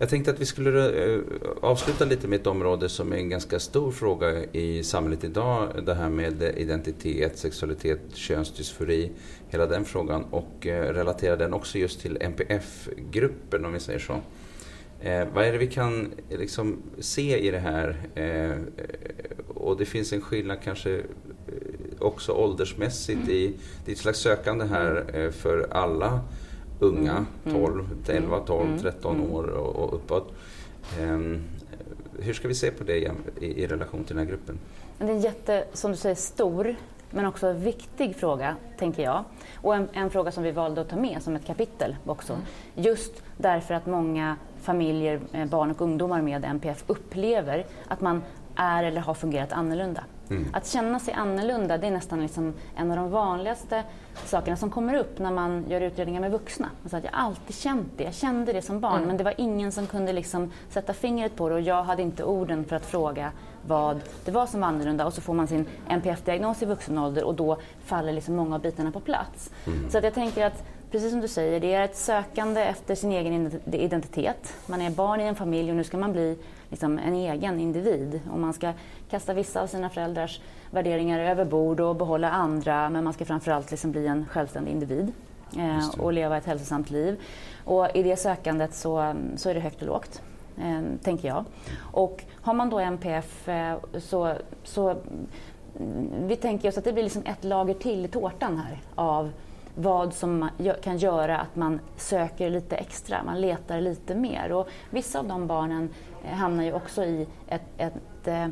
Jag 0.03 0.09
tänkte 0.09 0.31
att 0.31 0.39
vi 0.39 0.45
skulle 0.45 1.05
eh, 1.05 1.19
avsluta 1.61 2.05
lite 2.05 2.27
med 2.27 2.39
ett 2.39 2.47
område 2.47 2.89
som 2.89 3.13
är 3.13 3.17
en 3.17 3.29
ganska 3.29 3.59
stor 3.59 3.91
fråga 3.91 4.43
i 4.51 4.83
samhället 4.83 5.23
idag. 5.23 5.69
Det 5.85 5.93
här 5.93 6.09
med 6.09 6.43
eh, 6.43 6.49
identitet, 6.49 7.37
sexualitet, 7.37 7.99
könsdysfori, 8.13 9.11
hela 9.49 9.65
den 9.65 9.85
frågan 9.85 10.23
och 10.23 10.67
eh, 10.67 10.93
relatera 10.93 11.35
den 11.35 11.53
också 11.53 11.77
just 11.77 12.01
till 12.01 12.17
NPF-gruppen 12.21 13.65
om 13.65 13.73
vi 13.73 13.79
säger 13.79 13.99
så. 13.99 14.13
Eh, 15.01 15.27
vad 15.33 15.45
är 15.45 15.51
det 15.51 15.57
vi 15.57 15.67
kan 15.67 16.11
liksom, 16.29 16.77
se 16.99 17.37
i 17.37 17.51
det 17.51 17.59
här? 17.59 18.07
Eh, 18.15 18.57
och 19.47 19.77
det 19.77 19.85
finns 19.85 20.13
en 20.13 20.21
skillnad 20.21 20.57
kanske 20.63 21.01
också 21.99 22.31
åldersmässigt 22.31 23.29
i, 23.29 23.53
det 23.85 23.91
är 23.91 23.93
ett 23.93 24.01
slags 24.01 24.19
sökande 24.19 24.65
här 24.65 25.05
eh, 25.13 25.31
för 25.31 25.67
alla 25.71 26.21
unga, 26.83 27.25
12, 27.51 27.83
11, 28.07 28.39
12, 28.39 28.79
13 28.79 29.21
år 29.31 29.43
och, 29.43 29.75
och 29.75 29.93
uppåt. 29.93 30.33
Um, 31.01 31.41
hur 32.19 32.33
ska 32.33 32.47
vi 32.47 32.55
se 32.55 32.71
på 32.71 32.83
det 32.83 32.97
i, 32.97 33.11
i, 33.39 33.67
relation 33.67 34.03
till 34.03 34.15
den 34.15 34.25
här 34.25 34.31
gruppen? 34.31 34.59
Det 34.97 35.05
är 35.05 35.09
en 35.09 35.21
jätte, 35.21 35.65
som 35.73 35.91
du 35.91 35.97
säger, 35.97 36.15
stor 36.15 36.75
men 37.09 37.25
också 37.25 37.53
viktig 37.53 38.15
fråga, 38.15 38.55
tänker 38.77 39.03
jag. 39.03 39.23
Och 39.55 39.75
en, 39.75 39.87
en, 39.93 40.09
fråga 40.09 40.31
som 40.31 40.43
vi 40.43 40.51
valde 40.51 40.81
att 40.81 40.89
ta 40.89 40.95
med 40.95 41.23
som 41.23 41.35
ett 41.35 41.45
kapitel 41.45 41.95
också. 42.05 42.33
Mm. 42.33 42.45
Just 42.75 43.23
därför 43.37 43.73
att 43.73 43.85
många 43.85 44.35
familjer, 44.61 45.21
barn 45.45 45.71
och 45.71 45.81
ungdomar 45.81 46.21
med 46.21 46.45
NPF 46.45 46.83
upplever 46.87 47.65
att 47.87 48.01
man 48.01 48.21
är 48.55 48.83
eller 48.83 49.01
har 49.01 49.13
fungerat 49.13 49.51
annorlunda. 49.51 50.03
Mm. 50.35 50.49
Att 50.53 50.67
känna 50.67 50.99
sig 50.99 51.13
annorlunda 51.13 51.77
det 51.77 51.87
är 51.87 51.91
nästan 51.91 52.21
liksom 52.21 52.53
en 52.75 52.91
av 52.91 52.97
de 52.97 53.09
vanligaste 53.11 53.83
sakerna 54.25 54.57
som 54.57 54.69
kommer 54.69 54.93
upp 54.93 55.19
när 55.19 55.31
man 55.31 55.65
gör 55.69 55.81
utredningar 55.81 56.21
med 56.21 56.31
vuxna. 56.31 56.69
Alltså 56.83 56.97
att 56.97 57.03
jag 57.03 57.13
alltid 57.13 57.55
känt 57.55 57.87
det, 57.97 58.03
jag 58.03 58.13
kände 58.13 58.53
det 58.53 58.61
som 58.61 58.79
barn 58.79 58.95
mm. 58.95 59.07
men 59.07 59.17
det 59.17 59.23
var 59.23 59.33
ingen 59.37 59.71
som 59.71 59.87
kunde 59.87 60.13
liksom 60.13 60.51
sätta 60.69 60.93
fingret 60.93 61.35
på 61.35 61.49
det 61.49 61.55
och 61.55 61.61
jag 61.61 61.83
hade 61.83 62.01
inte 62.01 62.23
orden 62.23 62.65
för 62.65 62.75
att 62.75 62.85
fråga 62.85 63.31
vad 63.67 64.01
det 64.25 64.31
var 64.31 64.45
som 64.45 64.61
var 64.61 64.67
annorlunda 64.67 65.05
och 65.05 65.13
så 65.13 65.21
får 65.21 65.33
man 65.33 65.47
sin 65.47 65.65
NPF-diagnos 65.87 66.63
i 66.63 66.65
vuxen 66.65 66.97
ålder 66.97 67.23
och 67.23 67.35
då 67.35 67.57
faller 67.85 68.13
liksom 68.13 68.35
många 68.35 68.55
av 68.55 68.61
bitarna 68.61 68.91
på 68.91 68.99
plats. 68.99 69.51
Mm. 69.67 69.89
Så 69.89 69.97
att 69.97 70.03
jag 70.03 70.13
tänker 70.13 70.45
att 70.45 70.63
precis 70.93 71.11
som 71.11 71.21
du 71.21 71.27
säger, 71.27 71.59
det 71.59 71.73
är 71.73 71.85
ett 71.85 71.95
sökande 71.95 72.61
efter 72.61 72.95
sin 72.95 73.11
egen 73.11 73.61
identitet. 73.65 74.55
Man 74.67 74.81
är 74.81 74.91
barn 74.91 75.21
i 75.21 75.23
en 75.23 75.35
familj 75.35 75.69
och 75.69 75.75
nu 75.75 75.83
ska 75.83 75.97
man 75.97 76.11
bli 76.11 76.37
liksom 76.69 76.99
en 76.99 77.13
egen 77.13 77.59
individ. 77.59 78.21
Och 78.31 78.39
man 78.39 78.53
ska 78.53 78.73
kasta 79.09 79.33
vissa 79.33 79.61
av 79.61 79.67
sina 79.67 79.89
föräldrars 79.89 80.41
värderingar 80.71 81.19
över 81.19 81.45
bord 81.45 81.79
och 81.79 81.95
behålla 81.95 82.31
andra 82.31 82.89
men 82.89 83.03
man 83.03 83.13
ska 83.13 83.25
framförallt 83.25 83.71
liksom 83.71 83.91
bli 83.91 84.07
en 84.07 84.25
självständig 84.25 84.71
individ 84.71 85.11
eh, 85.57 85.99
och 85.99 86.13
leva 86.13 86.37
ett 86.37 86.45
hälsosamt 86.45 86.89
liv. 86.89 87.21
Och 87.65 87.95
I 87.95 88.03
det 88.03 88.15
sökandet 88.15 88.73
så, 88.73 89.15
så 89.35 89.49
är 89.49 89.53
det 89.53 89.59
högt 89.59 89.81
och 89.81 89.87
lågt, 89.87 90.21
eh, 90.57 90.81
tänker 91.03 91.27
jag. 91.27 91.45
Och 91.79 92.23
har 92.41 92.53
man 92.53 92.69
då 92.69 92.79
NPF 92.79 93.49
eh, 93.49 93.77
så, 93.97 94.33
så 94.63 94.89
mm, 94.89 96.27
vi 96.27 96.35
tänker 96.35 96.69
oss 96.69 96.77
att 96.77 96.83
det 96.83 96.93
blir 96.93 97.03
liksom 97.03 97.23
ett 97.25 97.43
lager 97.43 97.73
till 97.73 98.05
i 98.05 98.07
tårtan 98.07 98.57
här 98.57 98.81
av 98.95 99.31
vad 99.75 100.13
som 100.13 100.49
kan 100.83 100.97
göra 100.97 101.37
att 101.37 101.55
man 101.55 101.79
söker 101.97 102.49
lite 102.49 102.75
extra, 102.75 103.23
man 103.23 103.41
letar 103.41 103.81
lite 103.81 104.15
mer. 104.15 104.51
Och 104.51 104.67
vissa 104.89 105.19
av 105.19 105.27
de 105.27 105.47
barnen 105.47 105.89
eh, 106.25 106.31
hamnar 106.33 106.63
ju 106.63 106.73
också 106.73 107.03
i 107.03 107.27
ett, 107.47 107.61
ett, 107.77 108.27
eh, 108.27 108.47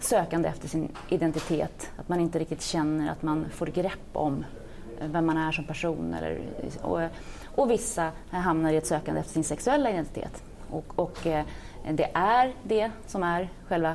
sökande 0.00 0.48
efter 0.48 0.68
sin 0.68 0.88
identitet, 1.08 1.90
att 1.96 2.08
man 2.08 2.20
inte 2.20 2.38
riktigt 2.38 2.62
känner 2.62 3.12
att 3.12 3.22
man 3.22 3.46
får 3.50 3.66
grepp 3.66 4.08
om 4.12 4.44
eh, 5.00 5.08
vem 5.08 5.26
man 5.26 5.36
är 5.36 5.52
som 5.52 5.64
person. 5.64 6.14
Eller, 6.14 6.40
och, 6.82 7.00
och 7.54 7.70
vissa 7.70 8.10
hamnar 8.30 8.72
i 8.72 8.76
ett 8.76 8.86
sökande 8.86 9.20
efter 9.20 9.32
sin 9.32 9.44
sexuella 9.44 9.90
identitet. 9.90 10.42
Och, 10.70 10.98
och 10.98 11.18
det 11.90 12.10
är 12.14 12.54
det 12.62 12.90
som 13.06 13.22
är 13.22 13.48
själva 13.68 13.94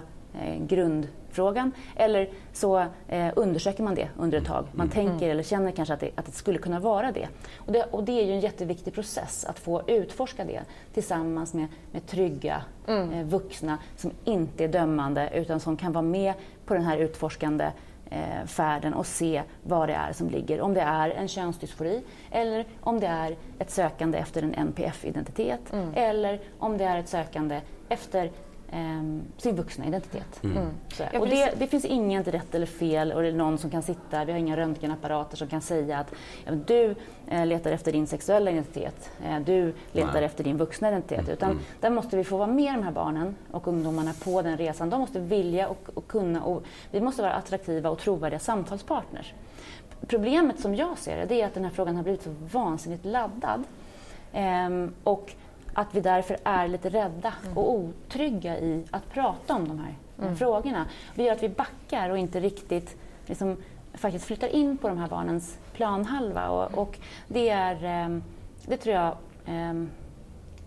grund 0.60 1.08
frågan 1.32 1.72
eller 1.96 2.30
så 2.54 2.86
eh, 3.08 3.30
undersöker 3.36 3.84
man 3.84 3.96
det 3.96 4.10
under 4.18 4.38
ett 4.38 4.46
tag. 4.46 4.66
Man 4.72 4.92
mm. 4.92 5.10
tänker 5.10 5.30
eller 5.30 5.44
känner 5.44 5.72
kanske 5.72 5.94
att 5.94 6.00
det, 6.00 6.12
att 6.16 6.26
det 6.26 6.32
skulle 6.32 6.58
kunna 6.58 6.80
vara 6.80 7.12
det. 7.12 7.28
Och, 7.56 7.72
det. 7.72 7.84
och, 7.84 8.04
det 8.04 8.22
är 8.22 8.26
ju 8.26 8.32
en 8.32 8.40
jätteviktig 8.40 8.94
process 8.94 9.46
att 9.46 9.60
få 9.60 9.82
utforska 9.88 10.46
det 10.46 10.62
tillsammans 10.94 11.54
med, 11.54 11.68
med 11.92 12.08
trygga 12.08 12.62
mm. 12.88 13.12
eh, 13.12 13.26
vuxna 13.26 13.78
som 13.96 14.12
inte 14.26 14.64
är 14.64 14.68
dömande 14.68 15.30
utan 15.34 15.60
som 15.60 15.78
kan 15.78 15.92
vara 15.92 16.02
med 16.02 16.34
på 16.66 16.74
den 16.74 16.84
här 16.84 16.98
utforskande 16.98 17.72
eh, 18.10 18.46
färden 18.46 18.94
och 18.94 19.06
se 19.06 19.44
vad 19.64 19.90
det 19.90 19.94
är 19.94 20.14
som 20.14 20.30
ligger. 20.30 20.62
Om 20.62 20.74
det 20.74 20.82
är 20.82 21.10
en 21.10 21.28
könsdysfori 21.28 22.02
eller 22.32 22.66
om 22.82 23.00
det 23.00 23.08
är 23.08 23.36
ett 23.60 23.72
sökande 23.72 24.18
efter 24.18 24.42
en 24.42 24.54
NPF-identitet 24.54 25.74
mm. 25.74 25.92
eller 25.96 26.42
om 26.60 26.78
det 26.78 26.84
är 26.84 27.00
ett 27.00 27.10
sökande 27.10 27.62
efter 27.90 28.32
eh, 28.72 29.22
sin 29.38 29.56
vuxna 29.56 29.86
identitet. 29.86 30.44
Mm. 30.44 30.58
Mm. 30.58 31.22
Och 31.22 31.28
det, 31.28 31.54
det, 31.60 31.68
finns 31.68 31.86
inget 31.86 32.28
rätt 32.28 32.56
eller 32.56 32.66
fel 32.66 33.12
och 33.12 33.22
det 33.22 33.28
är 33.28 33.34
någon 33.34 33.58
som 33.58 33.70
kan 33.70 33.84
sitta, 33.84 34.26
vi 34.26 34.32
har 34.32 34.40
inga 34.40 34.58
röntgenapparater 34.58 35.38
som 35.38 35.48
kan 35.48 35.62
säga 35.62 35.98
att 35.98 36.14
ja, 36.46 36.52
du 36.52 36.96
eh, 37.28 37.46
letar 37.46 37.72
efter 37.72 37.92
din 37.92 38.08
sexuella 38.08 38.52
identitet, 38.52 39.12
eh, 39.26 39.40
du 39.40 39.74
letar 39.92 40.14
Nej. 40.14 40.24
efter 40.24 40.44
din 40.44 40.58
vuxna 40.58 40.88
identitet. 40.88 41.20
Mm. 41.20 41.32
Utan 41.32 41.52
mm. 41.52 41.64
där 41.80 41.90
måste 41.90 42.18
vi 42.18 42.24
få 42.24 42.38
vara 42.38 42.48
med 42.48 42.74
de 42.74 42.84
här 42.84 42.92
barnen 42.92 43.36
och 43.52 43.68
ungdomarna 43.68 44.14
på 44.24 44.42
den 44.42 44.58
resan. 44.58 44.90
De 44.90 45.02
måste 45.02 45.20
vilja 45.20 45.68
och, 45.68 45.90
och 45.94 46.08
kunna 46.08 46.44
och 46.44 46.64
vi 46.92 47.02
måste 47.02 47.22
vara 47.22 47.34
attraktiva 47.34 47.90
och 47.90 48.00
trovärdiga 48.00 48.40
samtalspartners. 48.40 49.34
Problemet 50.08 50.60
som 50.60 50.76
jag 50.76 50.98
ser 50.98 51.18
det, 51.18 51.26
det 51.26 51.42
är 51.42 51.46
att 51.46 51.54
den 51.54 51.64
här 51.64 51.72
frågan 51.72 51.96
har 51.96 52.04
blivit 52.04 52.24
så 52.24 52.30
vansinnigt 52.52 53.06
laddad. 53.06 53.64
Ehm, 54.34 54.94
och 55.04 55.34
att 55.80 55.96
vi 55.96 56.02
därför 56.02 56.38
är 56.44 56.68
lite 56.68 56.90
rädda 56.90 57.34
mm. 57.44 57.58
och 57.58 57.72
otrygga 57.74 58.60
i 58.60 58.84
att 58.92 59.10
prata 59.10 59.56
om 59.56 59.68
de 59.68 59.80
här 59.80 59.96
mm. 60.22 60.36
frågorna. 60.36 60.86
Det 61.16 61.24
gör 61.24 61.34
att 61.34 61.44
vi 61.44 61.50
backar 61.50 62.10
och 62.10 62.18
inte 62.18 62.40
riktigt 62.40 62.98
liksom, 63.26 63.58
faktiskt 63.94 64.26
flyttar 64.26 64.48
in 64.48 64.78
på 64.78 64.88
de 64.88 64.98
här 64.98 65.08
barnens 65.08 65.58
planhalva. 65.74 66.50
Och, 66.50 66.78
och 66.78 67.00
det 67.28 67.50
är, 67.50 67.84
ehm, 67.84 68.24
det 68.66 68.78
tror 68.78 68.96
jag, 68.96 69.18
ehm, 69.46 69.90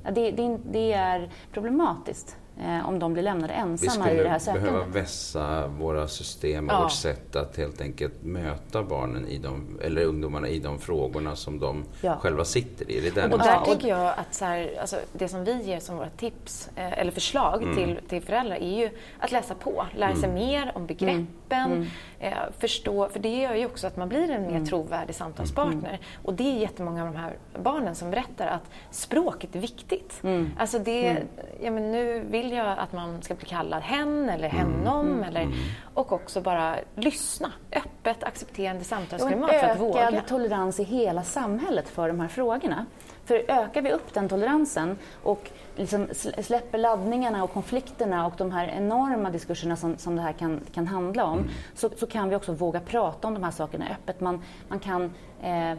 det, 0.02 0.30
det, 0.30 0.58
det 0.64 0.92
är 0.92 1.30
problematiskt 1.52 2.36
om 2.84 2.98
de 2.98 3.12
blir 3.12 3.22
lämnade 3.22 3.52
ensamma 3.52 4.10
i 4.10 4.16
det 4.16 4.28
här 4.28 4.38
sökandet. 4.38 4.62
Vi 4.62 4.66
skulle 4.66 4.78
behöva 4.78 4.92
vässa 4.92 5.66
våra 5.66 6.08
system 6.08 6.68
och 6.68 6.74
ja. 6.74 6.82
vårt 6.82 6.92
sätt 6.92 7.36
att 7.36 7.56
helt 7.56 7.80
enkelt 7.80 8.22
möta 8.22 8.82
barnen 8.82 9.26
i 9.26 9.38
de, 9.38 9.80
eller 9.82 10.04
ungdomarna 10.04 10.48
i 10.48 10.58
de 10.58 10.78
frågorna 10.78 11.36
som 11.36 11.58
de 11.58 11.84
ja. 12.00 12.16
själva 12.16 12.44
sitter 12.44 12.90
i. 12.90 13.10
Det 13.10 13.24
och, 13.24 13.32
och 13.32 13.38
där 13.38 13.64
tänker 13.64 13.88
jag 13.88 14.14
att 14.16 14.34
så 14.34 14.44
här, 14.44 14.76
alltså, 14.80 14.96
det 15.12 15.28
som 15.28 15.44
vi 15.44 15.62
ger 15.62 15.80
som 15.80 15.96
våra 15.96 16.10
tips 16.10 16.70
eh, 16.76 16.98
eller 16.98 17.12
förslag 17.12 17.62
mm. 17.62 17.76
till, 17.76 18.00
till 18.08 18.22
föräldrar 18.22 18.56
är 18.56 18.78
ju 18.78 18.90
att 19.18 19.32
läsa 19.32 19.54
på, 19.54 19.86
lära 19.96 20.14
sig 20.14 20.28
mm. 20.28 20.34
mer 20.34 20.72
om 20.74 20.86
begreppen, 20.86 21.72
mm. 21.72 21.86
Eh, 22.22 22.32
förstå, 22.58 23.08
för 23.08 23.18
det 23.18 23.40
gör 23.40 23.54
ju 23.54 23.66
också 23.66 23.86
att 23.86 23.96
man 23.96 24.08
blir 24.08 24.30
en 24.30 24.42
mer 24.42 24.50
mm. 24.50 24.66
trovärdig 24.66 25.14
samtalspartner. 25.14 25.88
Mm. 25.88 26.00
Och 26.22 26.34
det 26.34 26.44
är 26.44 26.58
jättemånga 26.58 27.02
av 27.04 27.12
de 27.12 27.18
här 27.18 27.36
barnen 27.62 27.94
som 27.94 28.10
berättar 28.10 28.46
att 28.46 28.70
språket 28.90 29.56
är 29.56 29.60
viktigt. 29.60 30.20
Mm. 30.22 30.50
Alltså 30.58 30.78
det, 30.78 31.22
ja 31.62 31.70
men 31.70 31.92
nu 31.92 32.20
vill 32.20 32.52
jag 32.52 32.78
att 32.78 32.92
man 32.92 33.22
ska 33.22 33.34
bli 33.34 33.46
kallad 33.46 33.82
hen 33.82 34.28
eller 34.28 34.48
hennom. 34.48 35.06
Mm. 35.06 35.22
Eller, 35.22 35.40
mm. 35.40 35.54
och 35.94 36.12
också 36.12 36.40
bara 36.40 36.76
lyssna. 36.94 37.52
Öppet, 37.72 38.24
accepterande 38.24 38.84
samtalsklimat 38.84 39.50
för 39.50 39.68
att 39.68 39.80
våga. 39.80 40.08
ökad 40.08 40.26
tolerans 40.26 40.80
i 40.80 40.84
hela 40.84 41.22
samhället 41.22 41.88
för 41.88 42.08
de 42.08 42.20
här 42.20 42.28
frågorna. 42.28 42.86
För 43.24 43.44
ökar 43.48 43.82
vi 43.82 43.92
upp 43.92 44.14
den 44.14 44.28
toleransen 44.28 44.98
och 45.22 45.50
liksom 45.76 46.08
släpper 46.38 46.78
laddningarna 46.78 47.44
och 47.44 47.52
konflikterna 47.52 48.26
och 48.26 48.32
de 48.36 48.52
här 48.52 48.68
enorma 48.68 49.30
diskurserna 49.30 49.76
som, 49.76 49.96
som 49.98 50.16
det 50.16 50.22
här 50.22 50.32
kan, 50.32 50.60
kan 50.74 50.86
handla 50.86 51.24
om, 51.24 51.38
mm. 51.38 51.50
så, 51.74 51.90
så, 51.96 52.06
kan 52.06 52.28
vi 52.28 52.36
också 52.36 52.52
våga 52.52 52.80
prata 52.80 53.28
om 53.28 53.34
de 53.34 53.42
här 53.42 53.50
sakerna 53.50 53.88
öppet. 53.90 54.20
Man, 54.20 54.42
man 54.68 54.78
kan 54.78 55.14
eh, 55.42 55.78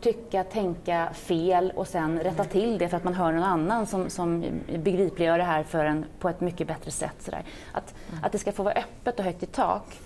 tycka, 0.00 0.44
tänka 0.44 1.08
fel 1.12 1.72
och 1.76 1.88
sen 1.88 2.20
rätta 2.20 2.44
till 2.44 2.78
det 2.78 2.88
för 2.88 2.96
att 2.96 3.04
man 3.04 3.14
hör 3.14 3.32
någon 3.32 3.42
annan 3.42 3.86
som, 3.86 4.10
som 4.10 4.44
begripliggör 4.78 5.38
det 5.38 5.44
här 5.44 5.62
för 5.62 5.84
en 5.84 6.04
på 6.18 6.28
ett 6.28 6.40
mycket 6.40 6.66
bättre 6.66 6.90
sätt. 6.90 7.16
Sådär. 7.18 7.44
Att, 7.72 7.94
mm. 8.10 8.24
att 8.24 8.32
det 8.32 8.38
ska 8.38 8.52
få 8.52 8.62
vara 8.62 8.74
öppet 8.74 9.18
och 9.18 9.24
högt 9.24 9.42
i 9.42 9.46
tak 9.46 9.98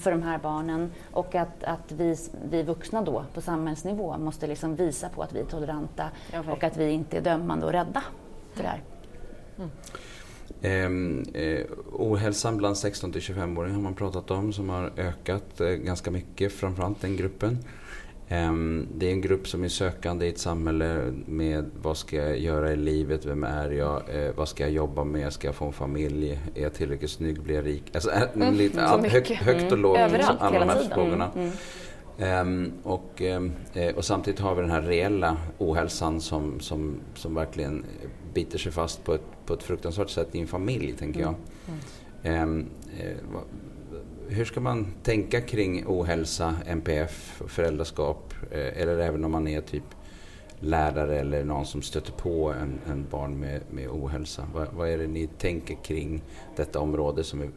för 0.00 0.10
de 0.10 0.22
här 0.22 0.38
barnen 0.38 0.90
och 1.10 1.34
att, 1.34 1.64
att 1.64 1.92
vi, 1.92 2.16
vi 2.50 2.62
vuxna 2.62 3.02
då 3.02 3.24
på 3.34 3.40
samhällsnivå 3.40 4.18
måste 4.18 4.46
liksom 4.46 4.76
visa 4.76 5.08
på 5.08 5.22
att 5.22 5.32
vi 5.32 5.40
är 5.40 5.44
toleranta 5.44 6.10
och 6.50 6.64
att 6.64 6.76
vi 6.76 6.90
inte 6.90 7.16
är 7.16 7.20
dömande 7.20 7.66
och 7.66 7.72
rädda 7.72 8.02
för 8.54 8.62
det 8.62 8.68
här. 8.68 8.82
Mm. 9.58 9.70
Eh, 10.62 11.42
eh, 11.42 11.66
ohälsan 11.92 12.56
bland 12.56 12.78
16 12.78 13.12
till 13.12 13.20
25-åringar 13.20 13.74
har 13.74 13.82
man 13.82 13.94
pratat 13.94 14.30
om 14.30 14.52
som 14.52 14.68
har 14.68 14.92
ökat 14.96 15.60
eh, 15.60 15.68
ganska 15.68 16.10
mycket, 16.10 16.52
framförallt 16.52 17.00
den 17.00 17.16
gruppen. 17.16 17.58
Ehm, 18.32 18.88
det 18.94 19.06
är 19.06 19.12
en 19.12 19.20
grupp 19.20 19.48
som 19.48 19.64
är 19.64 19.68
sökande 19.68 20.26
i 20.26 20.28
ett 20.28 20.38
samhälle 20.38 21.12
med 21.26 21.70
vad 21.82 21.96
ska 21.96 22.16
jag 22.16 22.38
göra 22.38 22.72
i 22.72 22.76
livet, 22.76 23.26
vem 23.26 23.44
är 23.44 23.70
jag, 23.70 24.02
eh, 24.08 24.32
vad 24.36 24.48
ska 24.48 24.62
jag 24.62 24.72
jobba 24.72 25.04
med, 25.04 25.32
ska 25.32 25.48
jag 25.48 25.54
få 25.54 25.66
en 25.66 25.72
familj, 25.72 26.40
är 26.54 26.62
jag 26.62 26.74
tillräckligt 26.74 27.10
snygg, 27.10 27.42
blir 27.42 27.54
jag 27.54 27.66
rik? 27.66 27.82
Alltså, 27.94 28.10
mm, 28.34 28.54
lite, 28.54 28.84
all, 28.84 29.04
högt, 29.04 29.30
högt 29.30 29.72
och 29.72 29.78
lågt, 29.78 29.98
mm. 29.98 30.20
alla 30.38 30.58
de 30.58 30.68
här 30.68 30.88
frågorna. 30.94 31.30
Mm. 31.34 31.50
Um, 32.18 32.72
och, 32.82 33.22
um, 33.36 33.52
och 33.96 34.04
samtidigt 34.04 34.40
har 34.40 34.54
vi 34.54 34.60
den 34.60 34.70
här 34.70 34.82
reella 34.82 35.36
ohälsan 35.58 36.20
som, 36.20 36.60
som, 36.60 37.00
som 37.14 37.34
verkligen 37.34 37.84
biter 38.34 38.58
sig 38.58 38.72
fast 38.72 39.04
på 39.04 39.14
ett, 39.14 39.46
på 39.46 39.54
ett 39.54 39.62
fruktansvärt 39.62 40.10
sätt 40.10 40.34
i 40.34 40.40
en 40.40 40.46
familj, 40.46 40.92
tänker 40.92 41.20
jag. 41.20 41.34
Ehm, 42.22 42.66
eh, 43.00 43.16
hur 44.28 44.44
ska 44.44 44.60
man 44.60 44.86
tänka 45.02 45.40
kring 45.40 45.84
ohälsa, 45.86 46.54
NPF, 46.66 47.42
föräldraskap? 47.46 48.34
Eh, 48.50 48.82
eller 48.82 48.98
även 48.98 49.24
om 49.24 49.32
man 49.32 49.48
är 49.48 49.60
typ 49.60 49.84
lärare 50.60 51.18
eller 51.18 51.44
någon 51.44 51.66
som 51.66 51.82
stöter 51.82 52.12
på 52.12 52.52
en, 52.52 52.78
en 52.86 53.06
barn 53.10 53.40
med, 53.40 53.60
med 53.70 53.88
ohälsa. 53.88 54.48
Vad, 54.54 54.68
vad, 54.72 54.88
är 54.88 54.98
det 54.98 55.06
ni 55.06 55.26
tänker 55.26 55.74
kring 55.84 56.22
detta 56.56 56.80
område 56.80 57.24
som 57.24 57.40
är 57.40 57.50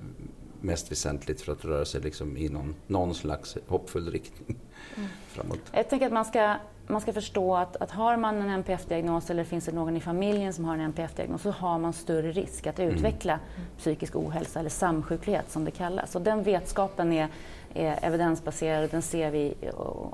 mest 0.66 0.92
väsentligt 0.92 1.42
för 1.42 1.52
att 1.52 1.66
röra 1.66 1.86
sig 1.86 2.02
liksom 2.02 2.38
i 2.38 2.50
någon, 2.50 2.76
någon 2.88 3.16
slags 3.16 3.58
hoppfull 3.68 4.12
riktning 4.12 4.58
mm. 4.96 5.10
framåt? 5.28 5.60
Jag 5.72 5.90
tänker 5.90 6.06
att 6.06 6.14
man 6.14 6.26
ska 6.26 6.56
man 6.88 7.02
ska 7.02 7.14
förstå 7.14 7.56
att, 7.56 7.76
att 7.76 7.92
har 7.92 8.18
man 8.18 8.42
en 8.42 8.50
NPF-diagnos 8.50 9.30
eller 9.30 9.44
finns 9.44 9.66
det 9.66 9.72
någon 9.72 9.98
i 9.98 10.00
familjen 10.00 10.54
som 10.54 10.66
har 10.66 10.76
en 10.76 10.82
NPF-diagnos 10.82 11.42
så 11.42 11.52
har 11.52 11.80
man 11.80 11.94
större 11.94 12.32
risk 12.32 12.68
att 12.68 12.80
mm. 12.80 12.96
utveckla 12.96 13.34
mm. 13.34 13.68
psykisk 13.78 14.16
ohälsa 14.16 14.60
eller 14.60 14.70
samsjuklighet 14.70 15.52
som 15.52 15.66
det 15.66 15.72
kallas. 15.72 16.16
Och 16.16 16.22
den 16.22 16.44
vetskapen 16.44 17.14
är, 17.14 17.28
är 17.74 18.00
evidensbaserad 18.02 18.90
den 18.92 19.02
ser 19.02 19.32
vi 19.32 19.54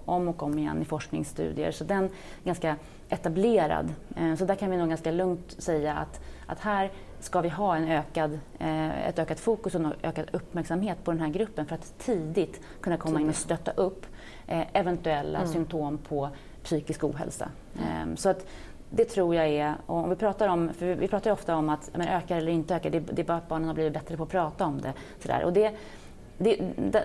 om 0.06 0.28
och 0.28 0.44
om 0.44 0.60
igen 0.60 0.82
i 0.82 0.86
forskningsstudier. 0.86 1.72
Så 1.72 1.84
den 1.84 2.04
är 2.04 2.10
ganska 2.44 2.76
etablerad. 3.10 3.94
Eh, 4.16 4.36
så 4.36 4.46
där 4.46 4.56
kan 4.56 4.72
vi 4.72 4.78
nog 4.78 4.90
ganska 4.90 5.12
lugnt 5.12 5.56
säga 5.58 5.94
att, 5.94 6.22
att 6.48 6.60
här 6.60 6.92
ska 7.22 7.42
vi 7.42 7.50
ha 7.50 7.76
en 7.76 7.88
ökad, 7.88 8.40
eh, 8.60 9.08
ett 9.08 9.20
ökat 9.20 9.40
fokus 9.40 9.76
och 9.76 9.82
en 9.82 9.94
ökad 10.04 10.26
uppmärksamhet 10.32 11.04
på 11.04 11.12
den 11.12 11.22
här 11.22 11.30
gruppen 11.30 11.66
för 11.66 11.76
att 11.76 11.98
tidigt 11.98 12.62
kunna 12.82 12.98
komma 12.98 13.22
in 13.22 13.30
och 13.30 13.36
stötta 13.36 13.72
upp 13.72 14.06
eh, 14.48 14.64
eventuella 14.74 15.40
mm. 15.40 15.52
symptom 15.52 15.98
på 15.98 16.30
psykisk 16.64 17.04
ohälsa. 17.04 17.50
Mm. 17.78 18.18
Så 18.18 18.30
att 18.30 18.46
det 18.90 19.06
tror 19.06 19.36
jag 19.36 19.48
är, 19.48 19.76
och 19.86 19.96
om 19.96 20.10
vi 20.10 20.16
pratar 20.16 20.48
om, 20.48 20.72
vi 20.80 21.08
pratar 21.08 21.32
ofta 21.32 21.56
om 21.56 21.70
att 21.70 21.90
men 21.94 22.08
ökar 22.08 22.38
eller 22.38 22.52
inte 22.52 22.76
ökar, 22.76 22.90
det, 22.90 23.00
det 23.00 23.22
är 23.22 23.26
bara 23.26 23.38
att 23.38 23.48
barnen 23.48 23.68
har 23.68 23.74
blivit 23.74 23.94
bättre 23.94 24.18
på 24.18 24.24
att 24.24 24.30
prata 24.30 24.66
om 24.66 24.82
det. 24.82 24.94
Sådär. 25.20 25.44
Och 25.44 25.54
det, 25.54 25.74
det, 26.38 26.58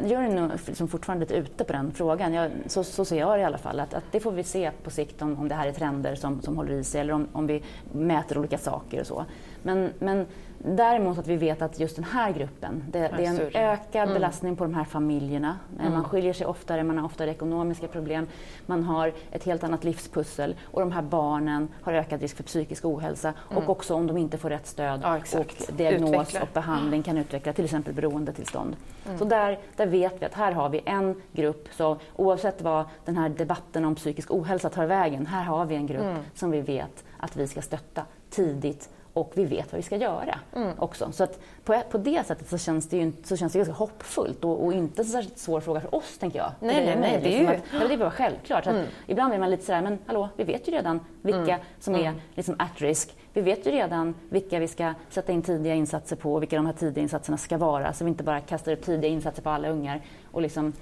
juryn 0.04 0.38
är 0.38 0.40
nog 0.40 0.50
liksom 0.66 0.88
fortfarande 0.88 1.24
lite 1.24 1.34
ute 1.34 1.64
på 1.64 1.72
den 1.72 1.92
frågan. 1.92 2.32
Jag, 2.32 2.50
så, 2.66 2.84
så 2.84 3.04
ser 3.04 3.18
jag 3.18 3.38
det 3.38 3.40
i 3.40 3.44
alla 3.44 3.58
fall. 3.58 3.80
Att, 3.80 3.94
att 3.94 4.04
det 4.10 4.20
får 4.20 4.32
vi 4.32 4.44
se 4.44 4.70
på 4.82 4.90
sikt 4.90 5.22
om, 5.22 5.38
om 5.38 5.48
det 5.48 5.54
här 5.54 5.68
är 5.68 5.72
trender 5.72 6.14
som, 6.14 6.42
som 6.42 6.56
håller 6.56 6.72
i 6.72 6.84
sig 6.84 7.00
eller 7.00 7.12
om, 7.12 7.28
om 7.32 7.46
vi 7.46 7.62
mäter 7.92 8.38
olika 8.38 8.58
saker 8.58 9.00
och 9.00 9.06
så. 9.06 9.24
Men, 9.66 9.92
men 9.98 10.26
Däremot 10.58 11.18
att 11.18 11.26
vi 11.26 11.36
vet 11.36 11.62
att 11.62 11.80
just 11.80 11.96
den 11.96 12.04
här 12.04 12.32
gruppen, 12.32 12.84
det, 12.90 12.98
det 12.98 13.24
är 13.24 13.30
en 13.30 13.40
ökad 13.54 14.02
mm. 14.02 14.14
belastning 14.14 14.56
på 14.56 14.64
de 14.64 14.74
här 14.74 14.84
familjerna. 14.84 15.58
Mm. 15.80 15.92
Man 15.92 16.04
skiljer 16.04 16.32
sig 16.32 16.46
oftare, 16.46 16.84
man 16.84 16.98
har 16.98 17.04
oftare 17.04 17.30
ekonomiska 17.30 17.88
problem, 17.88 18.26
man 18.66 18.84
har 18.84 19.12
ett 19.30 19.44
helt 19.44 19.64
annat 19.64 19.84
livspussel 19.84 20.56
och 20.62 20.80
de 20.80 20.92
här 20.92 21.02
barnen 21.02 21.68
har 21.82 21.92
ökad 21.92 22.20
risk 22.20 22.36
för 22.36 22.44
psykisk 22.44 22.84
ohälsa 22.84 23.34
mm. 23.50 23.62
och 23.62 23.70
också 23.70 23.94
om 23.94 24.06
de 24.06 24.16
inte 24.16 24.38
får 24.38 24.50
rätt 24.50 24.66
stöd 24.66 25.00
ja, 25.02 25.18
och 25.38 25.54
diagnos 25.76 26.10
utveckla. 26.10 26.42
och 26.42 26.48
behandling 26.52 27.02
kan 27.02 27.18
utveckla 27.18 27.52
till 27.52 27.64
exempel 27.64 27.94
beroendetillstånd. 27.94 28.76
Mm. 29.06 29.18
Så 29.18 29.24
där, 29.24 29.58
där 29.76 29.86
vet 29.86 30.22
vi 30.22 30.26
att 30.26 30.34
här 30.34 30.52
har 30.52 30.68
vi 30.68 30.80
en 30.84 31.22
grupp, 31.32 31.68
så 31.76 31.96
oavsett 32.16 32.62
vad 32.62 32.84
den 33.04 33.16
här 33.16 33.28
debatten 33.28 33.84
om 33.84 33.94
psykisk 33.94 34.30
ohälsa 34.30 34.68
tar 34.68 34.86
vägen, 34.86 35.26
här 35.26 35.44
har 35.44 35.66
vi 35.66 35.74
en 35.74 35.86
grupp 35.86 36.02
mm. 36.02 36.22
som 36.34 36.50
vi 36.50 36.60
vet 36.60 37.04
att 37.18 37.36
vi 37.36 37.46
ska 37.46 37.62
stötta 37.62 38.02
tidigt 38.30 38.88
och 39.16 39.32
vi 39.34 39.44
vet 39.44 39.72
vad 39.72 39.76
vi 39.76 39.82
ska 39.82 39.96
göra 39.96 40.38
mm. 40.56 40.72
också. 40.78 41.12
Så 41.12 41.24
att 41.24 41.40
på, 41.64 41.82
på 41.90 41.98
det 41.98 42.26
sättet 42.26 42.48
så 42.48 42.58
känns 42.58 42.88
det 42.88 42.96
ju 42.96 43.12
så 43.24 43.36
känns 43.36 43.52
det 43.52 43.58
ganska 43.58 43.74
hoppfullt 43.74 44.44
och, 44.44 44.64
och 44.64 44.72
inte 44.72 45.04
så 45.04 45.10
särskilt 45.10 45.38
svår 45.38 45.60
fråga 45.60 45.80
för 45.80 45.94
oss, 45.94 46.18
tänker 46.18 46.38
jag. 46.38 46.52
Nej, 46.60 46.86
nej, 46.86 46.96
nej. 47.00 47.20
Det 47.22 47.28
är 47.28 47.38
liksom 47.38 47.70
ju... 47.72 47.82
Att, 47.82 47.88
det 47.88 47.94
är 47.94 47.98
bara 47.98 48.10
självklart. 48.10 48.66
Mm. 48.66 48.86
ibland 49.06 49.34
är 49.34 49.38
man 49.38 49.50
lite 49.50 49.64
sådär, 49.64 49.82
men 49.82 49.98
hallå, 50.06 50.28
vi 50.36 50.44
vet 50.44 50.68
ju 50.68 50.72
redan 50.72 51.00
vilka 51.22 51.38
mm. 51.38 51.60
som 51.80 51.94
är 51.94 52.00
mm. 52.00 52.20
liksom 52.34 52.54
at 52.58 52.80
risk. 52.80 53.16
Vi 53.32 53.40
vet 53.40 53.66
ju 53.66 53.70
redan 53.70 54.14
vilka 54.28 54.58
vi 54.58 54.68
ska 54.68 54.94
sätta 55.08 55.32
in 55.32 55.42
tidiga 55.42 55.74
insatser 55.74 56.16
på 56.16 56.34
och 56.34 56.42
vilka 56.42 56.56
de 56.56 56.66
här 56.66 56.72
tidiga 56.72 57.02
insatserna 57.02 57.36
ska 57.36 57.58
vara, 57.58 57.92
så 57.92 58.04
vi 58.04 58.08
inte 58.08 58.24
bara 58.24 58.40
kastar 58.40 58.72
upp 58.72 58.82
tidiga 58.82 59.10
insatser 59.10 59.42
på 59.42 59.50
alla 59.50 59.68
ungar 59.68 60.00
och 60.32 60.42
liksom 60.42 60.72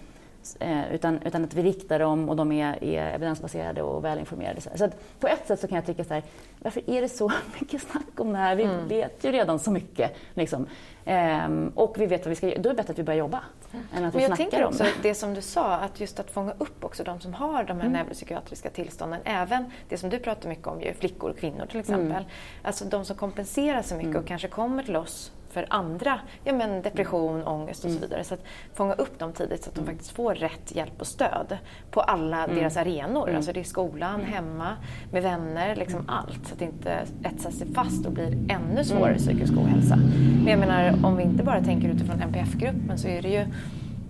Eh, 0.60 0.94
utan, 0.94 1.22
utan 1.22 1.44
att 1.44 1.54
vi 1.54 1.62
riktar 1.62 1.98
dem 1.98 2.28
och 2.28 2.36
de 2.36 2.52
är, 2.52 2.84
är 2.84 3.14
evidensbaserade 3.14 3.82
och 3.82 4.04
välinformerade. 4.04 4.60
Så, 4.60 4.88
på 5.20 5.28
ett 5.28 5.46
sätt 5.46 5.60
så 5.60 5.68
kan 5.68 5.76
jag 5.76 5.86
tycka 5.86 6.04
så 6.04 6.14
här, 6.14 6.22
varför 6.58 6.90
är 6.90 7.00
det 7.02 7.08
så 7.08 7.32
mycket 7.60 7.82
snack 7.82 8.20
om 8.20 8.32
det 8.32 8.38
här? 8.38 8.56
Vi 8.56 8.62
mm. 8.62 8.88
vet 8.88 9.24
ju 9.24 9.32
redan 9.32 9.58
så 9.58 9.70
mycket. 9.70 10.16
Liksom. 10.34 10.66
Ehm, 11.04 11.72
och 11.74 11.94
vi 11.98 12.06
vet 12.06 12.20
vad 12.20 12.30
vi 12.30 12.36
ska 12.36 12.48
göra. 12.48 12.58
Då 12.58 12.68
är 12.68 12.72
det 12.74 12.76
bättre 12.76 12.92
att 12.92 12.98
vi 12.98 13.02
börjar 13.02 13.18
jobba 13.18 13.40
mm. 13.72 13.86
än 13.92 14.04
att 14.04 14.14
Men 14.14 14.22
vi 14.22 14.28
jag 14.28 14.36
tänker 14.36 14.64
också 14.64 14.84
det. 14.84 14.90
det 15.02 15.14
som 15.14 15.34
du 15.34 15.40
sa, 15.40 15.74
att 15.74 16.00
just 16.00 16.20
att 16.20 16.30
fånga 16.30 16.54
upp 16.58 16.84
också 16.84 17.04
de 17.04 17.20
som 17.20 17.34
har 17.34 17.64
de 17.64 17.72
här 17.72 17.86
mm. 17.86 17.92
neuropsykiatriska 17.92 18.70
tillstånden. 18.70 19.20
Även 19.24 19.64
det 19.88 19.96
som 19.96 20.10
du 20.10 20.18
pratar 20.18 20.48
mycket 20.48 20.66
om, 20.66 20.80
ju, 20.80 20.94
flickor 20.94 21.30
och 21.30 21.38
kvinnor 21.38 21.66
till 21.66 21.80
exempel. 21.80 22.10
Mm. 22.10 22.28
Alltså 22.62 22.84
de 22.84 23.04
som 23.04 23.16
kompenserar 23.16 23.82
så 23.82 23.94
mycket 23.94 24.10
och 24.10 24.16
mm. 24.16 24.26
kanske 24.26 24.48
kommer 24.48 24.82
till 24.82 24.96
oss 24.96 25.32
för 25.54 25.66
andra, 25.70 26.20
ja, 26.44 26.52
men 26.52 26.82
depression, 26.82 27.34
mm. 27.34 27.48
ångest 27.48 27.84
och 27.84 27.90
så 27.90 27.98
vidare. 27.98 28.24
Så 28.24 28.34
att 28.34 28.44
fånga 28.74 28.94
upp 28.94 29.18
dem 29.18 29.32
tidigt 29.32 29.64
så 29.64 29.70
att 29.70 29.74
de 29.74 29.80
mm. 29.80 29.94
faktiskt 29.94 30.16
får 30.16 30.34
rätt 30.34 30.74
hjälp 30.74 31.00
och 31.00 31.06
stöd 31.06 31.58
på 31.90 32.00
alla 32.00 32.44
mm. 32.44 32.56
deras 32.56 32.76
arenor. 32.76 33.28
Mm. 33.28 33.36
Alltså 33.36 33.52
det 33.52 33.60
är 33.60 33.64
skolan, 33.64 34.14
mm. 34.14 34.32
hemma, 34.32 34.76
med 35.12 35.22
vänner, 35.22 35.76
liksom 35.76 36.00
mm. 36.00 36.10
allt. 36.10 36.46
Så 36.46 36.52
att 36.52 36.58
det 36.58 36.64
inte 36.64 37.06
etsar 37.22 37.50
sig 37.50 37.74
fast 37.74 38.06
och 38.06 38.12
blir 38.12 38.32
ännu 38.48 38.84
svårare 38.84 39.14
psykisk 39.14 39.52
ohälsa. 39.52 39.96
Men 40.42 40.46
jag 40.46 40.58
menar, 40.58 41.06
om 41.06 41.16
vi 41.16 41.22
inte 41.22 41.44
bara 41.44 41.64
tänker 41.64 41.88
utifrån 41.88 42.20
NPF-gruppen 42.20 42.98
så 42.98 43.08
är 43.08 43.22
det 43.22 43.28
ju, 43.28 43.46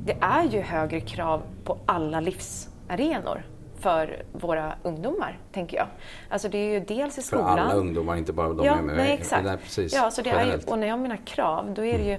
det 0.05 0.17
är 0.21 0.45
ju 0.45 0.61
högre 0.61 1.01
krav 1.01 1.43
på 1.65 1.79
alla 1.87 2.21
livsarenor 2.21 3.43
för 3.85 4.23
våra 4.33 4.75
ungdomar, 4.83 5.39
tänker 5.53 5.77
jag. 5.77 5.87
Alltså 6.29 6.49
det 6.49 6.59
är 6.59 6.73
ju 6.73 6.81
dels 6.81 7.19
i 7.19 7.23
skolan. 7.23 7.57
För 7.57 7.65
alla 7.65 7.75
ungdomar, 7.75 8.17
inte 8.17 8.33
bara 8.33 8.49
de 8.49 8.67
ja, 8.67 8.83
med 8.83 8.97
nej, 8.97 9.13
exakt. 9.13 9.45
Nej, 9.45 9.57
precis. 9.57 9.95
Ja, 9.95 10.11
så 10.11 10.23
det 10.23 10.31
är 10.31 10.71
och 10.71 10.79
när 10.79 10.87
jag 10.87 10.99
menar 10.99 11.17
krav, 11.27 11.75
då 11.75 11.85
är 11.85 11.99
det 11.99 12.05
ju 12.05 12.19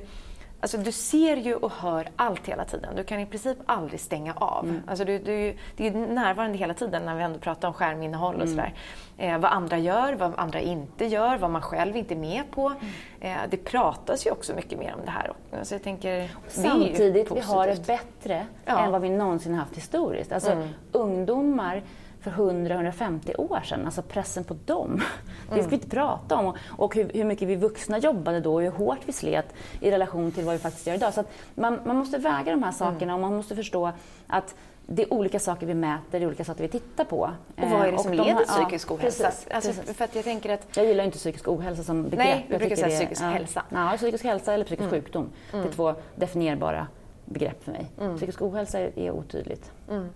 Alltså, 0.66 0.78
du 0.78 0.92
ser 0.92 1.38
ju 1.38 1.56
och 1.56 1.72
hör 1.72 2.08
allt 2.16 2.48
hela 2.48 2.66
tiden. 2.66 2.96
Du 2.96 3.04
kan 3.04 3.20
i 3.20 3.26
princip 3.26 3.58
aldrig 3.66 4.00
stänga 4.00 4.34
av. 4.34 4.64
Mm. 4.64 4.82
Alltså, 4.88 5.06
du, 5.06 5.20
du, 5.20 5.56
det 5.78 5.88
är 5.88 5.92
närvarande 5.92 6.58
hela 6.58 6.74
tiden 6.74 7.06
när 7.06 7.16
vi 7.16 7.24
ändå 7.24 7.40
pratar 7.40 7.68
om 7.68 7.74
skärminnehåll 7.74 8.36
och 8.36 8.42
mm. 8.42 8.56
sådär. 8.56 8.74
Eh, 9.18 9.38
vad 9.38 9.52
andra 9.52 9.78
gör, 9.78 10.14
vad 10.14 10.34
andra 10.38 10.60
inte 10.60 11.06
gör, 11.06 11.38
vad 11.38 11.52
man 11.52 11.62
själv 11.62 11.96
inte 11.96 12.14
är 12.14 12.18
med 12.18 12.44
på. 12.52 12.68
Mm. 12.68 13.38
Eh, 13.38 13.50
det 13.50 13.58
pratas 13.58 14.26
ju 14.28 14.32
också 14.32 14.56
mycket 14.56 14.80
mer 14.80 14.94
om 15.00 15.06
det 15.06 15.12
här. 15.12 15.34
Alltså, 15.60 15.76
jag 15.76 15.84
tänker, 15.84 16.32
Samtidigt, 16.48 17.32
vi 17.32 17.40
har 17.40 17.68
det 17.68 17.88
bättre 17.88 18.46
ja. 18.66 18.80
än 18.80 18.92
vad 18.92 19.02
vi 19.02 19.10
någonsin 19.10 19.54
haft 19.54 19.78
historiskt. 19.78 20.32
Alltså, 20.32 20.52
mm. 20.52 20.70
Ungdomar 20.92 21.84
för 22.26 22.32
100-150 22.32 23.40
år 23.40 23.62
sedan, 23.64 23.86
alltså 23.86 24.02
pressen 24.02 24.44
på 24.44 24.56
dem. 24.66 25.02
Mm. 25.46 25.58
Det 25.58 25.64
ska 25.64 25.70
vi 25.70 25.76
inte 25.76 25.90
prata 25.90 26.36
om. 26.36 26.54
Och 26.68 26.96
hur, 26.96 27.12
hur, 27.14 27.24
mycket 27.24 27.48
vi 27.48 27.56
vuxna 27.56 27.98
jobbade 27.98 28.40
då 28.40 28.54
och 28.54 28.62
hur 28.62 28.72
hårt 28.72 28.98
vi 29.06 29.14
slet 29.14 29.54
i 29.80 29.92
relation 29.92 30.32
till 30.32 30.46
vad 30.46 30.54
vi 30.54 30.60
faktiskt 30.60 30.88
gör 30.88 30.96
idag. 30.96 31.14
Så 31.14 31.24
man, 31.56 31.80
man, 31.86 31.96
måste 31.96 32.18
väga 32.18 32.52
de 32.52 32.64
här 32.64 32.72
sakerna 32.72 33.14
mm. 33.14 33.16
och 33.16 33.20
man 33.20 33.38
måste 33.38 33.56
förstå 33.56 33.92
att 34.28 34.56
det 34.88 35.04
är 35.04 35.14
olika 35.14 35.40
saker 35.40 35.68
vi 35.68 35.74
mäter, 35.74 36.04
det 36.12 36.18
är 36.18 36.28
olika 36.28 36.44
saker 36.44 36.62
vi 36.62 36.68
tittar 36.68 37.04
på. 37.04 37.32
Och 37.58 37.70
vad 37.70 37.88
är 37.88 37.92
det 37.92 37.98
som 37.98 38.12
de 38.12 38.18
leder 38.18 38.38
till 38.38 38.48
psykisk 38.48 38.92
ohälsa? 38.92 39.24
Precis, 39.24 39.48
alltså, 39.52 39.74
precis. 39.74 39.98
För 39.98 40.10
jag, 40.14 40.24
tänker 40.24 40.54
att... 40.54 40.78
jag 40.78 40.86
gillar 40.86 41.04
inte 41.04 41.18
psykisk 41.18 41.48
ohälsa 41.48 41.84
som 41.84 42.04
begrepp. 42.04 42.18
Nej, 42.18 42.46
du 42.50 42.58
brukar 42.58 42.76
säga 42.76 42.88
det, 42.88 42.96
psykisk 42.96 43.22
ja, 43.22 43.28
hälsa. 43.28 43.64
Ja, 43.70 43.94
psykisk 43.98 44.24
hälsa 44.24 44.54
eller 44.54 44.66
psykisk 44.66 44.88
mm. 44.88 45.02
sjukdom. 45.02 45.30
Mm. 45.54 45.66
Det 45.66 45.72
är 45.72 45.74
två 45.74 45.96
definierbara 46.16 46.88
begrepp 47.26 47.64
för 47.64 47.72
mig. 47.72 47.92
Mm. 48.00 48.18
Psykisk 48.18 48.42
ohälsa 48.42 48.80
är 48.80 49.12
otydligt, 49.12 49.72
mm. 49.90 50.10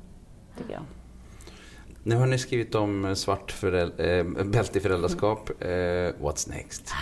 tycker 0.57 0.73
jag. 0.73 0.83
Nu 2.03 2.15
har 2.15 2.25
ni 2.25 2.37
skrivit 2.37 2.75
om 2.75 3.15
svart 3.15 3.51
föräld 3.51 3.93
äh, 3.97 4.23
bälte 4.45 4.77
i 4.77 4.81
föräldraskap. 4.81 5.49
Äh, 5.61 5.67
what's 5.67 6.49
next? 6.49 6.93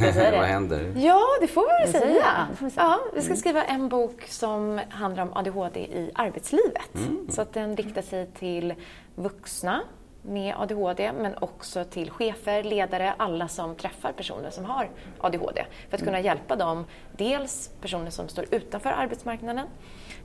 Vad 0.32 0.44
händer? 0.44 0.92
Ja, 0.96 1.22
det 1.40 1.46
får 1.46 1.62
vi 1.62 1.92
väl 1.92 2.02
säga. 2.02 2.48
Ja, 2.76 3.00
vi 3.14 3.22
ska 3.22 3.36
skriva 3.36 3.64
en 3.64 3.88
bok 3.88 4.24
som 4.28 4.80
handlar 4.90 5.22
om 5.22 5.32
ADHD 5.32 5.80
i 5.80 6.10
arbetslivet. 6.14 6.94
Mm. 6.94 7.26
Så 7.30 7.42
att 7.42 7.52
den 7.52 7.76
riktar 7.76 8.02
sig 8.02 8.26
till 8.38 8.74
vuxna 9.14 9.82
med 10.22 10.54
ADHD 10.58 11.12
men 11.12 11.34
också 11.38 11.84
till 11.84 12.10
chefer, 12.10 12.62
ledare, 12.62 13.14
alla 13.16 13.48
som 13.48 13.74
träffar 13.74 14.12
personer 14.12 14.50
som 14.50 14.64
har 14.64 14.90
ADHD. 15.18 15.64
För 15.90 15.96
att 15.96 16.04
kunna 16.04 16.20
hjälpa 16.20 16.56
dem, 16.56 16.84
dels 17.16 17.70
personer 17.80 18.10
som 18.10 18.28
står 18.28 18.44
utanför 18.50 18.90
arbetsmarknaden 18.90 19.66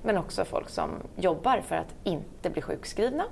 men 0.04 0.18
också 0.18 0.46
folk 0.46 0.70
som 0.70 0.90
jobbar 1.16 1.62
för 1.68 1.76
att 1.76 1.96
inte 2.04 2.50
bli 2.50 2.62
sjukskrivna 2.62 3.24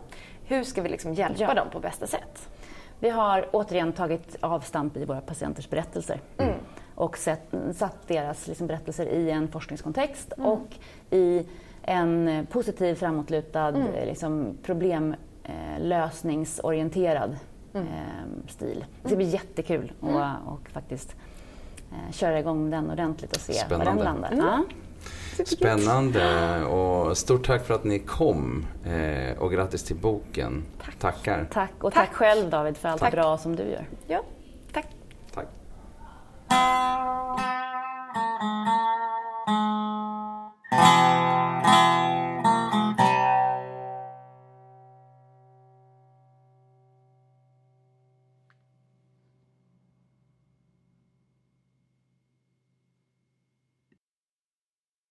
hur 0.52 0.64
ska 0.64 0.82
vi 0.82 0.90
liksom 0.90 1.14
hjälpa 1.14 1.42
ja. 1.42 1.54
dem 1.54 1.68
på 1.72 1.80
bästa 1.80 2.08
sätt? 2.08 2.50
Vi 3.00 3.10
har 3.10 3.48
återigen 3.52 3.94
tagit 3.94 4.36
avstamp 4.40 4.98
i 4.98 5.06
våra 5.06 5.22
patienters 5.22 5.70
berättelser 5.70 6.22
mm. 6.38 6.56
och 6.96 7.18
sett, 7.18 7.54
satt 7.76 8.08
deras 8.08 8.48
liksom 8.48 8.68
berättelser 8.68 9.06
i 9.06 9.32
en 9.32 9.48
forskningskontext 9.48 10.34
mm. 10.38 10.50
och 10.50 10.68
i 11.10 11.46
en 11.82 12.48
positiv, 12.52 12.96
framåtlutad, 12.96 13.68
mm. 13.68 13.88
liksom, 14.06 14.58
problemlösningsorienterad 14.64 17.38
mm. 17.74 17.88
eh, 17.88 17.94
stil. 18.48 18.86
Det 19.02 19.08
ska 19.08 19.16
bli 19.16 19.30
jättekul 19.30 19.92
mm. 20.02 20.16
och, 20.16 20.54
och 20.54 20.70
faktiskt 20.70 21.16
eh, 21.92 22.12
köra 22.12 22.40
igång 22.40 22.70
den 22.70 22.92
ordentligt 22.92 23.36
och 23.36 23.42
se 23.42 23.54
Spännande. 23.54 23.86
var 23.86 23.94
den 23.94 24.04
landar. 24.04 24.32
Mm. 24.32 24.46
Ja. 24.46 24.64
Spännande 25.46 26.64
och 26.66 27.18
stort 27.18 27.46
tack 27.46 27.66
för 27.66 27.74
att 27.74 27.84
ni 27.84 28.00
kom 28.00 28.66
eh, 28.86 29.38
och 29.38 29.52
grattis 29.52 29.84
till 29.84 29.96
boken. 29.96 30.64
Tack. 30.86 31.00
Tackar. 31.00 31.48
Tack 31.54 31.72
och 31.80 31.94
tack, 31.94 32.10
tack 32.10 32.16
själv 32.16 32.50
David 32.50 32.78
för 32.78 32.90
allt 32.90 33.02
tack. 33.02 33.12
bra 33.12 33.38
som 33.38 33.56
du 33.56 33.64
gör. 33.64 33.86
Ja, 34.08 34.24
tack. 34.74 34.86
Tack. 35.34 35.48